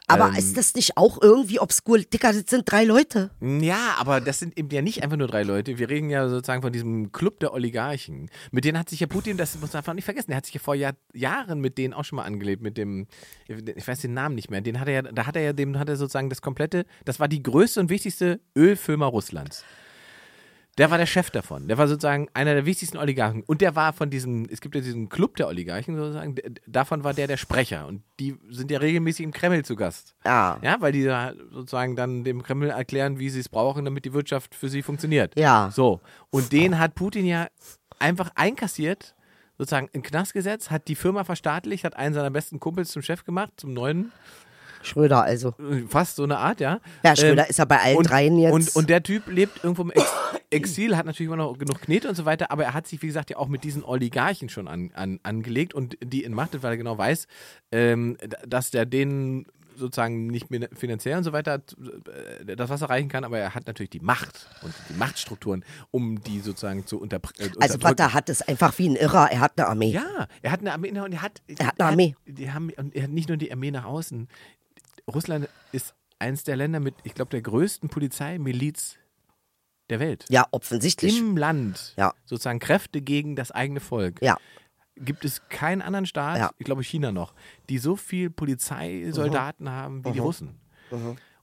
Aber 0.06 0.28
ähm, 0.28 0.34
ist 0.34 0.56
das 0.56 0.74
nicht 0.74 0.96
auch 0.96 1.20
irgendwie 1.22 1.60
obskur? 1.60 1.98
Dicker, 1.98 2.32
das 2.32 2.44
sind 2.48 2.70
drei 2.70 2.84
Leute. 2.84 3.30
Ja, 3.40 3.96
aber 3.98 4.20
das 4.20 4.38
sind 4.38 4.58
eben 4.58 4.68
ja 4.70 4.82
nicht 4.82 5.02
einfach 5.02 5.16
nur 5.16 5.28
drei 5.28 5.42
Leute. 5.42 5.78
Wir 5.78 5.88
reden 5.88 6.10
ja 6.10 6.28
sozusagen 6.28 6.62
von 6.62 6.72
diesem 6.72 7.12
Club 7.12 7.40
der 7.40 7.52
Oligarchen. 7.52 8.30
Mit 8.50 8.64
denen 8.64 8.78
hat 8.78 8.88
sich 8.90 9.00
ja 9.00 9.06
Putin, 9.06 9.36
das 9.36 9.58
muss 9.60 9.72
man 9.72 9.78
einfach 9.78 9.94
nicht 9.94 10.04
vergessen, 10.04 10.30
der 10.30 10.36
hat 10.38 10.46
sich 10.46 10.54
ja 10.54 10.60
vor 10.60 10.74
Jahr, 10.74 10.94
Jahren 11.14 11.60
mit 11.60 11.78
denen 11.78 11.94
auch 11.94 12.04
schon 12.04 12.16
mal 12.16 12.24
angelebt, 12.24 12.62
mit 12.62 12.76
dem, 12.76 13.06
ich 13.48 13.86
weiß 13.86 14.00
den 14.00 14.14
Namen 14.14 14.34
nicht 14.34 14.50
mehr, 14.50 14.60
den 14.60 14.80
hat 14.80 14.88
er 14.88 14.94
ja, 14.94 15.02
da 15.02 15.26
hat 15.26 15.36
er 15.36 15.42
ja, 15.42 15.52
dem 15.52 15.78
hat 15.78 15.88
er 15.88 15.96
sozusagen 15.96 16.30
das 16.30 16.42
komplette, 16.42 16.84
das 17.04 17.20
war 17.20 17.28
die 17.28 17.42
größte 17.42 17.80
und 17.80 17.90
wichtigste 17.90 18.40
Ölfirma 18.56 19.06
Russlands. 19.06 19.64
Der 20.78 20.90
war 20.90 20.96
der 20.96 21.06
Chef 21.06 21.30
davon. 21.30 21.68
Der 21.68 21.76
war 21.76 21.86
sozusagen 21.86 22.28
einer 22.32 22.54
der 22.54 22.64
wichtigsten 22.64 22.96
Oligarchen. 22.96 23.42
Und 23.42 23.60
der 23.60 23.76
war 23.76 23.92
von 23.92 24.08
diesem, 24.08 24.46
es 24.50 24.62
gibt 24.62 24.74
ja 24.74 24.80
diesen 24.80 25.10
Club 25.10 25.36
der 25.36 25.48
Oligarchen 25.48 25.96
sozusagen, 25.96 26.34
davon 26.66 27.04
war 27.04 27.12
der 27.12 27.26
der 27.26 27.36
Sprecher. 27.36 27.86
Und 27.86 28.02
die 28.18 28.36
sind 28.48 28.70
ja 28.70 28.78
regelmäßig 28.78 29.24
im 29.24 29.32
Kreml 29.32 29.64
zu 29.64 29.76
Gast. 29.76 30.14
Ja. 30.24 30.58
Ja, 30.62 30.80
weil 30.80 30.92
die 30.92 31.04
da 31.04 31.34
sozusagen 31.50 31.94
dann 31.94 32.24
dem 32.24 32.42
Kreml 32.42 32.70
erklären, 32.70 33.18
wie 33.18 33.28
sie 33.28 33.40
es 33.40 33.50
brauchen, 33.50 33.84
damit 33.84 34.06
die 34.06 34.14
Wirtschaft 34.14 34.54
für 34.54 34.70
sie 34.70 34.82
funktioniert. 34.82 35.38
Ja. 35.38 35.70
So. 35.72 36.00
Und 36.30 36.52
den 36.52 36.78
hat 36.78 36.94
Putin 36.94 37.26
ja 37.26 37.48
einfach 37.98 38.30
einkassiert, 38.34 39.14
sozusagen 39.58 39.90
in 39.92 40.02
Knast 40.02 40.32
gesetzt, 40.32 40.70
hat 40.70 40.88
die 40.88 40.94
Firma 40.94 41.24
verstaatlicht, 41.24 41.84
hat 41.84 41.96
einen 41.96 42.14
seiner 42.14 42.30
besten 42.30 42.60
Kumpels 42.60 42.90
zum 42.90 43.02
Chef 43.02 43.24
gemacht, 43.24 43.52
zum 43.56 43.74
neuen, 43.74 44.10
Schröder 44.82 45.22
also. 45.22 45.54
fast 45.88 46.16
so 46.16 46.24
eine 46.24 46.38
Art, 46.38 46.60
ja. 46.60 46.80
Ja, 47.04 47.16
Schröder 47.16 47.44
Ähm, 47.44 47.50
ist 47.50 47.58
ja 47.58 47.64
bei 47.64 47.78
allen 47.78 47.96
und, 47.96 48.10
dreien 48.10 48.38
jetzt. 48.38 48.52
Und, 48.52 48.76
und 48.76 48.90
der 48.90 49.02
Typ 49.02 49.28
lebt 49.28 49.62
irgendwo 49.62 49.82
im 49.82 49.90
Ex 49.90 50.12
Exil, 50.50 50.96
hat 50.96 51.06
natürlich 51.06 51.28
immer 51.28 51.36
noch 51.36 51.56
genug 51.56 51.80
Knete 51.80 52.08
und 52.08 52.14
so 52.14 52.24
weiter, 52.24 52.50
aber 52.50 52.64
er 52.64 52.74
hat 52.74 52.86
sich, 52.86 53.00
wie 53.02 53.06
gesagt, 53.06 53.30
ja 53.30 53.38
auch 53.38 53.48
mit 53.48 53.64
diesen 53.64 53.82
Oligarchen 53.82 54.50
schon 54.50 54.68
an, 54.68 54.90
an, 54.94 55.18
angelegt 55.22 55.72
und 55.72 55.96
die 56.04 56.24
entmachtet, 56.24 56.62
weil 56.62 56.72
er 56.72 56.76
genau 56.76 56.98
weiß, 56.98 57.26
ähm, 57.72 58.18
dass 58.46 58.70
der 58.70 58.84
denen 58.84 59.46
sozusagen 59.74 60.26
nicht 60.26 60.50
mehr 60.50 60.68
finanziell 60.74 61.16
und 61.16 61.24
so 61.24 61.32
weiter 61.32 61.62
äh, 62.44 62.56
das 62.56 62.68
Wasser 62.68 62.90
reichen 62.90 63.08
kann, 63.08 63.24
aber 63.24 63.38
er 63.38 63.54
hat 63.54 63.66
natürlich 63.66 63.90
die 63.90 64.00
Macht 64.00 64.48
und 64.62 64.74
die 64.90 64.94
Machtstrukturen, 64.94 65.64
um 65.90 66.22
die 66.22 66.40
sozusagen 66.40 66.86
zu 66.86 67.00
unterbr 67.00 67.30
äh, 67.38 67.50
also. 67.58 67.78
Vater 67.78 68.12
hat 68.12 68.28
es 68.28 68.42
einfach 68.42 68.76
wie 68.78 68.90
ein 68.90 68.96
Irrer, 68.96 69.30
er 69.30 69.40
hat 69.40 69.58
eine 69.58 69.68
Armee. 69.68 69.90
Ja, 69.90 70.26
er 70.42 70.52
hat 70.52 70.60
eine 70.60 70.72
Armee 70.72 70.90
und 70.90 71.12
er 71.12 71.22
hat, 71.22 71.42
Er 71.46 71.66
hat 71.66 71.80
eine 71.80 71.88
Armee. 71.90 72.14
die 72.26 72.50
haben, 72.52 72.70
und 72.76 72.94
er 72.94 73.04
hat 73.04 73.10
nicht 73.10 73.28
nur 73.28 73.38
die 73.38 73.50
Armee 73.50 73.70
nach 73.70 73.84
außen. 73.84 74.28
Russland 75.08 75.48
ist 75.72 75.94
eines 76.18 76.44
der 76.44 76.56
Länder 76.56 76.80
mit, 76.80 76.94
ich 77.04 77.14
glaube, 77.14 77.30
der 77.30 77.42
größten 77.42 77.88
Polizeimiliz 77.88 78.96
der 79.90 79.98
Welt. 80.00 80.24
Ja, 80.28 80.46
offensichtlich. 80.52 81.18
Im 81.18 81.36
Land 81.36 81.94
Ja. 81.96 82.14
sozusagen 82.24 82.60
Kräfte 82.60 83.00
gegen 83.02 83.34
das 83.36 83.50
eigene 83.50 83.80
Volk. 83.80 84.20
Ja. 84.22 84.36
Gibt 84.96 85.24
es 85.24 85.48
keinen 85.48 85.82
anderen 85.82 86.06
Staat, 86.06 86.38
Ja. 86.38 86.50
ich 86.58 86.64
glaube 86.64 86.82
China 86.82 87.12
noch, 87.12 87.34
die 87.68 87.78
so 87.78 87.96
viel 87.96 88.30
Polizeisoldaten 88.30 89.66
Mhm. 89.66 89.70
haben 89.70 90.04
wie 90.04 90.12
die 90.12 90.18
Russen. 90.18 90.60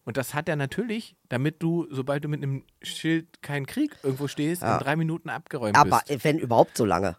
Und 0.06 0.18
das 0.18 0.34
hat 0.34 0.48
er 0.48 0.56
natürlich, 0.56 1.16
damit 1.28 1.62
du, 1.62 1.86
sobald 1.92 2.24
du 2.24 2.30
mit 2.30 2.42
einem 2.42 2.64
Schild 2.82 3.42
keinen 3.42 3.66
Krieg 3.66 3.96
irgendwo 4.04 4.28
stehst, 4.28 4.62
in 4.64 4.78
drei 4.80 4.96
Minuten 4.96 5.30
abgeräumt 5.30 5.76
Aber 5.76 6.02
bist. 6.08 6.24
wenn 6.24 6.40
überhaupt 6.40 6.78
so 6.78 6.86
lange. 6.86 7.18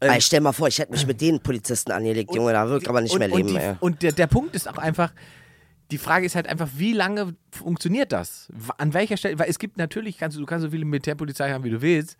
Weil 0.00 0.20
stell 0.20 0.40
mal 0.40 0.52
vor, 0.52 0.68
ich 0.68 0.78
hätte 0.78 0.92
mich 0.92 1.06
mit 1.06 1.20
den 1.20 1.40
Polizisten 1.40 1.90
angelegt, 1.92 2.34
Junge, 2.34 2.52
da 2.52 2.68
würde 2.68 2.82
ich 2.82 2.88
aber 2.90 3.00
nicht 3.00 3.12
und, 3.12 3.18
mehr 3.20 3.28
leben. 3.28 3.48
Und, 3.48 3.54
die, 3.56 3.76
und 3.80 4.02
der, 4.02 4.12
der 4.12 4.26
Punkt 4.26 4.54
ist 4.54 4.68
auch 4.68 4.76
einfach, 4.76 5.12
die 5.94 5.98
Frage 5.98 6.26
ist 6.26 6.34
halt 6.34 6.48
einfach, 6.48 6.68
wie 6.74 6.92
lange 6.92 7.36
funktioniert 7.52 8.10
das? 8.10 8.52
An 8.78 8.94
welcher 8.94 9.16
Stelle? 9.16 9.38
Weil 9.38 9.48
es 9.48 9.60
gibt 9.60 9.78
natürlich, 9.78 10.18
kannst 10.18 10.36
du, 10.36 10.40
du 10.40 10.46
kannst 10.46 10.64
so 10.64 10.70
viele 10.72 10.84
Militärpolizei 10.84 11.52
haben, 11.52 11.62
wie 11.62 11.70
du 11.70 11.82
willst. 11.82 12.16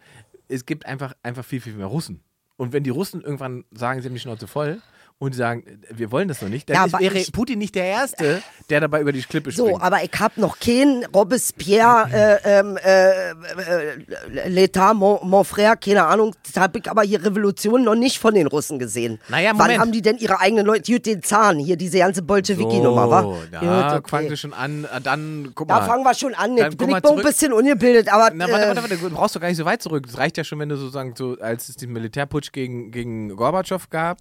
Es 0.47 0.65
gibt 0.65 0.87
einfach, 0.87 1.15
einfach 1.25 1.45
viel, 1.45 1.61
viel 1.61 1.73
mehr 1.73 1.87
Russen. 1.87 2.21
Und 2.57 2.73
wenn 2.73 2.85
die 2.85 2.91
Russen 2.91 3.21
irgendwann 3.21 3.65
sagen, 3.73 4.01
sie 4.01 4.07
haben 4.07 4.15
die 4.15 4.21
Schnauze 4.21 4.47
voll 4.47 4.81
und 5.19 5.35
sagen, 5.35 5.65
wir 5.91 6.11
wollen 6.11 6.29
das 6.29 6.43
noch 6.43 6.49
nicht, 6.49 6.69
dann 6.69 6.91
Ja, 6.91 7.01
wäre 7.01 7.17
ich- 7.17 7.33
Putin 7.33 7.59
nicht 7.59 7.75
der 7.77 7.85
Erste, 7.85 8.43
der 8.69 8.81
dabei 8.81 9.01
über 9.01 9.13
die 9.13 9.23
Klippe 9.23 9.53
springt. 9.53 9.71
So, 9.71 9.81
aber 9.81 10.03
ich 10.03 10.11
hab 10.19 10.37
noch 10.37 10.59
keinen 10.59 11.05
Robespierre, 11.07 12.09
äh, 12.45 12.59
ähm, 12.59 12.77
äh, 12.85 13.31
äh, 13.31 14.49
L'État, 14.49 14.93
mon, 14.93 15.21
mon 15.23 15.45
frère, 15.45 15.77
keine 15.77 16.05
Ahnung. 16.05 16.35
Das 16.45 16.61
hab 16.61 16.77
ich 16.77 16.91
aber 16.91 17.03
hier 17.03 17.25
Revolution 17.25 17.85
noch 17.85 17.95
nicht 17.95 18.19
von 18.19 18.35
den 18.35 18.49
Russen 18.49 18.79
gesehen. 18.79 19.19
Naja, 19.29 19.51
Wann 19.55 19.59
Moment. 19.59 19.81
haben 19.81 19.93
die 19.93 20.03
denn 20.03 20.19
ihre 20.19 20.41
eigenen 20.41 20.67
Leute? 20.67 20.93
Gut, 20.93 21.07
den 21.07 21.23
Zahn, 21.23 21.59
hier 21.59 21.77
diese 21.77 21.99
ganze 21.99 22.23
Bolschewiki-Nummer, 22.23 23.09
wa? 23.11 23.23
So, 23.23 23.39
da 23.53 23.97
okay. 23.97 24.09
fangen 24.11 24.31
wir 24.31 24.37
schon 24.37 24.53
an, 24.53 24.85
äh, 24.85 25.01
dann, 25.01 25.53
guck 25.55 25.69
Da 25.69 25.81
mal. 25.81 25.87
fangen 25.87 26.05
wir 26.05 26.15
schon 26.15 26.35
an. 26.35 26.57
Jetzt 26.57 26.77
bin 26.77 26.91
ich 26.91 26.97
ein 27.05 27.17
bisschen 27.23 27.53
ungebildet, 27.53 28.13
aber. 28.13 28.31
Na, 28.35 28.49
warte, 28.51 28.65
äh, 28.65 28.69
warte, 28.69 28.83
warte, 28.83 28.97
du 28.99 29.11
brauchst 29.11 29.37
doch 29.37 29.41
gar 29.41 29.49
nicht 29.49 29.57
so 29.59 29.65
weit 29.65 29.81
zurück. 29.81 30.05
Es 30.09 30.19
reicht 30.19 30.37
ja 30.37 30.45
schon, 30.45 30.59
wenn 30.59 30.69
du 30.69 30.77
sozusagen 30.77 31.15
so, 31.17 31.37
als 31.41 31.69
es 31.69 31.77
den 31.77 31.93
Militärputsch 31.93 32.53
gegen, 32.53 32.91
gegen 32.91 33.35
Gorbatschow 33.37 33.89
gab, 33.89 34.19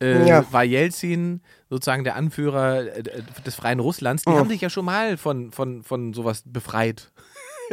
äh, 0.00 0.26
Ja. 0.28 0.50
war 0.52 0.64
Jelzin 0.64 1.42
sozusagen 1.68 2.04
der 2.04 2.16
Anführer 2.16 2.96
äh, 2.96 3.22
des 3.44 3.54
freien 3.54 3.80
Russlands. 3.80 4.24
Oh. 4.26 4.30
Die 4.30 4.36
haben 4.36 4.48
sich 4.48 4.60
ja 4.60 4.70
schon 4.70 4.84
mal 4.84 5.16
von, 5.16 5.52
von, 5.52 5.82
von 5.82 6.12
sowas 6.14 6.42
befreit. 6.46 7.12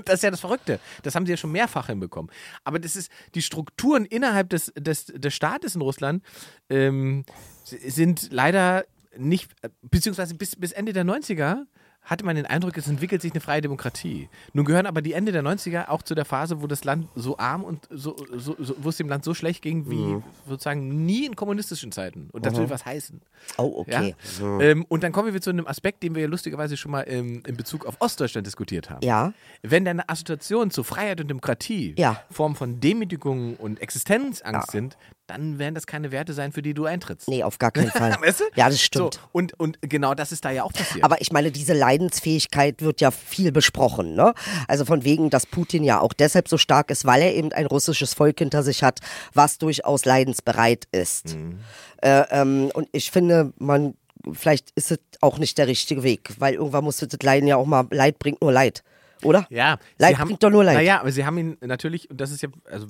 Das 0.04 0.16
ist 0.16 0.24
ja 0.24 0.32
das 0.32 0.42
Verrückte. 0.42 0.82
Das 1.04 1.16
haben 1.16 1.26
sie 1.26 1.32
ja 1.32 1.38
schon 1.38 1.54
mehrfach 1.54 1.88
hinbekommen. 1.88 2.30
Aber 2.66 2.80
das 2.80 2.98
ist, 2.98 3.10
die 3.34 3.42
Strukturen 3.42 4.04
innerhalb 4.04 4.50
des, 4.50 4.74
des, 4.78 5.06
des 5.06 5.34
Staates 5.34 5.74
in 5.74 5.80
Russland 5.80 6.22
ähm, 6.70 7.24
sind 7.64 8.28
leider 8.30 8.84
nicht, 9.18 9.52
beziehungsweise 9.84 10.36
bis, 10.36 10.58
bis 10.58 10.74
Ende 10.74 10.92
der 10.92 11.06
90er 11.06 11.64
hatte 12.06 12.24
man 12.24 12.36
den 12.36 12.46
Eindruck, 12.46 12.78
es 12.78 12.88
entwickelt 12.88 13.22
sich 13.22 13.32
eine 13.34 13.42
freie 13.42 13.62
Demokratie. 13.62 14.30
Nun 14.54 14.64
gehören 14.66 14.86
aber 14.86 15.02
die 15.02 15.14
Ende 15.14 15.32
der 15.32 15.44
90er 15.44 15.90
auch 15.90 16.04
zu 16.04 16.16
der 16.16 16.24
Phase, 16.26 16.62
wo 16.62 16.68
das 16.68 16.84
Land 16.84 17.08
so 17.16 17.38
arm 17.38 17.64
und 17.64 17.88
so, 17.90 18.16
so, 18.36 18.56
so 18.60 18.76
wo 18.80 18.90
es 18.90 18.98
dem 18.98 19.10
Land 19.10 19.24
so 19.26 19.34
schlecht 19.34 19.62
ging 19.62 19.90
wie 19.90 19.96
Mhm. 19.96 20.24
sozusagen 20.48 21.06
nie 21.06 21.26
in 21.26 21.36
kommunistischen 21.36 21.92
Zeiten. 21.92 22.30
Und 22.32 22.46
das 22.46 22.56
will 22.56 22.70
was 22.70 22.86
heißen. 22.86 23.22
oh, 23.58 23.74
okay. 23.82 24.16
Ja? 24.40 24.60
Ähm, 24.62 24.86
und 24.88 25.04
dann 25.04 25.12
kommen 25.12 25.34
wir 25.34 25.42
zu 25.42 25.50
einem 25.50 25.68
Aspekt, 25.68 26.04
den 26.04 26.16
wir 26.16 26.22
ja 26.22 26.28
lustigerweise 26.28 26.78
schon 26.78 26.92
mal 26.92 27.02
im, 27.02 27.44
in 27.46 27.58
Bezug 27.58 27.86
auf 27.86 27.96
Ostdeutschland 28.00 28.46
diskutiert 28.46 28.90
haben. 28.90 29.04
Ja. 29.06 29.34
Wenn 29.64 29.84
deine 29.84 30.08
Assoziationen 30.08 30.72
zu 30.72 30.84
Freiheit 30.84 31.22
und 31.22 31.28
Demokratie 31.28 31.96
Ja. 31.98 32.22
Form 32.30 32.56
von 32.56 32.80
Demütigung 32.80 33.56
und 33.56 33.82
Existenzangst 33.82 34.72
sind, 34.72 34.98
dann 35.28 35.60
werden 35.60 35.76
das 35.76 35.88
keine 35.88 36.12
Werte 36.12 36.34
sein, 36.34 36.52
für 36.52 36.62
die 36.62 36.74
du 36.74 36.86
eintrittst. 36.86 37.28
Nee, 37.28 37.44
auf 37.44 37.58
gar 37.58 37.72
keinen 37.72 37.92
Fall. 37.92 38.16
Weißt 38.22 38.42
du? 38.42 38.44
Ja, 38.56 38.70
das 38.70 38.82
stimmt. 38.82 39.16
So, 39.16 39.20
und, 39.32 39.60
und 39.60 39.78
genau 39.82 40.14
das 40.14 40.32
ist 40.32 40.46
da 40.46 40.52
ja 40.52 40.64
auch 40.64 40.74
passiert. 40.74 41.04
Aber 41.04 41.22
ich 41.22 41.32
meine, 41.32 41.52
diese 41.52 41.74
Leidensfähigkeit 41.74 42.82
wird 42.82 43.02
ja 43.02 43.12
viel 43.12 43.52
besprochen. 43.52 44.16
Ne? 44.16 44.34
Also 44.68 44.86
von 44.86 45.04
wegen, 45.04 45.30
dass 45.30 45.46
Putin 45.46 45.84
ja 45.84 46.00
auch 46.00 46.14
deshalb 46.14 46.48
so 46.48 46.58
stark 46.58 46.92
ist, 46.92 47.06
weil 47.06 47.22
er 47.22 47.34
eben 47.34 47.52
ein 47.52 47.66
russisches 47.66 48.14
Volk 48.14 48.40
hinter 48.40 48.64
sich 48.64 48.84
hat, 48.84 49.00
was 49.34 49.58
durchaus 49.58 50.06
leidensbereit 50.06 50.88
ist. 50.92 51.36
Mhm. 51.36 51.60
Äh, 52.02 52.24
ähm, 52.32 52.72
und 52.74 52.88
ich 52.92 53.12
finde, 53.12 53.54
man, 53.58 53.96
vielleicht 54.32 54.72
ist 54.76 54.92
es 54.92 55.00
auch 55.22 55.40
nicht 55.40 55.58
der 55.58 55.68
richtige 55.68 56.04
Weg, 56.04 56.32
weil 56.38 56.56
irgendwann 56.56 56.84
muss 56.84 56.98
das 56.98 57.10
Leiden 57.22 57.48
ja 57.48 57.56
auch 57.56 57.66
mal, 57.66 57.88
Leid 57.92 58.20
bringt 58.20 58.42
nur 58.42 58.52
Leid. 58.52 58.84
Oder? 59.24 59.48
Ja, 59.50 59.80
Leid 59.98 60.18
haben, 60.18 60.28
bringt 60.28 60.44
doch 60.44 60.50
nur 60.50 60.64
Leid. 60.64 60.76
Naja, 60.76 61.00
aber 61.00 61.12
sie 61.12 61.26
haben 61.26 61.38
ihn 61.38 61.58
natürlich, 61.62 62.10
und 62.10 62.22
das 62.22 62.32
ist 62.32 62.44
ja, 62.44 62.50
also 62.70 62.86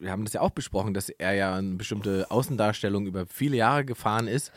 wir 0.00 0.10
haben 0.10 0.24
das 0.24 0.34
ja 0.34 0.40
auch 0.40 0.50
besprochen, 0.50 0.94
dass 0.94 1.08
er 1.08 1.34
ja 1.34 1.54
eine 1.54 1.76
bestimmte 1.76 2.30
Außendarstellung 2.30 3.06
über 3.06 3.26
viele 3.26 3.56
Jahre 3.56 3.84
gefahren 3.84 4.28
ist, 4.28 4.52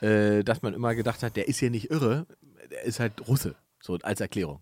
äh, 0.00 0.42
dass 0.42 0.62
man 0.62 0.74
immer 0.74 0.94
gedacht 0.94 1.22
hat, 1.22 1.36
der 1.36 1.48
ist 1.48 1.58
hier 1.58 1.70
nicht 1.70 1.90
irre, 1.90 2.26
der 2.70 2.82
ist 2.82 3.00
halt 3.00 3.26
Russe, 3.28 3.54
so 3.86 3.96
als 4.02 4.20
Erklärung. 4.20 4.60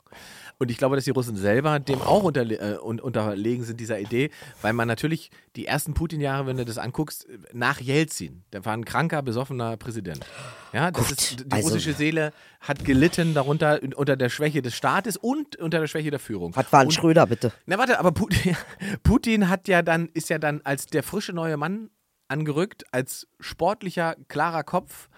Und 0.59 0.71
ich 0.71 0.79
glaube, 0.79 0.95
dass 0.95 1.05
die 1.05 1.11
Russen 1.11 1.35
selber 1.37 1.81
dem 1.81 2.01
auch 2.01 2.23
unterle 2.23 2.57
äh, 2.59 2.79
un 2.79 3.01
unterlegen 3.01 3.65
sind, 3.65 3.81
dieser 3.81 3.99
Idee, 3.99 4.31
weil 4.63 4.73
man 4.73 4.87
natürlich 4.87 5.31
die 5.57 5.67
ersten 5.67 5.95
Putin-Jahre, 5.95 6.47
wenn 6.47 6.57
du 6.57 6.65
das 6.65 6.79
anguckst, 6.79 7.27
nach 7.53 7.81
Jelzin, 7.81 8.45
der 8.53 8.65
war 8.65 8.73
ein 8.75 8.85
kranker, 8.85 9.21
besoffener 9.23 9.77
Präsident. 9.77 10.25
Ja, 10.73 10.93
das 10.93 11.09
Gut, 11.09 11.19
ist, 11.19 11.41
die 11.41 11.51
also- 11.53 11.69
russische 11.69 11.93
Seele 11.95 12.33
hat 12.61 12.85
gelitten 12.85 13.35
darunter 13.35 13.81
unter 13.97 14.17
der 14.17 14.29
Schwäche 14.29 14.63
des 14.63 14.75
Staates 14.75 15.17
und 15.17 15.57
unter 15.57 15.81
der 15.81 15.87
Schwäche 15.89 16.11
der 16.11 16.21
Führung. 16.21 16.55
Was 16.55 16.73
war 16.73 16.81
ein 16.81 16.87
Und- 16.87 16.93
Schröder, 16.93 17.27
bitte? 17.27 17.53
na 17.67 17.77
warte, 17.79 17.99
aber 17.99 18.13
Putin, 18.13 18.57
Putin 19.03 19.49
hat 19.49 19.67
ja 19.67 19.83
dann, 19.83 20.09
ist 20.15 20.29
ja 20.31 20.39
dann 20.39 20.61
als 20.63 20.87
der 20.87 21.03
frische 21.03 21.33
neue 21.33 21.57
Mann 21.57 21.91
angerückt, 22.29 22.85
als 22.93 23.27
sportlicher, 23.41 24.17
klarer 24.29 24.65
Kopf 24.65 25.09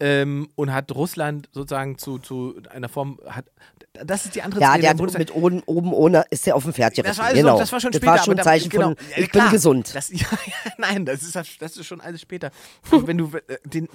ähm, 0.00 0.48
und 0.56 0.72
hat 0.72 0.92
Russland 0.92 1.48
sozusagen 1.52 1.98
zu, 1.98 2.18
zu 2.18 2.60
einer 2.70 2.88
Form, 2.88 3.18
hat, 3.26 3.46
das 3.92 4.26
ist 4.26 4.34
die 4.34 4.42
andere 4.42 4.60
Ja, 4.60 4.76
der 4.76 4.90
hat 4.90 5.18
mit 5.18 5.34
oben, 5.34 5.62
oben 5.64 5.92
ohne, 5.92 6.24
ist 6.30 6.46
der 6.46 6.56
auf 6.56 6.64
dem 6.64 6.72
Pferd 6.72 6.94
geritten. 6.94 7.08
das 7.08 7.18
war, 7.18 7.26
also, 7.26 7.40
genau. 7.40 7.58
das 7.58 7.72
war 7.72 7.80
schon 7.80 7.92
das 7.92 7.98
später. 7.98 8.12
war 8.12 8.24
schon 8.24 8.34
ein 8.34 8.38
da- 8.38 8.42
Zeichen 8.42 8.68
genau, 8.68 8.88
von, 8.88 8.96
ich 9.16 9.30
klar, 9.30 9.46
bin 9.46 9.52
gesund. 9.52 9.94
Das, 9.94 10.10
ja, 10.10 10.18
ja, 10.46 10.72
nein, 10.78 11.06
das 11.06 11.22
ist, 11.22 11.34
das 11.34 11.76
ist 11.76 11.86
schon 11.86 12.00
alles 12.00 12.20
später. 12.20 12.50
Wenn 12.90 13.18
du 13.18 13.30
äh, 13.48 13.58
den, 13.64 13.88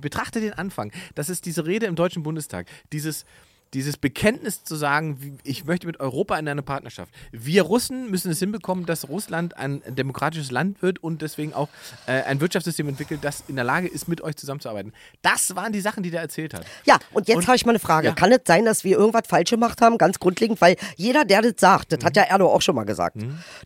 betrachte 0.00 0.40
den 0.40 0.52
Anfang, 0.52 0.92
das 1.14 1.28
ist 1.28 1.46
diese 1.46 1.66
Rede 1.66 1.86
im 1.86 1.96
Deutschen 1.96 2.22
Bundestag, 2.22 2.66
dieses, 2.92 3.24
dieses 3.74 3.96
Bekenntnis 3.96 4.64
zu 4.64 4.76
sagen, 4.76 5.38
ich 5.44 5.64
möchte 5.64 5.86
mit 5.86 5.98
Europa 6.00 6.36
in 6.38 6.46
eine 6.48 6.62
Partnerschaft. 6.62 7.12
Wir 7.30 7.62
Russen 7.62 8.10
müssen 8.10 8.30
es 8.30 8.38
hinbekommen, 8.38 8.84
dass 8.86 9.08
Russland 9.08 9.56
ein 9.56 9.82
demokratisches 9.88 10.50
Land 10.50 10.82
wird 10.82 11.02
und 11.02 11.22
deswegen 11.22 11.54
auch 11.54 11.68
äh, 12.06 12.22
ein 12.22 12.40
Wirtschaftssystem 12.40 12.88
entwickelt, 12.88 13.20
das 13.22 13.44
in 13.48 13.56
der 13.56 13.64
Lage 13.64 13.88
ist, 13.88 14.08
mit 14.08 14.20
euch 14.20 14.36
zusammenzuarbeiten. 14.36 14.92
Das 15.22 15.56
waren 15.56 15.72
die 15.72 15.80
Sachen, 15.80 16.02
die 16.02 16.10
der 16.10 16.20
erzählt 16.20 16.54
hat. 16.54 16.64
Ja, 16.84 16.98
und 17.12 17.28
jetzt 17.28 17.46
habe 17.46 17.56
ich 17.56 17.64
mal 17.64 17.70
eine 17.72 17.78
Frage. 17.78 18.08
Ja. 18.08 18.14
Kann 18.14 18.30
es 18.32 18.40
sein, 18.46 18.64
dass 18.64 18.84
wir 18.84 18.98
irgendwas 18.98 19.22
falsch 19.26 19.50
gemacht 19.50 19.80
haben, 19.80 19.96
ganz 19.98 20.18
grundlegend? 20.18 20.60
Weil 20.60 20.76
jeder, 20.96 21.24
der 21.24 21.40
das 21.42 21.54
sagt, 21.58 21.92
das 21.92 22.00
Mhm. 22.00 22.04
hat 22.04 22.16
ja 22.16 22.22
Erdo 22.24 22.48
auch 22.52 22.60
schon 22.62 22.74
mal 22.74 22.84
gesagt, 22.84 23.16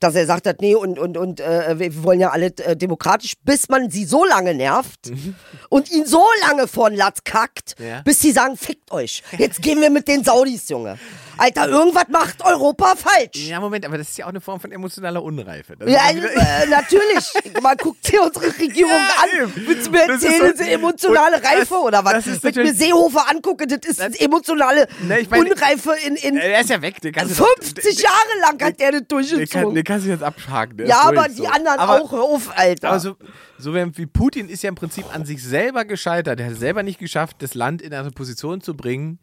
dass 0.01 0.15
er 0.15 0.27
sagt 0.27 0.47
hat, 0.47 0.61
nee, 0.61 0.75
und, 0.75 0.99
und, 0.99 1.17
und 1.17 1.41
äh, 1.41 1.79
wir 1.79 2.03
wollen 2.05 2.21
ja 2.21 2.31
alle 2.31 2.47
äh, 2.59 2.77
demokratisch, 2.77 3.33
bis 3.43 3.69
man 3.69 3.91
sie 3.91 4.05
so 4.05 4.25
lange 4.25 4.55
nervt 4.55 5.11
und 5.69 5.91
ihn 5.91 6.07
so 6.07 6.23
lange 6.43 6.69
vor 6.69 6.91
den 6.91 6.99
Latz 6.99 7.25
kackt, 7.25 7.75
Mhm. 7.81 7.87
Ja. 7.87 8.03
bis 8.03 8.21
sie 8.21 8.31
sagen, 8.33 8.57
fickt 8.57 8.93
euch. 8.93 9.23
Jetzt 9.39 9.61
gehen 9.63 9.81
wir 9.81 9.91
mit 9.91 9.96
den 10.05 10.25
Saudis, 10.25 10.69
Junge. 10.69 10.99
Alter, 11.39 11.69
irgendwas 11.69 12.05
macht 12.09 12.43
Europa 12.43 12.95
falsch. 12.97 13.47
Ja, 13.47 13.61
Moment, 13.61 13.85
aber 13.85 13.99
das 13.99 14.09
ist 14.09 14.17
ja 14.17 14.25
auch 14.25 14.31
eine 14.31 14.41
Form 14.41 14.59
von 14.59 14.73
emotionaler 14.73 15.23
Unreife. 15.23 15.77
Das 15.77 15.87
Ja, 15.91 16.15
wieder- 16.15 16.31
äh, 16.35 16.67
natürlich. 16.67 17.31
Man 17.63 17.77
guckt 17.77 18.11
dir 18.11 18.23
unsere 18.23 18.47
Regierung 18.47 18.91
Ja, 18.91 19.45
an. 19.45 19.53
Willst 19.55 19.87
du 19.87 19.91
mir 19.91 20.07
Das 20.07 20.23
ist 20.23 20.25
erzählen, 20.25 20.57
so- 20.57 20.65
emotionale 20.65 21.37
und 21.37 21.45
das- 21.45 21.53
Reife 21.53 21.75
oder 21.75 22.03
was? 22.05 22.25
das 22.25 22.43
Wenn 22.43 22.51
ich 22.51 22.57
mir 22.57 22.73
Seehofer 22.75 23.31
angucke, 23.31 23.67
das 23.67 23.81
ist 23.87 24.01
eine 24.01 24.19
emotionale 24.19 24.89
Ne, 25.07 25.21
ich 25.21 25.29
meine- 25.29 25.51
Unreife 25.51 25.93
in, 26.07 26.17
in 26.17 26.37
Er 26.39 26.61
ist 26.63 26.71
ja 26.71 26.81
weg. 26.81 26.97
Doch- 27.03 27.13
50 27.29 27.99
Jahre 28.01 28.17
lang 28.41 28.63
hat 28.63 28.81
der 28.81 28.93
das 28.93 29.03
durchgezogen. 29.07 29.75
den 29.75 29.85
kannst 29.85 30.07
du 30.07 30.11
jetzt 30.11 30.23
abhaken. 30.23 30.79
der 30.79 30.87
Ja, 30.87 31.01
aber 31.03 31.29
die 31.29 31.35
so. 31.35 31.47
anderen 31.47 31.79
aber, 31.79 32.01
auch. 32.03 32.13
Hör 32.13 32.23
auf, 32.23 32.51
Alter. 32.57 32.89
Aber 32.89 33.01
so, 33.01 33.15
so 33.59 33.75
wie 33.75 34.07
Putin 34.07 34.49
ist 34.49 34.63
ja 34.63 34.71
im 34.71 34.75
Prinzip 34.75 35.05
an 35.15 35.27
sich 35.27 35.43
selber 35.43 35.85
gescheitert. 35.85 36.41
Er 36.41 36.47
hat 36.47 36.53
es 36.55 36.61
selber 36.61 36.83
nicht 36.83 36.99
geschafft, 36.99 37.37
das 37.41 37.53
Land 37.55 37.83
in 37.83 37.93
eine 37.93 38.11
Position 38.11 38.63
zu 38.63 38.75
bringen, 38.75 39.19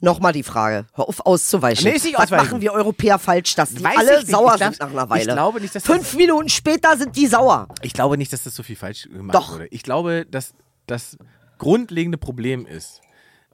Nochmal 0.00 0.32
die 0.32 0.42
Frage. 0.42 0.86
Hör 0.94 1.08
auf 1.08 1.24
auszuweichen. 1.26 1.84
Nee, 1.84 1.96
ist 1.96 2.04
nicht 2.04 2.14
Was 2.16 2.24
ausweichen. 2.24 2.44
machen 2.44 2.60
wir 2.60 2.72
Europäer 2.72 3.18
falsch, 3.18 3.54
dass 3.54 3.70
die 3.74 3.82
Weiß 3.82 3.96
alle 3.96 4.12
ich 4.18 4.20
nicht. 4.26 4.30
sauer 4.30 4.52
Ich 4.52 4.56
glaub- 4.58 4.74
sind 4.74 4.80
nach 4.80 4.90
einer 4.90 5.04
ich 5.04 5.10
Weile? 5.10 5.32
glaube 5.32 5.60
nicht, 5.60 5.74
dass 5.74 5.82
das- 5.82 5.94
Fünf 5.96 6.14
Minuten 6.14 6.48
später 6.48 6.96
sind 6.96 7.16
die 7.16 7.26
sauer. 7.26 7.68
Ich 7.82 7.92
glaube 7.92 8.16
nicht, 8.16 8.32
dass 8.32 8.44
das 8.44 8.54
so 8.54 8.62
viel 8.62 8.76
falsch 8.76 9.04
gemacht 9.10 9.34
Doch. 9.34 9.52
wurde. 9.54 9.66
Ich 9.68 9.82
glaube, 9.82 10.26
dass 10.30 10.54
das 10.86 11.16
grundlegende 11.58 12.18
Problem 12.18 12.66
ist, 12.66 13.00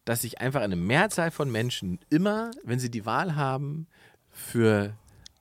dass 0.04 0.22
sich 0.22 0.40
einfach 0.40 0.60
eine 0.60 0.76
Mehrzahl 0.76 1.30
von 1.30 1.50
Menschen 1.50 1.98
immer, 2.10 2.50
wenn 2.64 2.78
sie 2.78 2.90
die 2.90 3.06
Wahl 3.06 3.34
haben, 3.36 3.86
für 4.30 4.94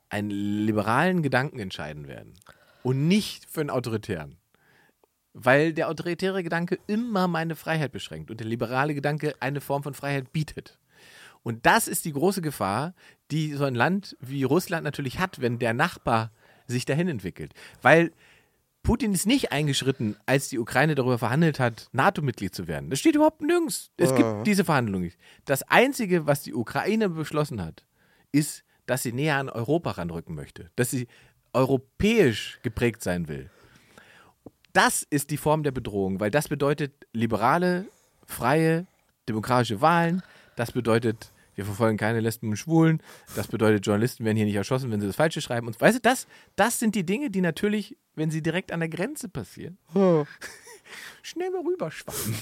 einen 0.09 0.30
liberalen 0.30 1.24
Gedanken 1.24 1.59
entscheiden 1.59 2.07
werden 2.07 2.34
und 2.84 3.07
nicht 3.07 3.45
für 3.49 3.61
einen 3.61 3.70
autoritären. 3.70 4.38
Weil 5.38 5.73
der 5.73 5.89
autoritäre 5.89 6.43
Gedanke 6.43 6.79
immer 6.88 7.27
meine 7.27 7.55
Freiheit 7.55 7.91
beschränkt 7.91 8.31
und 8.31 8.39
der 8.39 8.47
liberale 8.47 8.95
Gedanke 8.95 9.36
eine 9.41 9.59
Form 9.59 9.83
von 9.83 9.93
Freiheit 9.93 10.31
bietet. 10.31 10.79
Und 11.43 11.65
das 11.65 11.89
ist 11.89 12.05
die 12.05 12.13
große 12.13 12.41
Gefahr, 12.41 12.95
die 13.31 13.53
so 13.53 13.65
ein 13.65 13.75
Land 13.75 14.15
wie 14.21 14.43
Russland 14.43 14.86
natürlich 14.86 15.19
hat, 15.19 15.41
wenn 15.41 15.59
der 15.59 15.73
Nachbar 15.73 16.31
sich 16.67 16.86
dahin 16.86 17.09
entwickelt. 17.09 17.53
Weil 17.81 18.11
Putin 18.81 19.13
ist 19.13 19.25
nicht 19.25 19.51
eingeschritten, 19.51 20.15
als 20.25 20.47
die 20.47 20.57
Ukraine 20.57 20.95
darüber 20.95 21.17
verhandelt 21.17 21.59
hat, 21.59 21.89
NATO-Mitglied 21.91 22.55
zu 22.55 22.67
werden. 22.67 22.89
Das 22.89 22.99
steht 22.99 23.15
überhaupt 23.15 23.41
nirgends. 23.41 23.91
Es 23.97 24.15
gibt 24.15 24.47
diese 24.47 24.63
Verhandlung 24.63 25.01
nicht. 25.01 25.17
Das 25.43 25.63
Einzige, 25.63 26.27
was 26.27 26.43
die 26.43 26.53
Ukraine 26.53 27.09
beschlossen 27.09 27.61
hat, 27.61 27.86
ist, 28.31 28.63
dass 28.86 29.03
sie 29.03 29.11
näher 29.11 29.38
an 29.38 29.49
Europa 29.49 29.91
ranrücken 29.91 30.36
möchte. 30.36 30.71
Dass 30.75 30.91
sie 30.91 31.07
europäisch 31.51 32.59
geprägt 32.61 33.01
sein 33.01 33.27
will. 33.27 33.49
Das 34.76 35.07
ist 35.09 35.30
die 35.32 35.38
Form 35.38 35.63
der 35.63 35.71
Bedrohung, 35.71 36.19
weil 36.19 36.32
das 36.32 36.49
bedeutet 36.49 36.91
liberale, 37.13 37.86
freie, 38.26 38.88
demokratische 39.30 39.80
Wahlen. 39.80 40.21
Das 40.57 40.73
bedeutet, 40.73 41.32
wir 41.55 41.63
verfolgen 41.63 41.95
keine 41.95 42.19
Lesben 42.19 42.49
und 42.49 42.57
Schwulen. 42.57 43.01
Das 43.38 43.47
bedeutet, 43.47 43.86
Journalisten 43.86 44.26
werden 44.26 44.36
hier 44.36 44.45
nicht 44.45 44.57
erschossen, 44.57 44.91
wenn 44.91 44.99
sie 44.99 45.07
das 45.07 45.15
Falsche 45.15 45.39
schreiben. 45.39 45.67
Und 45.67 45.80
weißt 45.80 45.99
du, 45.99 46.01
das, 46.01 46.28
das 46.57 46.78
sind 46.78 46.93
die 46.93 47.05
Dinge, 47.05 47.30
die 47.30 47.39
natürlich, 47.39 47.95
wenn 48.15 48.32
sie 48.32 48.41
direkt 48.41 48.73
an 48.73 48.82
der 48.82 48.89
Grenze 48.89 49.30
passieren, 49.30 49.78
schnell 51.21 51.51
mal 51.51 51.61
rüberschwappen. 51.61 52.36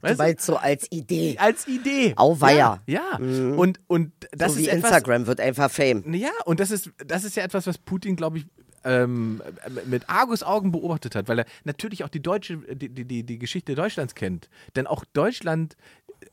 Weißt 0.00 0.14
du? 0.14 0.18
Weil 0.18 0.40
so 0.40 0.56
als 0.56 0.90
Idee. 0.90 1.36
Als 1.38 1.68
Idee. 1.68 2.14
Auweia. 2.16 2.82
Ja. 2.86 3.18
ja. 3.20 3.26
Und, 3.54 3.80
und 3.86 4.12
das 4.32 4.52
so 4.52 4.58
wie 4.58 4.62
ist 4.62 4.68
etwas, 4.68 4.92
Instagram 4.92 5.26
wird 5.26 5.40
einfach 5.40 5.70
Fame. 5.70 6.14
ja, 6.14 6.32
und 6.46 6.58
das 6.58 6.70
ist, 6.70 6.90
das 7.06 7.24
ist 7.24 7.36
ja 7.36 7.42
etwas, 7.42 7.66
was 7.66 7.76
Putin, 7.76 8.16
glaube 8.16 8.38
ich, 8.38 8.46
ähm, 8.84 9.42
mit 9.86 10.08
Argusaugen 10.08 10.72
beobachtet 10.72 11.14
hat, 11.14 11.28
weil 11.28 11.40
er 11.40 11.46
natürlich 11.64 12.04
auch 12.04 12.08
die 12.08 12.22
deutsche, 12.22 12.58
die, 12.58 12.88
die, 12.88 13.22
die, 13.24 13.38
Geschichte 13.38 13.74
Deutschlands 13.74 14.14
kennt. 14.14 14.48
Denn 14.76 14.86
auch 14.86 15.04
Deutschland, 15.12 15.76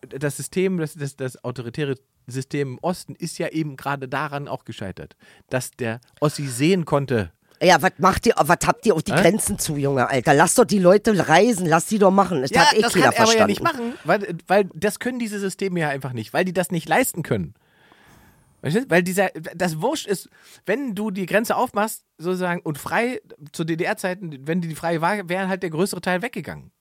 das 0.09 0.37
System, 0.37 0.77
das, 0.77 0.93
das, 0.93 1.15
das 1.15 1.43
autoritäre 1.43 1.95
System 2.27 2.73
im 2.73 2.79
Osten 2.79 3.15
ist 3.15 3.37
ja 3.37 3.49
eben 3.49 3.77
gerade 3.77 4.07
daran 4.07 4.47
auch 4.47 4.65
gescheitert, 4.65 5.15
dass 5.49 5.71
der 5.71 5.99
Ossi 6.19 6.47
sehen 6.47 6.85
konnte. 6.85 7.31
Ja, 7.61 7.81
was 7.81 7.93
macht 7.97 8.27
ihr, 8.27 8.35
was 8.37 8.59
habt 8.65 8.85
ihr 8.85 8.93
auf 8.93 9.01
die 9.01 9.13
Hä? 9.13 9.21
Grenzen 9.21 9.57
zu, 9.57 9.77
Junge, 9.77 10.07
Alter? 10.07 10.33
Lass 10.33 10.53
doch 10.53 10.65
die 10.65 10.77
Leute 10.77 11.27
reisen, 11.27 11.65
lass 11.65 11.87
die 11.87 11.97
doch 11.97 12.11
machen. 12.11 12.41
Das 12.41 12.51
hat 12.51 12.77
eh 12.77 12.81
das 12.81 12.93
kann 12.93 13.01
er 13.01 13.07
aber 13.07 13.17
ja 13.17 13.25
verstanden. 13.25 13.49
nicht 13.49 13.63
machen, 13.63 13.93
weil, 14.03 14.37
weil 14.45 14.69
das 14.75 14.99
können 14.99 15.17
diese 15.17 15.39
Systeme 15.39 15.79
ja 15.79 15.89
einfach 15.89 16.13
nicht, 16.13 16.33
weil 16.33 16.45
die 16.45 16.53
das 16.53 16.69
nicht 16.69 16.87
leisten 16.87 17.23
können. 17.23 17.55
Weil 18.61 19.03
dieser, 19.03 19.29
das 19.55 19.81
Wurscht 19.81 20.07
ist, 20.07 20.29
wenn 20.65 20.95
du 20.95 21.11
die 21.11 21.25
Grenze 21.25 21.55
aufmachst, 21.55 22.05
sozusagen, 22.17 22.61
und 22.61 22.77
frei, 22.77 23.21
zu 23.51 23.63
DDR-Zeiten, 23.63 24.47
wenn 24.47 24.61
die 24.61 24.75
frei 24.75 25.01
war, 25.01 25.29
wäre 25.29 25.47
halt 25.47 25.63
der 25.63 25.69
größere 25.69 26.01
Teil 26.01 26.21
weggegangen. 26.21 26.71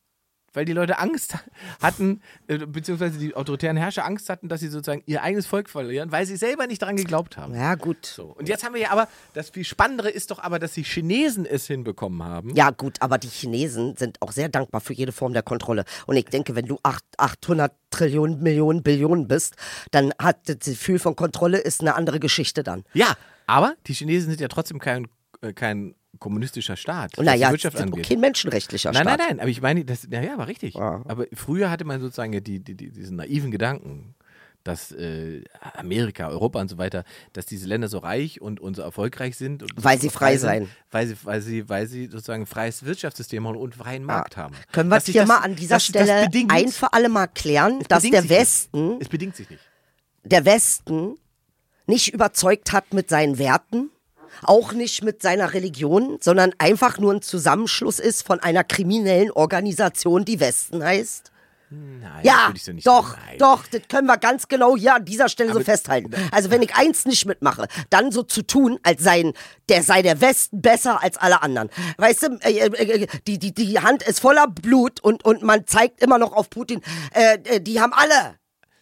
Weil 0.56 0.64
die 0.64 0.72
Leute 0.72 0.98
Angst 0.98 1.34
hatten, 1.82 2.22
äh, 2.46 2.56
beziehungsweise 2.56 3.18
die 3.18 3.34
autoritären 3.36 3.76
Herrscher 3.76 4.06
Angst 4.06 4.30
hatten, 4.30 4.48
dass 4.48 4.60
sie 4.60 4.68
sozusagen 4.68 5.02
ihr 5.04 5.22
eigenes 5.22 5.46
Volk 5.46 5.68
verlieren, 5.68 6.12
weil 6.12 6.24
sie 6.24 6.36
selber 6.36 6.66
nicht 6.66 6.80
daran 6.80 6.96
geglaubt 6.96 7.36
haben. 7.36 7.54
Ja, 7.54 7.74
gut. 7.74 8.06
So. 8.06 8.24
Und 8.24 8.48
jetzt 8.48 8.64
haben 8.64 8.72
wir 8.74 8.80
ja 8.80 8.90
aber, 8.90 9.06
das 9.34 9.50
viel 9.50 9.64
Spannendere 9.64 10.08
ist 10.08 10.30
doch 10.30 10.38
aber, 10.38 10.58
dass 10.58 10.72
die 10.72 10.82
Chinesen 10.82 11.44
es 11.44 11.66
hinbekommen 11.66 12.22
haben. 12.22 12.54
Ja, 12.56 12.70
gut, 12.70 13.02
aber 13.02 13.18
die 13.18 13.28
Chinesen 13.28 13.96
sind 13.96 14.22
auch 14.22 14.32
sehr 14.32 14.48
dankbar 14.48 14.80
für 14.80 14.94
jede 14.94 15.12
Form 15.12 15.34
der 15.34 15.42
Kontrolle. 15.42 15.84
Und 16.06 16.16
ich 16.16 16.24
denke, 16.24 16.54
wenn 16.54 16.64
du 16.64 16.78
acht- 16.82 17.04
800 17.18 17.72
Trillionen, 17.90 18.42
Millionen, 18.42 18.82
Billionen 18.82 19.28
bist, 19.28 19.56
dann 19.90 20.14
hat 20.18 20.48
das 20.48 20.60
Gefühl 20.60 20.98
von 20.98 21.16
Kontrolle 21.16 21.58
ist 21.58 21.82
eine 21.82 21.96
andere 21.96 22.18
Geschichte 22.18 22.62
dann. 22.62 22.84
Ja, 22.94 23.14
aber 23.46 23.74
die 23.86 23.92
Chinesen 23.92 24.30
sind 24.30 24.40
ja 24.40 24.48
trotzdem 24.48 24.78
kein, 24.78 25.06
äh, 25.42 25.52
kein 25.52 25.94
kommunistischer 26.18 26.76
Staat, 26.76 27.16
Und 27.18 27.26
was 27.26 27.34
die 27.34 27.40
naja, 27.40 27.50
Wirtschaft 27.52 27.76
sind 27.78 27.90
angeht. 27.92 28.08
kein 28.08 28.20
menschenrechtlicher 28.20 28.92
Nein, 28.92 29.02
Staat. 29.02 29.18
nein, 29.18 29.26
nein, 29.30 29.40
aber 29.40 29.48
ich 29.48 29.60
meine, 29.60 29.84
das, 29.84 30.06
ja, 30.10 30.20
ja, 30.22 30.38
war 30.38 30.48
richtig. 30.48 30.76
Aber 30.76 31.26
früher 31.34 31.70
hatte 31.70 31.84
man 31.84 32.00
sozusagen 32.00 32.32
ja 32.32 32.40
die, 32.40 32.60
die, 32.60 32.74
die, 32.74 32.90
diesen 32.90 33.16
naiven 33.16 33.50
Gedanken, 33.50 34.14
dass 34.64 34.90
äh, 34.90 35.44
Amerika, 35.74 36.26
Europa 36.28 36.60
und 36.60 36.68
so 36.68 36.76
weiter, 36.76 37.04
dass 37.32 37.46
diese 37.46 37.68
Länder 37.68 37.86
so 37.86 37.98
reich 37.98 38.40
und, 38.40 38.58
und 38.58 38.74
so 38.74 38.82
erfolgreich 38.82 39.36
sind. 39.36 39.62
Und 39.62 39.70
Weil 39.76 40.00
sie 40.00 40.10
frei 40.10 40.32
sind, 40.32 40.40
seien. 40.48 40.68
Weil 40.90 41.06
sie, 41.06 41.14
weil, 41.22 41.40
sie, 41.40 41.68
weil 41.68 41.86
sie 41.86 42.06
sozusagen 42.06 42.42
ein 42.42 42.46
freies 42.46 42.84
Wirtschaftssystem 42.84 43.46
haben 43.46 43.56
und 43.56 43.76
freien 43.76 44.02
Markt 44.02 44.36
haben. 44.36 44.56
Können 44.72 44.88
wir 44.90 44.96
Dass 44.96 45.04
sich 45.06 45.12
hier 45.12 45.22
das- 45.22 45.28
mal 45.28 45.38
an 45.38 45.54
dieser 45.54 45.76
das, 45.76 45.84
Stelle 45.86 46.24
bedingt, 46.24 46.52
ein 46.52 46.66
für 46.68 46.92
alle 46.92 47.08
Mal 47.08 47.28
klären, 47.28 47.78
es 47.80 47.86
dass 47.86 48.02
der 48.02 48.10
sich 48.10 48.20
nicht. 48.22 48.28
Westen, 48.40 48.96
Es 49.00 49.08
bedingt 49.08 49.36
sich 49.36 49.48
nicht. 49.48 49.62
der 50.24 50.44
Westen 50.44 51.14
nicht 51.86 52.12
überzeugt 52.12 52.72
hat 52.72 52.92
mit 52.92 53.08
seinen 53.08 53.38
Werten, 53.38 53.90
auch 54.42 54.72
nicht 54.72 55.02
mit 55.04 55.22
seiner 55.22 55.54
Religion, 55.54 56.18
sondern 56.20 56.52
einfach 56.58 56.98
nur 56.98 57.12
ein 57.14 57.22
Zusammenschluss 57.22 57.98
ist 57.98 58.26
von 58.26 58.40
einer 58.40 58.64
kriminellen 58.64 59.30
Organisation, 59.30 60.24
die 60.24 60.40
Westen 60.40 60.82
heißt? 60.84 61.32
Nein, 61.68 62.20
Ja, 62.22 62.52
so 62.56 62.72
doch. 62.84 63.16
Nein. 63.16 63.38
doch, 63.38 63.66
das 63.66 63.80
können 63.88 64.06
wir 64.06 64.18
ganz 64.18 64.46
genau 64.46 64.76
hier 64.76 64.94
an 64.94 65.04
dieser 65.04 65.28
Stelle 65.28 65.50
so 65.50 65.56
Aber- 65.56 65.64
festhalten. 65.64 66.12
Also 66.30 66.50
wenn 66.50 66.62
ich 66.62 66.76
eins 66.76 67.06
nicht 67.06 67.26
mitmache, 67.26 67.66
dann 67.90 68.12
so 68.12 68.22
zu 68.22 68.42
tun, 68.42 68.78
als 68.84 69.02
sei, 69.02 69.32
der 69.68 69.82
sei 69.82 70.02
der 70.02 70.20
Westen 70.20 70.62
besser 70.62 71.02
als 71.02 71.16
alle 71.16 71.42
anderen. 71.42 71.68
Weißt 71.98 72.22
du, 72.22 72.26
äh, 72.42 72.52
äh, 72.68 73.02
äh, 73.02 73.06
die, 73.26 73.40
die, 73.40 73.52
die 73.52 73.80
Hand 73.80 74.04
ist 74.04 74.20
voller 74.20 74.46
Blut 74.46 75.00
und, 75.00 75.24
und 75.24 75.42
man 75.42 75.66
zeigt 75.66 76.00
immer 76.02 76.18
noch 76.18 76.34
auf 76.34 76.50
Putin, 76.50 76.82
äh, 77.14 77.38
äh, 77.42 77.60
die 77.60 77.80
haben 77.80 77.92
alle 77.92 78.36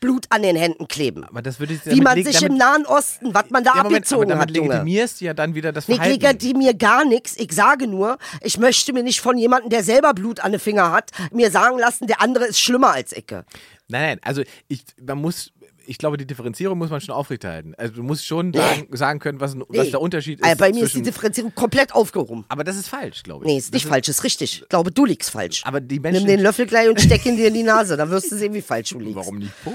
Blut 0.05 0.27
an 0.29 0.43
den 0.43 0.55
Händen 0.55 0.87
kleben. 0.87 1.25
Aber 1.25 1.41
das 1.41 1.59
würde 1.61 1.75
ich 1.75 1.87
Wie 1.87 2.01
man 2.01 2.23
sich 2.23 2.43
im 2.43 2.57
Nahen 2.57 2.85
Osten, 2.85 3.33
was 3.33 3.49
man 3.49 3.65
da 3.65 3.71
ja, 3.71 3.83
Moment, 3.83 3.87
aber 3.87 3.97
abgezogen 3.97 4.29
damit 4.29 4.43
hat, 4.43 4.51
legitimierst 4.51 5.21
du 5.21 5.25
ja 5.25 5.35
dann 5.35 5.55
wieder 5.55 5.73
das 5.73 5.89
Ich 5.89 5.97
Verhalten. 5.97 6.21
legitimiere 6.21 6.75
gar 6.75 7.05
nichts. 7.07 7.35
Ich 7.39 7.53
sage 7.53 7.87
nur, 7.87 8.19
ich 8.43 8.59
möchte 8.59 8.93
mir 8.93 9.03
nicht 9.03 9.21
von 9.21 9.39
jemandem, 9.39 9.71
der 9.71 9.83
selber 9.83 10.13
Blut 10.13 10.41
an 10.41 10.53
den 10.53 10.61
Finger 10.61 10.93
hat, 10.93 11.11
mir 11.33 11.51
sagen 11.51 11.79
lassen, 11.79 12.07
der 12.07 12.21
andere 12.21 12.45
ist 12.45 12.61
schlimmer 12.61 12.93
als 12.93 13.17
Icke. 13.17 13.47
Nein, 13.89 14.03
nein, 14.03 14.21
also 14.23 14.43
ich, 14.69 14.85
man 15.03 15.19
muss, 15.19 15.53
ich 15.87 15.99
glaube, 15.99 16.17
die 16.17 16.27
Differenzierung 16.27 16.79
muss 16.79 16.91
man 16.91 17.01
schon 17.01 17.15
aufrechterhalten. 17.15 17.75
Also 17.77 17.95
du 17.95 18.03
musst 18.03 18.27
schon 18.27 18.53
sagen, 18.53 18.87
sagen 18.93 19.19
können, 19.19 19.41
was, 19.41 19.57
was 19.59 19.67
Nee. 19.85 19.91
der 19.91 20.01
Unterschied 20.01 20.41
ist. 20.41 20.45
Also 20.47 20.59
bei 20.59 20.73
mir 20.73 20.85
ist 20.85 20.95
die 20.95 21.03
Differenzierung 21.03 21.55
komplett 21.55 21.93
aufgehoben. 21.95 22.45
aber 22.49 22.65
das 22.65 22.77
ist 22.77 22.89
falsch, 22.89 23.23
glaube 23.23 23.45
ich. 23.45 23.51
Nee, 23.53 23.59
ist 23.59 23.73
nicht 23.73 23.85
das 23.85 23.91
falsch, 23.91 24.09
ist 24.09 24.25
richtig. 24.25 24.63
Ich 24.63 24.69
glaube, 24.69 24.91
du 24.91 25.05
liegst 25.05 25.31
falsch. 25.31 25.63
Aber 25.65 25.81
die 25.81 25.95
Nimm 25.97 26.03
Menschen. 26.03 26.27
den 26.27 26.41
Löffel 26.41 26.67
gleich 26.67 26.89
und 26.89 27.01
steck 27.01 27.25
ihn 27.27 27.37
dir 27.37 27.49
in 27.49 27.55
die 27.55 27.63
Nase, 27.63 27.97
dann 27.97 28.11
wirst 28.11 28.31
du 28.33 28.37
sehen, 28.37 28.55
wie 28.55 28.63
falsch 28.63 28.91
du 28.91 28.99
liegst. 28.99 29.17
Warum 29.17 29.39
nicht 29.39 29.53
Po? 29.65 29.73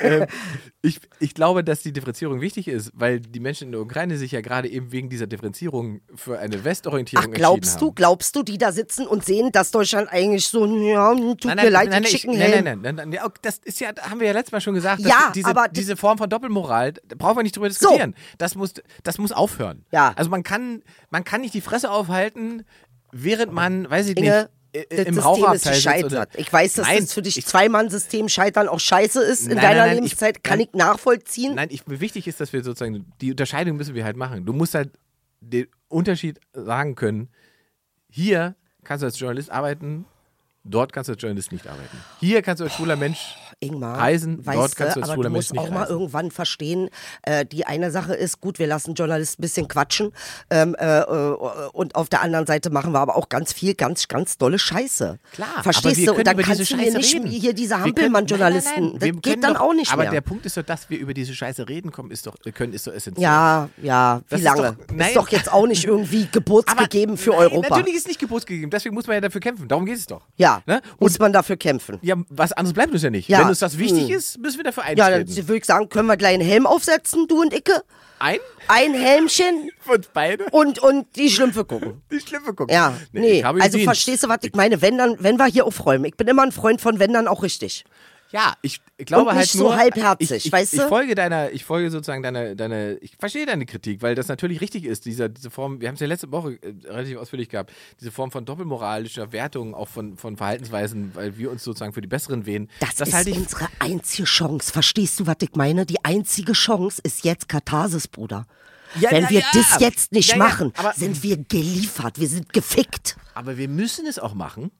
ähm, 0.00 0.26
ich, 0.82 1.00
ich 1.18 1.34
glaube, 1.34 1.62
dass 1.64 1.82
die 1.82 1.92
Differenzierung 1.92 2.40
wichtig 2.40 2.68
ist, 2.68 2.90
weil 2.94 3.20
die 3.20 3.40
Menschen 3.40 3.66
in 3.66 3.72
der 3.72 3.80
Ukraine 3.80 4.16
sich 4.16 4.32
ja 4.32 4.40
gerade 4.40 4.68
eben 4.68 4.92
wegen 4.92 5.08
dieser 5.08 5.26
Differenzierung 5.26 6.00
für 6.14 6.38
eine 6.38 6.64
Westorientierung 6.64 7.26
Ach, 7.28 7.34
glaubst 7.34 7.80
du, 7.80 7.92
glaubst 7.92 8.34
du, 8.36 8.42
die 8.42 8.58
da 8.58 8.72
sitzen 8.72 9.06
und 9.06 9.24
sehen, 9.24 9.50
dass 9.52 9.70
Deutschland 9.70 10.08
eigentlich 10.10 10.46
so, 10.46 10.64
ja, 10.66 11.14
tut 11.14 11.44
Nein, 11.44 11.56
mir 11.56 11.62
nein, 11.64 11.72
leid, 11.72 11.72
nein, 11.72 11.82
die 11.84 11.90
nein, 11.90 12.02
ich, 12.04 12.10
schicken 12.10 12.38
nein, 12.38 12.64
nein, 12.64 12.78
nein, 12.82 12.94
nein, 12.94 13.12
ja, 13.12 13.28
das 13.42 13.58
ist 13.64 13.80
ja, 13.80 13.90
haben 14.00 14.20
wir 14.20 14.26
ja 14.28 14.32
letztes 14.32 14.52
Mal 14.52 14.60
schon 14.60 14.74
gesagt, 14.74 15.04
dass 15.04 15.10
Ja, 15.30 15.34
diese, 15.34 15.48
aber- 15.48 15.68
diese 15.68 15.96
Form 15.96 16.18
von 16.18 16.28
Doppelmoral, 16.30 16.92
da 16.92 17.16
brauchen 17.16 17.36
wir 17.38 17.42
nicht 17.42 17.56
drüber 17.56 17.68
diskutieren. 17.68 18.14
Das, 18.38 18.54
muss, 18.54 18.74
das 19.02 19.18
muss 19.18 19.32
aufhören. 19.32 19.84
Ja. 19.92 20.12
Also 20.16 20.30
man 20.30 20.42
kann, 20.42 20.82
man 21.10 21.24
kann 21.24 21.40
nicht 21.40 21.54
die 21.54 21.60
Fresse 21.60 21.90
aufhalten, 21.90 22.64
während 23.12 23.52
man, 23.52 23.88
weiß 23.90 24.08
ich 24.08 24.16
Inge, 24.16 24.26
nicht, 24.28 24.48
das 24.72 24.82
im 24.82 24.96
System 24.98 25.18
ist 25.18 25.24
Raucherabteil 25.24 25.74
gescheitert. 25.74 26.12
oder- 26.12 26.26
Ich 26.36 26.52
weiß, 26.52 26.74
dass 26.74 26.86
Nein, 26.86 27.00
das 27.00 27.12
für 27.12 27.22
dich 27.22 27.38
ich- 27.38 27.46
Zweimann-System 27.46 28.28
scheitern 28.28 28.68
auch 28.68 28.78
scheiße 28.78 29.20
ist 29.20 29.42
in 29.42 29.48
Nein, 29.48 29.56
deiner 29.56 29.68
nein, 29.68 29.78
nein, 29.78 29.88
ich- 29.96 30.02
Lebenszeit. 30.10 30.44
Kann 30.44 30.60
ich 30.60 30.72
nachvollziehen. 30.74 31.54
Nein, 31.56 31.68
ich, 31.72 31.82
wichtig 31.86 32.28
ist, 32.28 32.40
dass 32.40 32.52
wir 32.52 32.62
sozusagen, 32.62 33.04
die 33.20 33.30
Unterscheidung 33.32 33.76
müssen 33.76 33.94
wir 33.96 34.04
halt 34.04 34.16
machen. 34.16 34.46
Du 34.46 34.52
musst 34.52 34.74
halt 34.74 34.90
den 35.40 35.66
Unterschied 35.88 36.38
sagen 36.52 36.94
können, 36.94 37.28
hier 38.08 38.54
kannst 38.84 39.02
du 39.02 39.06
als 39.06 39.18
Journalist 39.18 39.50
arbeiten, 39.50 40.04
dort 40.64 40.92
kannst 40.92 41.08
du 41.08 41.14
als 41.14 41.22
Journalist 41.22 41.50
nicht 41.52 41.66
arbeiten. 41.66 41.96
Hier 42.20 42.42
kannst 42.42 42.60
du 42.60 42.64
als 42.64 42.74
schwuler 42.74 42.96
Mensch 42.96 43.34
Ingmar, 43.60 43.98
reisen, 43.98 44.44
weißt 44.46 44.58
dort 44.58 44.76
kannst 44.76 44.96
du, 44.96 45.00
als 45.02 45.10
aber 45.10 45.22
du 45.22 45.30
musst 45.30 45.56
auch 45.56 45.70
mal 45.70 45.80
reisen. 45.80 45.92
irgendwann 45.92 46.30
verstehen, 46.30 46.88
äh, 47.22 47.44
die 47.44 47.66
eine 47.66 47.90
Sache 47.90 48.14
ist, 48.14 48.40
gut, 48.40 48.58
wir 48.58 48.66
lassen 48.66 48.94
Journalisten 48.94 49.40
ein 49.40 49.44
bisschen 49.44 49.68
quatschen 49.68 50.12
ähm, 50.50 50.74
äh, 50.78 51.00
äh, 51.00 51.34
und 51.72 51.94
auf 51.94 52.08
der 52.08 52.22
anderen 52.22 52.46
Seite 52.46 52.70
machen 52.70 52.92
wir 52.92 53.00
aber 53.00 53.16
auch 53.16 53.28
ganz 53.28 53.52
viel, 53.52 53.74
ganz, 53.74 54.08
ganz 54.08 54.38
dolle 54.38 54.58
Scheiße. 54.58 55.18
Klar, 55.32 55.48
aber 55.54 55.62
Verstehst 55.62 56.06
du? 56.06 56.14
Und 56.14 56.26
dann 56.26 56.36
kannst 56.38 56.60
du 56.60 56.64
Scheiße 56.66 56.96
nicht 56.96 57.14
reden. 57.14 57.26
hier 57.28 57.52
diese 57.52 57.78
Hampelmann-Journalisten, 57.80 58.98
das 58.98 59.10
geht 59.22 59.44
dann 59.44 59.54
doch, 59.54 59.60
auch 59.60 59.74
nicht 59.74 59.92
aber 59.92 60.02
mehr. 60.04 60.10
der 60.12 60.20
Punkt 60.22 60.46
ist 60.46 60.56
doch, 60.56 60.62
dass 60.62 60.88
wir 60.90 60.98
über 60.98 61.12
diese 61.14 61.34
Scheiße 61.34 61.68
reden 61.68 61.92
kommen, 61.92 62.10
ist 62.10 62.26
doch, 62.26 62.36
können, 62.54 62.72
ist 62.72 62.86
doch 62.86 62.92
essentiell. 62.94 63.22
ja, 63.24 63.68
ja, 63.82 64.20
wie 64.20 64.24
Das 64.30 64.40
ist 64.40 64.44
lange? 64.44 64.62
doch- 64.78 64.94
nein. 64.94 65.08
ist 65.08 65.16
doch 65.16 65.28
jetzt 65.28 65.52
auch 65.52 65.66
nicht 65.66 65.84
irgendwie 65.84 66.26
geburtsgegeben 66.32 67.16
für 67.16 67.30
nein, 67.30 67.40
Europa. 67.40 67.68
Natürlich 67.76 67.94
ist 67.94 68.02
es 68.02 68.08
nicht 68.08 68.20
geburtsgegeben, 68.20 68.70
deswegen 68.70 68.94
muss 68.94 69.06
man 69.06 69.14
ja 69.14 69.20
dafür 69.20 69.40
kämpfen. 69.40 69.68
Darum 69.68 69.84
geht 69.86 69.98
es 69.98 70.06
doch. 70.06 70.22
Ja, 70.36 70.62
Ne? 70.66 70.80
muss 70.98 71.18
man 71.18 71.32
dafür 71.32 71.56
kämpfen. 71.56 71.98
ja, 72.02 72.14
was 72.28 72.52
anderes 72.52 72.74
bleibt 72.74 72.92
uns 72.92 73.02
ja 73.02 73.10
nicht. 73.10 73.28
Ja. 73.28 73.40
Wenn 73.40 73.49
uns 73.50 73.58
das 73.60 73.78
wichtig 73.78 74.10
ist, 74.10 74.38
müssen 74.38 74.58
wir 74.58 74.64
dafür 74.64 74.84
Ja, 74.96 75.10
dann 75.10 75.28
würde 75.28 75.56
ich 75.56 75.64
sagen, 75.64 75.88
können 75.88 76.06
wir 76.06 76.16
gleich 76.16 76.34
einen 76.34 76.46
Helm 76.46 76.66
aufsetzen, 76.66 77.28
du 77.28 77.42
und 77.42 77.52
Icke? 77.52 77.82
Ein? 78.18 78.38
Ein 78.68 78.94
Helmchen 78.94 79.70
uns 79.86 80.08
beide? 80.12 80.44
und, 80.50 80.78
und 80.78 81.16
die 81.16 81.30
Schlümpfe 81.30 81.64
gucken. 81.64 82.02
Die 82.10 82.20
Schlimme 82.20 82.52
gucken. 82.52 82.68
Ja, 82.74 82.94
nee. 83.12 83.38
ich 83.38 83.44
habe 83.44 83.62
Also 83.62 83.78
verstehst 83.78 84.24
du, 84.24 84.28
was 84.28 84.38
ich 84.42 84.54
meine? 84.54 84.82
Wenn 84.82 84.98
dann, 84.98 85.16
wenn 85.20 85.38
wir 85.38 85.46
hier 85.46 85.66
aufräumen. 85.66 86.04
Ich 86.04 86.16
bin 86.16 86.28
immer 86.28 86.42
ein 86.42 86.52
Freund 86.52 86.80
von 86.80 86.98
wenn 86.98 87.12
dann 87.12 87.28
auch 87.28 87.42
richtig. 87.42 87.84
Ja, 88.32 88.54
ich 88.62 88.80
glaube 88.98 89.30
Und 89.30 89.36
halt 89.36 89.40
nicht 89.40 89.52
so 89.52 89.64
nur. 89.64 89.76
halbherzig, 89.76 90.30
ich, 90.30 90.46
ich, 90.46 90.52
weißt 90.52 90.74
ich 90.74 90.80
du? 90.80 90.88
folge 90.88 91.14
deiner, 91.14 91.50
ich 91.50 91.64
folge 91.64 91.90
sozusagen 91.90 92.22
deiner, 92.22 92.54
deiner, 92.54 93.02
ich 93.02 93.16
verstehe 93.18 93.44
deine 93.44 93.66
Kritik, 93.66 94.02
weil 94.02 94.14
das 94.14 94.28
natürlich 94.28 94.60
richtig 94.60 94.84
ist, 94.84 95.04
dieser, 95.04 95.28
diese 95.28 95.50
Form, 95.50 95.80
wir 95.80 95.88
haben 95.88 95.94
es 95.94 96.00
ja 96.00 96.06
letzte 96.06 96.30
Woche 96.30 96.58
äh, 96.62 96.74
relativ 96.88 97.18
ausführlich 97.18 97.48
gehabt, 97.48 97.72
diese 97.98 98.12
Form 98.12 98.30
von 98.30 98.44
doppelmoralischer 98.44 99.32
Wertung, 99.32 99.74
auch 99.74 99.88
von, 99.88 100.16
von 100.16 100.36
Verhaltensweisen, 100.36 101.10
weil 101.14 101.38
wir 101.38 101.50
uns 101.50 101.64
sozusagen 101.64 101.92
für 101.92 102.02
die 102.02 102.08
Besseren 102.08 102.46
wählen. 102.46 102.68
Das, 102.78 103.00
ist 103.00 103.12
halte 103.14 103.30
ich, 103.30 103.36
unsere 103.36 103.66
einzige 103.80 104.24
Chance. 104.24 104.72
Verstehst 104.72 105.18
du, 105.18 105.26
was 105.26 105.36
ich 105.40 105.54
meine? 105.54 105.84
Die 105.84 106.04
einzige 106.04 106.52
Chance 106.52 107.00
ist 107.02 107.24
jetzt 107.24 107.48
Katharsis, 107.48 108.06
Bruder. 108.06 108.46
Ja, 108.98 109.10
Wenn 109.12 109.24
ja, 109.24 109.30
wir 109.30 109.40
ja. 109.40 109.46
das 109.52 109.80
jetzt 109.80 110.12
nicht 110.12 110.36
machen, 110.36 110.72
sind 110.96 111.22
wir 111.22 111.36
geliefert. 111.36 112.18
Wir 112.18 112.28
sind 112.28 112.52
gefickt. 112.52 113.16
aber 113.34 113.56
wir 113.56 113.68
müssen 113.68 114.06
es 114.06 114.18
auch 114.18 114.34
machen, 114.34 114.70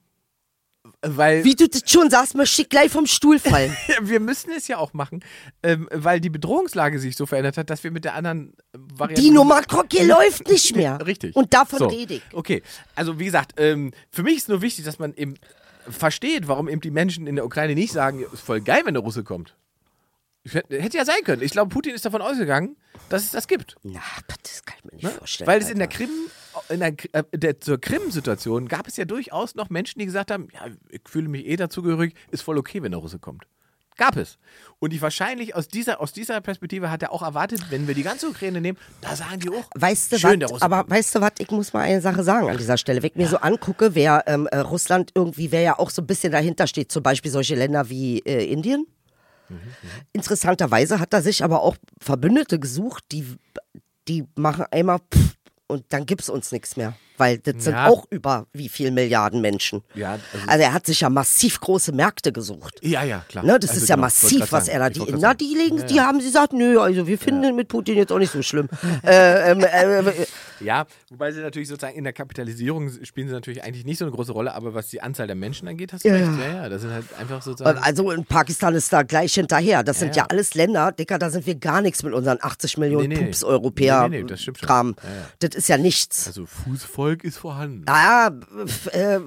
weil 1.03 1.45
Wie 1.45 1.55
du 1.55 1.68
das 1.68 1.83
schon 1.87 2.11
sagst, 2.11 2.35
möchte 2.35 2.62
ich 2.62 2.68
gleich 2.68 2.91
vom 2.91 3.07
Stuhl 3.07 3.39
fallen. 3.39 3.76
Wir 4.01 4.18
müssen 4.20 4.51
es 4.53 4.66
ja 4.68 4.78
auch 4.78 4.93
machen, 4.95 5.22
ähm, 5.62 5.89
weil 5.93 6.20
die 6.20 6.31
Bedrohungslage 6.31 6.99
sich 6.99 7.16
so 7.16 7.26
verändert 7.26 7.59
hat, 7.59 7.68
dass 7.70 7.85
wir 7.85 7.91
mit 7.91 8.05
der 8.05 8.14
anderen 8.14 8.55
Variante. 8.72 9.22
Die 9.22 9.31
Nummer 9.31 9.62
Krocke 9.62 10.05
läuft 10.05 10.49
nicht 10.49 10.74
mehr. 10.74 11.05
Richtig. 11.07 11.37
Und 11.37 11.53
davon 11.53 11.78
so. 11.81 11.87
rede 11.89 12.14
ich. 12.14 12.22
Okay, 12.33 12.62
also 12.95 13.18
wie 13.18 13.26
gesagt, 13.26 13.55
ähm, 13.59 13.93
für 14.11 14.22
mich 14.22 14.39
ist 14.39 14.49
nur 14.49 14.62
wichtig, 14.62 14.85
dass 14.85 14.99
man 14.99 15.12
eben 15.14 15.35
versteht, 15.89 16.49
warum 16.49 16.68
eben 16.68 16.81
die 16.81 16.91
Menschen 16.91 17.26
in 17.26 17.37
der 17.37 17.45
Ukraine 17.45 17.74
nicht 17.74 17.93
sagen, 17.93 18.24
ist 18.33 18.41
voll 18.41 18.61
geil, 18.61 18.83
wenn 18.85 18.95
der 18.95 19.03
Russe 19.03 19.22
kommt. 19.24 19.55
Hätte, 20.45 20.97
ja 20.97 21.05
sein 21.05 21.22
können. 21.24 21.43
Ich 21.43 21.53
glaube, 21.53 21.68
Putin 21.68 21.95
ist 21.95 22.05
davon 22.07 22.22
ausgegangen, 22.22 22.76
dass 23.11 23.24
es 23.24 23.31
das 23.31 23.47
gibt. 23.47 23.76
Na, 23.83 24.01
das 24.43 24.64
kann 24.64 24.76
ich 24.78 24.85
mir 24.85 24.95
nicht 24.95 25.05
Ne? 25.05 25.11
vorstellen. 25.11 25.49
Weil 25.49 25.61
es 25.61 25.68
in 25.68 25.78
der. 25.78 25.89
Krim, 25.89 26.09
in 26.68 26.80
der, 26.80 26.94
äh, 27.12 27.22
der, 27.32 27.61
zur 27.61 27.80
Krim-Situation 27.80 28.68
gab 28.68 28.86
es 28.88 28.96
ja 28.96 29.05
durchaus 29.05 29.55
noch 29.55 29.70
Menschen, 29.70 29.98
die 29.98 30.07
gesagt 30.07 30.30
haben, 30.30 30.48
ja, 30.53 30.66
ich 30.90 31.03
fühle 31.07 31.28
mich 31.28 31.46
eh 31.46 31.57
dazugehörig, 31.57 32.14
ist 32.30 32.42
voll 32.42 32.59
okay, 32.59 32.82
wenn 32.82 32.92
der 32.92 33.01
Russe 33.01 33.18
kommt. 33.18 33.44
Gab 33.96 34.16
es. 34.16 34.38
Und 34.78 34.94
ich 34.94 35.03
wahrscheinlich 35.03 35.55
aus 35.55 35.68
dieser, 35.68 36.01
aus 36.01 36.12
dieser 36.12 36.40
Perspektive 36.40 36.90
hat 36.90 37.03
er 37.03 37.12
auch 37.12 37.20
erwartet, 37.22 37.61
wenn 37.68 37.86
wir 37.86 37.94
die 37.94 38.03
ganze 38.03 38.28
Ukraine 38.28 38.61
nehmen, 38.62 38.78
da 39.03 39.14
sagen 39.14 39.40
die 39.40 39.51
auch, 39.51 39.68
Weißt 39.74 40.12
du 40.12 40.18
schön? 40.18 40.42
Russe 40.42 40.62
Aber 40.62 40.78
kommt. 40.78 40.90
weißt 40.90 41.14
du 41.16 41.20
was? 41.20 41.32
Ich 41.38 41.51
muss 41.51 41.74
mal 41.74 41.80
eine 41.82 42.01
Sache 42.01 42.22
sagen 42.24 42.48
an 42.48 42.57
dieser 42.57 42.78
Stelle. 42.78 43.03
Wenn 43.03 43.11
ich 43.11 43.16
mir 43.16 43.28
so 43.28 43.36
angucke, 43.36 43.94
wer 43.94 44.24
ähm, 44.26 44.46
äh, 44.46 44.59
Russland 44.59 45.11
irgendwie, 45.14 45.53
wer 45.53 45.61
ja 45.61 45.78
auch 45.78 45.90
so 45.90 46.01
ein 46.01 46.07
bisschen 46.07 46.32
dahinter 46.32 46.66
steht, 46.66 46.90
zum 46.90 47.03
Beispiel 47.03 47.30
solche 47.30 47.55
Länder 47.57 47.90
wie 47.90 48.20
äh, 48.20 48.51
Indien. 48.51 48.86
Mhm, 49.51 49.59
Interessanterweise 50.14 50.98
hat 50.98 51.12
er 51.12 51.20
sich 51.20 51.44
aber 51.44 51.62
auch 51.62 51.76
Verbündete 52.01 52.59
gesucht, 52.59 53.05
die, 53.12 53.26
die 54.09 54.24
machen 54.34 54.64
einmal 54.70 55.01
pff, 55.12 55.34
und 55.70 55.84
dann 55.90 56.04
gibt's 56.06 56.28
uns 56.28 56.52
nichts 56.52 56.76
mehr. 56.76 56.94
Weil 57.16 57.36
das 57.38 57.64
sind 57.64 57.74
Ja. 57.74 57.88
auch 57.88 58.06
über 58.10 58.46
wie 58.54 58.68
viel 58.70 58.90
Milliarden 58.90 59.40
Menschen. 59.42 59.82
Ja, 59.94 60.12
also- 60.12 60.22
also 60.46 60.64
er 60.64 60.72
hat 60.72 60.86
sich 60.86 61.00
ja 61.02 61.10
massiv 61.10 61.60
große 61.60 61.92
Märkte 61.92 62.32
gesucht. 62.32 62.78
Ja, 62.82 63.02
ja, 63.02 63.24
klar. 63.28 63.44
Ne, 63.44 63.58
das 63.58 63.70
Also 63.70 63.82
ist 63.82 63.88
ja 63.90 63.96
genau, 63.96 64.04
wollte 64.06 64.14
massiv, 64.24 64.52
was 64.52 64.68
er 64.68 64.78
da. 64.78 64.88
Die 64.90 65.00
sagen. 65.20 65.38
die 65.38 65.54
legen, 65.54 65.86
die 65.86 66.00
haben 66.00 66.20
sie 66.20 66.26
gesagt, 66.28 66.52
nö, 66.54 66.80
also 66.80 67.06
wir 67.06 67.18
finden 67.18 67.42
den 67.42 67.56
mit 67.56 67.68
Putin 67.68 67.96
jetzt 67.96 68.10
auch 68.10 68.18
nicht 68.18 68.32
so 68.32 68.40
schlimm. 68.42 68.68
äh, 69.04 69.50
ähm, 69.52 69.60
äh, 69.64 70.12
Ja, 70.61 70.86
wobei 71.11 71.32
sie 71.32 71.40
natürlich 71.40 71.68
sozusagen 71.68 71.96
in 71.96 72.04
der 72.04 72.12
Kapitalisierung 72.12 72.90
spielen 73.04 73.28
sie 73.28 73.34
natürlich 73.34 73.64
eigentlich 73.64 73.84
nicht 73.84 73.98
so 73.98 74.04
eine 74.04 74.12
große 74.12 74.32
Rolle, 74.32 74.54
aber 74.54 74.74
was 74.74 74.88
die 74.88 75.00
Anzahl 75.02 75.26
der 75.26 75.36
Menschen 75.36 75.66
angeht, 75.68 75.92
hast 75.92 76.04
du 76.04 76.08
Ja, 76.08 76.14
recht. 76.14 76.26
ja. 76.38 76.46
Ja, 76.46 76.54
ja, 76.62 76.68
das 76.68 76.82
sind 76.82 76.92
halt 76.92 77.04
einfach 77.18 77.42
sozusagen. 77.42 77.78
also 77.78 78.11
in 78.11 78.24
Pakistan 78.24 78.74
ist 78.74 78.92
da 78.92 79.02
gleich 79.02 79.34
hinterher. 79.34 79.82
Das 79.82 79.98
sind 79.98 80.14
ja, 80.16 80.22
ja. 80.22 80.26
alles 80.30 80.54
Länder, 80.54 80.92
Dicker, 80.92 81.18
da 81.18 81.30
sind 81.30 81.46
wir 81.46 81.54
gar 81.54 81.80
nichts 81.80 82.02
mit 82.02 82.12
unseren 82.12 82.38
80 82.40 82.78
Millionen 82.78 83.08
Nee, 83.08 83.16
nee. 83.16 83.24
Pups-Europäer 83.26 84.02
Nee, 84.08 84.16
nee, 84.18 84.22
nee, 84.22 84.28
das 84.28 84.42
stimmt 84.42 84.58
schon. 84.58 84.66
Kram. 84.66 84.96
Ja, 85.02 85.08
ja. 85.08 85.26
Das 85.40 85.54
ist 85.56 85.68
ja 85.68 85.78
nichts. 85.78 86.26
also 86.26 86.46
Fußvolk 86.46 87.24
ist 87.24 87.38
vorhanden. 87.38 87.84
Ah, 87.86 88.30
äh, 88.92 89.20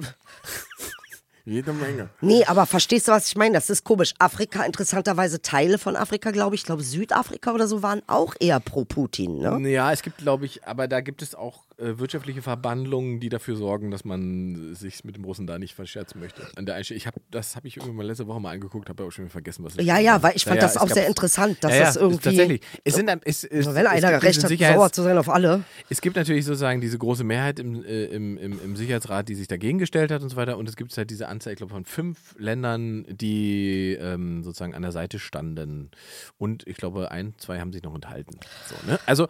Jede 1.46 1.72
Menge. 1.74 2.08
nee, 2.22 2.44
aber 2.46 2.64
verstehst 2.64 3.06
du, 3.06 3.12
was 3.12 3.26
ich 3.28 3.36
meine? 3.36 3.54
Das 3.54 3.68
ist 3.68 3.84
komisch. 3.84 4.14
Afrika, 4.18 4.64
interessanterweise 4.64 5.42
Teile 5.42 5.76
von 5.78 5.94
Afrika, 5.94 6.30
glaube 6.30 6.54
ich, 6.54 6.62
ich 6.62 6.66
glaube 6.66 6.82
Südafrika 6.82 7.52
oder 7.52 7.66
so, 7.68 7.82
waren 7.82 8.02
auch 8.06 8.34
eher 8.40 8.60
pro 8.60 8.84
Putin, 8.84 9.38
ne? 9.38 9.68
Ja, 9.68 9.92
es 9.92 10.02
gibt, 10.02 10.18
glaube 10.18 10.46
ich, 10.46 10.66
aber 10.66 10.88
da 10.88 11.00
gibt 11.02 11.20
es 11.20 11.34
auch 11.34 11.64
wirtschaftliche 11.76 12.42
Verbandlungen, 12.42 13.20
die 13.20 13.28
dafür 13.28 13.56
sorgen, 13.56 13.90
dass 13.90 14.04
man 14.04 14.74
sich 14.74 15.04
mit 15.04 15.16
dem 15.16 15.24
Russen 15.24 15.46
da 15.46 15.58
nicht 15.58 15.74
verscherzen 15.74 16.20
möchte. 16.20 16.42
An 16.56 16.66
der 16.66 16.76
Einstellung, 16.76 16.98
ich 16.98 17.06
hab, 17.06 17.14
das 17.30 17.56
habe 17.56 17.66
ich 17.66 17.76
irgendwann 17.76 17.96
mal 17.96 18.06
letzte 18.06 18.26
Woche 18.26 18.40
mal 18.40 18.52
angeguckt, 18.52 18.88
habe 18.88 19.02
aber 19.02 19.08
auch 19.08 19.12
schon 19.12 19.24
wieder 19.24 19.32
vergessen, 19.32 19.64
was 19.64 19.74
es 19.74 19.84
Ja, 19.84 19.98
ja, 19.98 20.22
weil 20.22 20.36
ich 20.36 20.44
fand 20.44 20.56
Ja, 20.56 20.62
ja, 20.62 20.66
das 20.66 20.76
es 20.76 20.82
auch 20.82 20.88
sehr 20.88 21.06
interessant, 21.06 21.58
dass 21.62 21.72
ja, 21.72 21.78
ja, 21.78 21.84
das 21.84 21.96
irgendwie. 21.96 22.22
Tatsächlich. 22.22 22.60
Es 22.84 22.94
sind, 22.94 23.10
es, 23.24 23.44
es, 23.44 23.74
Wenn 23.74 23.86
einer 23.86 24.12
gibt 24.12 24.22
recht 24.22 24.44
hat, 24.44 24.74
sauer 24.74 24.92
zu 24.92 25.02
sein 25.02 25.18
auf 25.18 25.28
alle. 25.28 25.64
Es 25.90 26.00
gibt 26.00 26.16
natürlich 26.16 26.44
sozusagen 26.44 26.80
diese 26.80 26.98
große 26.98 27.24
Mehrheit 27.24 27.58
im, 27.58 27.84
äh, 27.84 28.04
im, 28.06 28.38
im, 28.38 28.60
im 28.62 28.76
Sicherheitsrat, 28.76 29.28
die 29.28 29.34
sich 29.34 29.48
dagegen 29.48 29.78
gestellt 29.78 30.10
hat 30.10 30.22
und 30.22 30.28
so 30.28 30.36
weiter. 30.36 30.58
Und 30.58 30.68
es 30.68 30.76
gibt 30.76 30.96
halt 30.96 31.10
diese 31.10 31.28
Anzahl, 31.28 31.52
ich 31.52 31.58
glaube, 31.58 31.72
von 31.72 31.84
fünf 31.84 32.34
Ländern, 32.38 33.04
die 33.08 33.96
ähm, 34.00 34.42
sozusagen 34.42 34.74
an 34.74 34.82
der 34.82 34.92
Seite 34.92 35.18
standen. 35.18 35.90
Und 36.38 36.66
ich 36.66 36.76
glaube, 36.76 37.10
ein, 37.10 37.34
zwei 37.38 37.60
haben 37.60 37.72
sich 37.72 37.82
noch 37.82 37.94
enthalten. 37.94 38.38
So, 38.66 38.74
ne? 38.90 38.98
Also 39.06 39.28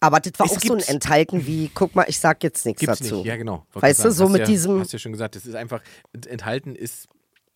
Aber 0.00 0.18
das 0.20 0.32
war 0.38 0.46
Es 0.46 0.56
auch 0.56 0.60
so 0.60 0.74
ein 0.74 0.80
Enthalten 0.80 1.46
wie, 1.46 1.70
guck 1.74 1.94
mal, 1.94 2.06
ich 2.08 2.18
sag 2.18 2.42
jetzt 2.42 2.64
nichts 2.64 2.80
gibt's 2.80 3.00
dazu. 3.00 3.16
nicht. 3.16 3.26
Ja, 3.26 3.36
genau. 3.36 3.66
Weißt 3.74 4.02
du, 4.04 4.10
so 4.10 4.28
mit 4.28 4.40
ja, 4.40 4.46
diesem- 4.46 4.80
Hast 4.80 4.92
ja 4.94 4.98
schon 4.98 5.12
gesagt, 5.12 5.36
es 5.36 5.44
ist 5.46 5.54
einfach, 5.54 5.82
enthalten 6.26 6.74
ist 6.74 7.08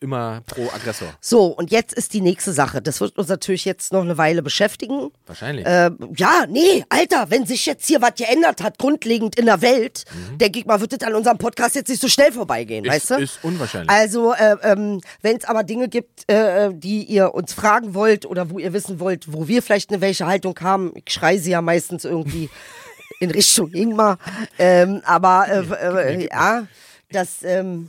immer 0.05 0.43
pro 0.47 0.69
Aggressor. 0.69 1.09
So, 1.21 1.47
und 1.47 1.73
jetzt 1.73 1.93
ist 1.93 2.13
die 2.13 2.21
nächste 2.21 2.53
Sache. 2.53 2.81
Das 2.81 3.01
wird 3.01 3.19
uns 3.19 3.29
natürlich 3.29 3.65
jetzt 3.65 3.93
noch 3.93 4.03
eine 4.03 4.17
Weile 4.19 4.43
beschäftigen. 4.43 5.11
Wahrscheinlich. 5.27 5.67
Äh, 5.67 5.91
ja, 6.17 6.45
nee, 6.49 6.85
Alter, 6.89 7.31
wenn 7.31 7.47
sich 7.47 7.67
jetzt 7.67 7.87
hier 7.87 8.01
was 8.01 8.15
geändert 8.15 8.63
hat, 8.63 8.79
grundlegend 8.79 9.37
in 9.37 9.47
der 9.47 9.61
Welt, 9.63 10.05
denke 10.41 10.61
ich 10.61 10.67
mal, 10.67 10.81
wird 10.81 10.93
das 10.93 11.03
an 11.09 11.15
unserem 11.17 11.39
Podcast 11.39 11.75
jetzt 11.75 11.89
nicht 11.89 12.01
so 12.01 12.09
schnell 12.09 12.31
vorbeigehen, 12.31 12.85
Mhm. 12.85 12.91
Ist- 12.91 13.11
weißt 13.11 13.11
du? 13.11 13.15
ist 13.25 13.39
unwahrscheinlich. 13.43 13.91
Also, 13.91 14.33
äh, 14.35 14.57
ähm, 14.63 15.01
wenn 15.23 15.37
es 15.37 15.45
aber 15.45 15.65
Dinge 15.65 15.89
gibt, 15.89 16.31
äh, 16.31 16.71
die 16.73 17.03
ihr 17.05 17.35
uns 17.35 17.53
fragen 17.55 17.95
wollt 17.95 18.27
oder 18.27 18.51
wo 18.51 18.59
ihr 18.61 18.73
wissen 18.73 19.01
wollt, 19.01 19.33
wo 19.33 19.49
wir 19.49 19.63
vielleicht 19.63 19.91
eine 19.91 20.01
welche 20.01 20.27
Haltung 20.27 20.57
haben, 20.61 20.93
ich 20.95 21.13
schreie 21.13 21.39
sie 21.41 21.51
ja 21.53 21.63
meistens 21.63 22.05
irgendwie 22.05 22.51
in 23.21 23.31
Richtung 23.31 23.73
Ingmar, 23.73 24.19
ähm, 24.59 25.01
aber 25.07 25.47
äh, 25.49 26.15
äh, 26.15 26.29
ja, 26.31 26.67
das, 27.11 27.43
ähm, 27.43 27.89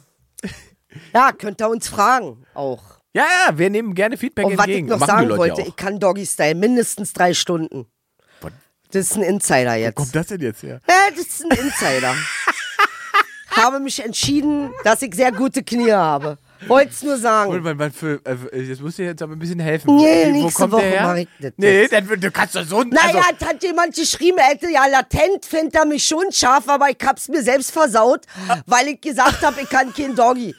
ja, 1.13 1.31
könnt 1.31 1.61
ihr 1.61 1.69
uns 1.69 1.87
fragen 1.87 2.45
auch. 2.53 2.81
ja, 3.13 3.23
ja, 3.47 3.57
wir 3.57 3.69
nehmen 3.69 3.93
gerne 3.95 4.17
Feedback 4.17 4.45
Und 4.45 4.57
was 4.57 4.65
ich 4.67 4.71
entgegen. 4.73 4.87
noch 4.87 4.99
Machen 4.99 5.07
sagen 5.27 5.37
wollte, 5.37 5.61
ja 5.61 5.67
ich 5.67 5.75
kann 5.75 5.99
Doggy 5.99 6.25
Style 6.25 6.55
mindestens 6.55 7.13
drei 7.13 7.33
Stunden. 7.33 7.85
Was 8.41 8.51
Das 8.91 9.01
ist 9.11 9.15
ein 9.17 9.23
Insider 9.23 9.75
jetzt. 9.75 9.95
kommt 9.95 10.15
das 10.15 10.27
denn 10.27 10.41
jetzt 10.41 10.63
her? 10.63 10.79
Ja, 10.89 10.95
das 11.11 11.19
ist 11.25 11.43
ein 11.45 11.57
Insider. 11.57 12.15
habe 13.51 13.79
mich 13.79 14.03
entschieden, 14.03 14.71
dass 14.83 15.01
ich 15.01 15.15
sehr 15.15 15.31
gute 15.31 15.63
Knie 15.63 15.91
habe. 15.93 16.37
Wollt's 16.67 17.03
nur 17.03 17.17
sagen. 17.17 17.63
Wann, 17.63 17.77
wann 17.79 17.91
für, 17.91 18.19
äh, 18.25 18.59
jetzt 18.61 18.81
musst 18.81 18.97
du 18.97 19.03
jetzt 19.03 19.21
aber 19.21 19.33
ein 19.33 19.39
bisschen 19.39 19.59
helfen. 19.59 19.95
Nee, 19.95 20.25
Wie- 20.27 20.33
wo 20.39 20.43
nächste 20.43 20.61
kommt 20.61 20.73
Woche 20.73 20.81
der 20.81 20.91
her? 20.91 21.03
mach 21.03 21.15
ich 21.15 21.27
das 21.39 21.51
Nee, 21.57 21.87
dann, 21.87 22.07
du 22.19 22.31
kannst 22.31 22.55
doch 22.55 22.63
so 22.65 22.79
ein. 22.79 22.89
Naja, 22.89 23.07
also, 23.17 23.19
es 23.39 23.47
hat 23.47 23.63
jemand 23.63 23.95
geschrieben, 23.95 24.37
er 24.39 24.45
hätte 24.45 24.69
ja 24.69 24.85
latent, 24.87 25.45
findet 25.45 25.75
er 25.75 25.85
mich 25.85 26.03
schon 26.05 26.31
scharf, 26.31 26.67
aber 26.67 26.89
ich 26.89 26.97
hab's 27.05 27.27
mir 27.29 27.41
selbst 27.43 27.71
versaut, 27.71 28.25
weil 28.65 28.87
ich 28.89 29.01
gesagt 29.01 29.41
habe, 29.41 29.61
ich 29.61 29.69
kann 29.69 29.93
kein 29.93 30.15
Doggy. 30.15 30.55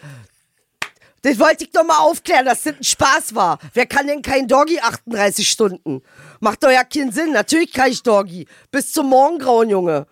Das 1.22 1.38
wollte 1.38 1.64
ich 1.64 1.70
doch 1.70 1.84
mal 1.84 1.98
aufklären, 1.98 2.44
dass 2.44 2.62
das 2.62 2.76
ein 2.76 2.84
Spaß 2.84 3.34
war. 3.34 3.58
Wer 3.74 3.86
kann 3.86 4.06
denn 4.06 4.22
kein 4.22 4.46
Doggy 4.46 4.80
38 4.80 5.48
Stunden? 5.48 6.02
Macht 6.40 6.62
doch 6.62 6.70
ja 6.70 6.84
keinen 6.84 7.10
Sinn. 7.10 7.32
Natürlich 7.32 7.72
kann 7.72 7.90
ich 7.90 8.02
Doggy. 8.02 8.46
Bis 8.70 8.92
zum 8.92 9.08
Morgengrauen, 9.08 9.70
Junge. 9.70 10.06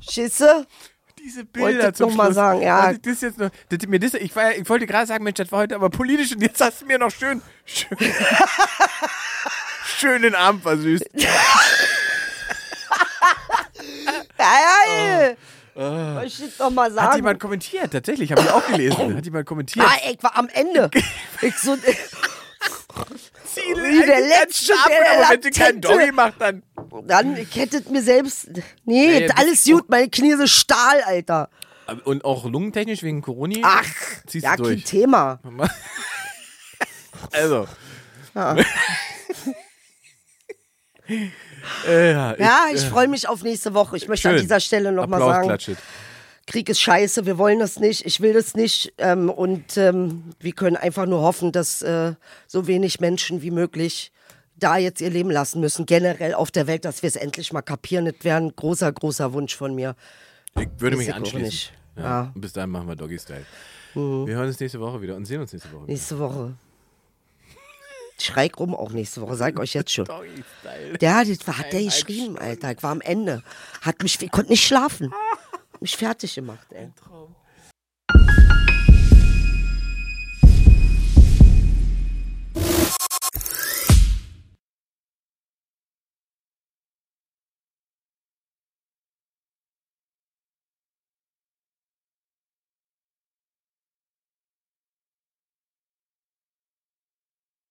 Schisse? 0.00 0.66
diese 1.22 1.44
Bilder 1.44 1.94
zum 1.94 2.10
noch 2.10 2.16
mal 2.16 2.24
Schluss. 2.24 2.34
sagen, 2.34 2.62
ja. 2.62 2.92
Das 2.94 3.20
jetzt 3.20 3.38
noch, 3.38 3.50
das, 3.68 3.86
mir 3.86 4.00
das, 4.00 4.14
ich, 4.14 4.34
war, 4.34 4.56
ich 4.56 4.68
wollte 4.68 4.86
gerade 4.86 5.06
sagen, 5.06 5.22
Mensch, 5.24 5.36
das 5.36 5.52
war 5.52 5.60
heute 5.60 5.76
aber 5.76 5.90
politisch 5.90 6.32
und 6.32 6.42
jetzt 6.42 6.60
hast 6.60 6.82
du 6.82 6.86
mir 6.86 6.98
noch 6.98 7.10
schön, 7.10 7.40
schön, 7.64 7.96
schön 9.98 10.22
den 10.22 10.34
Arm 10.34 10.60
versüßt. 10.60 11.08
Ja, 16.38 16.44
ja, 16.44 16.46
ja. 16.46 16.48
Ich 16.52 16.56
doch 16.58 16.70
mal 16.70 16.88
Hat 16.90 16.94
sagen. 16.94 17.16
jemand 17.16 17.40
kommentiert, 17.40 17.92
tatsächlich, 17.92 18.30
habe 18.32 18.42
ich 18.42 18.50
auch 18.50 18.66
gelesen. 18.66 19.16
Hat 19.16 19.24
jemand 19.24 19.46
kommentiert. 19.46 19.86
Ah, 19.88 19.96
ich 20.10 20.22
war 20.22 20.36
am 20.36 20.48
Ende. 20.48 20.90
Ich 21.40 21.56
so, 21.58 21.76
Ziel 23.44 23.76
wie 23.76 24.06
der 24.06 24.20
Letzte, 24.20 24.72
scharf, 24.74 24.88
der 24.88 25.12
aber 25.20 25.30
wenn 25.30 25.40
du 25.40 25.50
kein 25.50 25.80
Latente- 25.80 25.88
Doggy 25.88 26.12
macht, 26.12 26.40
dann. 26.40 26.62
dann, 27.06 27.36
ich 27.36 27.54
hätte 27.56 27.78
es 27.78 27.88
mir 27.88 28.02
selbst. 28.02 28.48
Nee, 28.54 28.62
Nee, 28.84 29.26
das 29.26 29.36
alles 29.36 29.64
gut, 29.64 29.88
meine 29.88 30.08
Knie 30.08 30.34
sind 30.36 30.48
Stahl, 30.48 31.02
Alter. 31.04 31.50
Und 32.04 32.24
auch 32.24 32.44
lungentechnisch 32.44 33.02
wegen 33.02 33.20
Corona? 33.22 33.56
Ach, 33.62 33.84
ziehst 34.26 34.44
ja, 34.44 34.56
du 34.56 34.62
kein 34.62 34.72
durch. 34.74 34.84
Thema. 34.84 35.40
Also. 37.30 37.68
äh, 41.86 42.12
ja, 42.12 42.36
Ja, 42.38 42.66
ich 42.72 42.82
freue 42.82 43.08
mich 43.08 43.28
auf 43.28 43.42
nächste 43.42 43.74
Woche. 43.74 43.96
Ich 43.96 44.08
möchte 44.08 44.28
an 44.28 44.34
Schön. 44.34 44.42
dieser 44.42 44.60
Stelle 44.60 44.92
nochmal 44.92 45.20
sagen, 45.20 45.46
klatschet. 45.46 45.78
Krieg 46.46 46.68
ist 46.68 46.80
scheiße, 46.80 47.24
wir 47.26 47.38
wollen 47.38 47.60
das 47.60 47.78
nicht, 47.78 48.04
ich 48.04 48.20
will 48.20 48.32
das 48.32 48.54
nicht. 48.54 48.92
Ähm, 48.98 49.30
und 49.30 49.76
ähm, 49.76 50.24
wir 50.40 50.52
können 50.52 50.76
einfach 50.76 51.06
nur 51.06 51.22
hoffen, 51.22 51.52
dass 51.52 51.82
äh, 51.82 52.14
so 52.46 52.66
wenig 52.66 53.00
Menschen 53.00 53.42
wie 53.42 53.50
möglich 53.50 54.12
da 54.56 54.76
jetzt 54.76 55.00
ihr 55.00 55.10
Leben 55.10 55.30
lassen 55.30 55.60
müssen, 55.60 55.86
generell 55.86 56.34
auf 56.34 56.50
der 56.50 56.66
Welt, 56.66 56.84
dass 56.84 57.02
wir 57.02 57.08
es 57.08 57.16
endlich 57.16 57.52
mal 57.52 57.62
kapieren. 57.62 58.04
Das 58.04 58.14
wäre 58.22 58.38
ein 58.38 58.54
großer, 58.54 58.90
großer 58.92 59.32
Wunsch 59.32 59.56
von 59.56 59.74
mir. 59.74 59.96
Ich 60.58 60.68
würde 60.78 60.96
mich 60.96 61.12
anschließen. 61.12 61.42
nicht. 61.42 61.72
Ja. 61.96 62.02
Ja. 62.02 62.32
Mhm. 62.34 62.40
Bis 62.40 62.52
dahin 62.52 62.70
machen 62.70 62.88
wir 62.88 62.96
Doggy 62.96 63.18
Style. 63.18 63.44
Wir 63.94 64.36
hören 64.36 64.46
uns 64.46 64.58
nächste 64.58 64.80
Woche 64.80 65.02
wieder 65.02 65.16
und 65.16 65.26
sehen 65.26 65.40
uns 65.40 65.52
nächste 65.52 65.70
Woche 65.70 65.82
wieder. 65.82 65.92
Nächste 65.92 66.18
Woche. 66.18 66.54
Schreik 68.18 68.58
rum 68.58 68.74
auch 68.74 68.92
nächste 68.92 69.20
Woche, 69.20 69.34
sag 69.34 69.54
ich 69.54 69.60
euch 69.60 69.74
jetzt 69.74 69.92
schon. 69.92 70.04
Doggy 70.04 70.42
Style. 70.60 70.98
Der, 70.98 71.24
das 71.24 71.46
war, 71.46 71.58
hat 71.58 71.72
der 71.72 71.82
geschrieben, 71.82 72.38
Alter. 72.38 72.72
Ich 72.72 72.82
war 72.82 72.92
am 72.92 73.00
Ende. 73.00 73.42
Hat 73.80 74.02
mich, 74.02 74.20
ich 74.22 74.30
konnte 74.30 74.50
nicht 74.50 74.64
schlafen. 74.64 75.12
Mich 75.82 75.96
fertig 75.96 76.32
gemacht, 76.36 76.72
ey. 76.72 76.92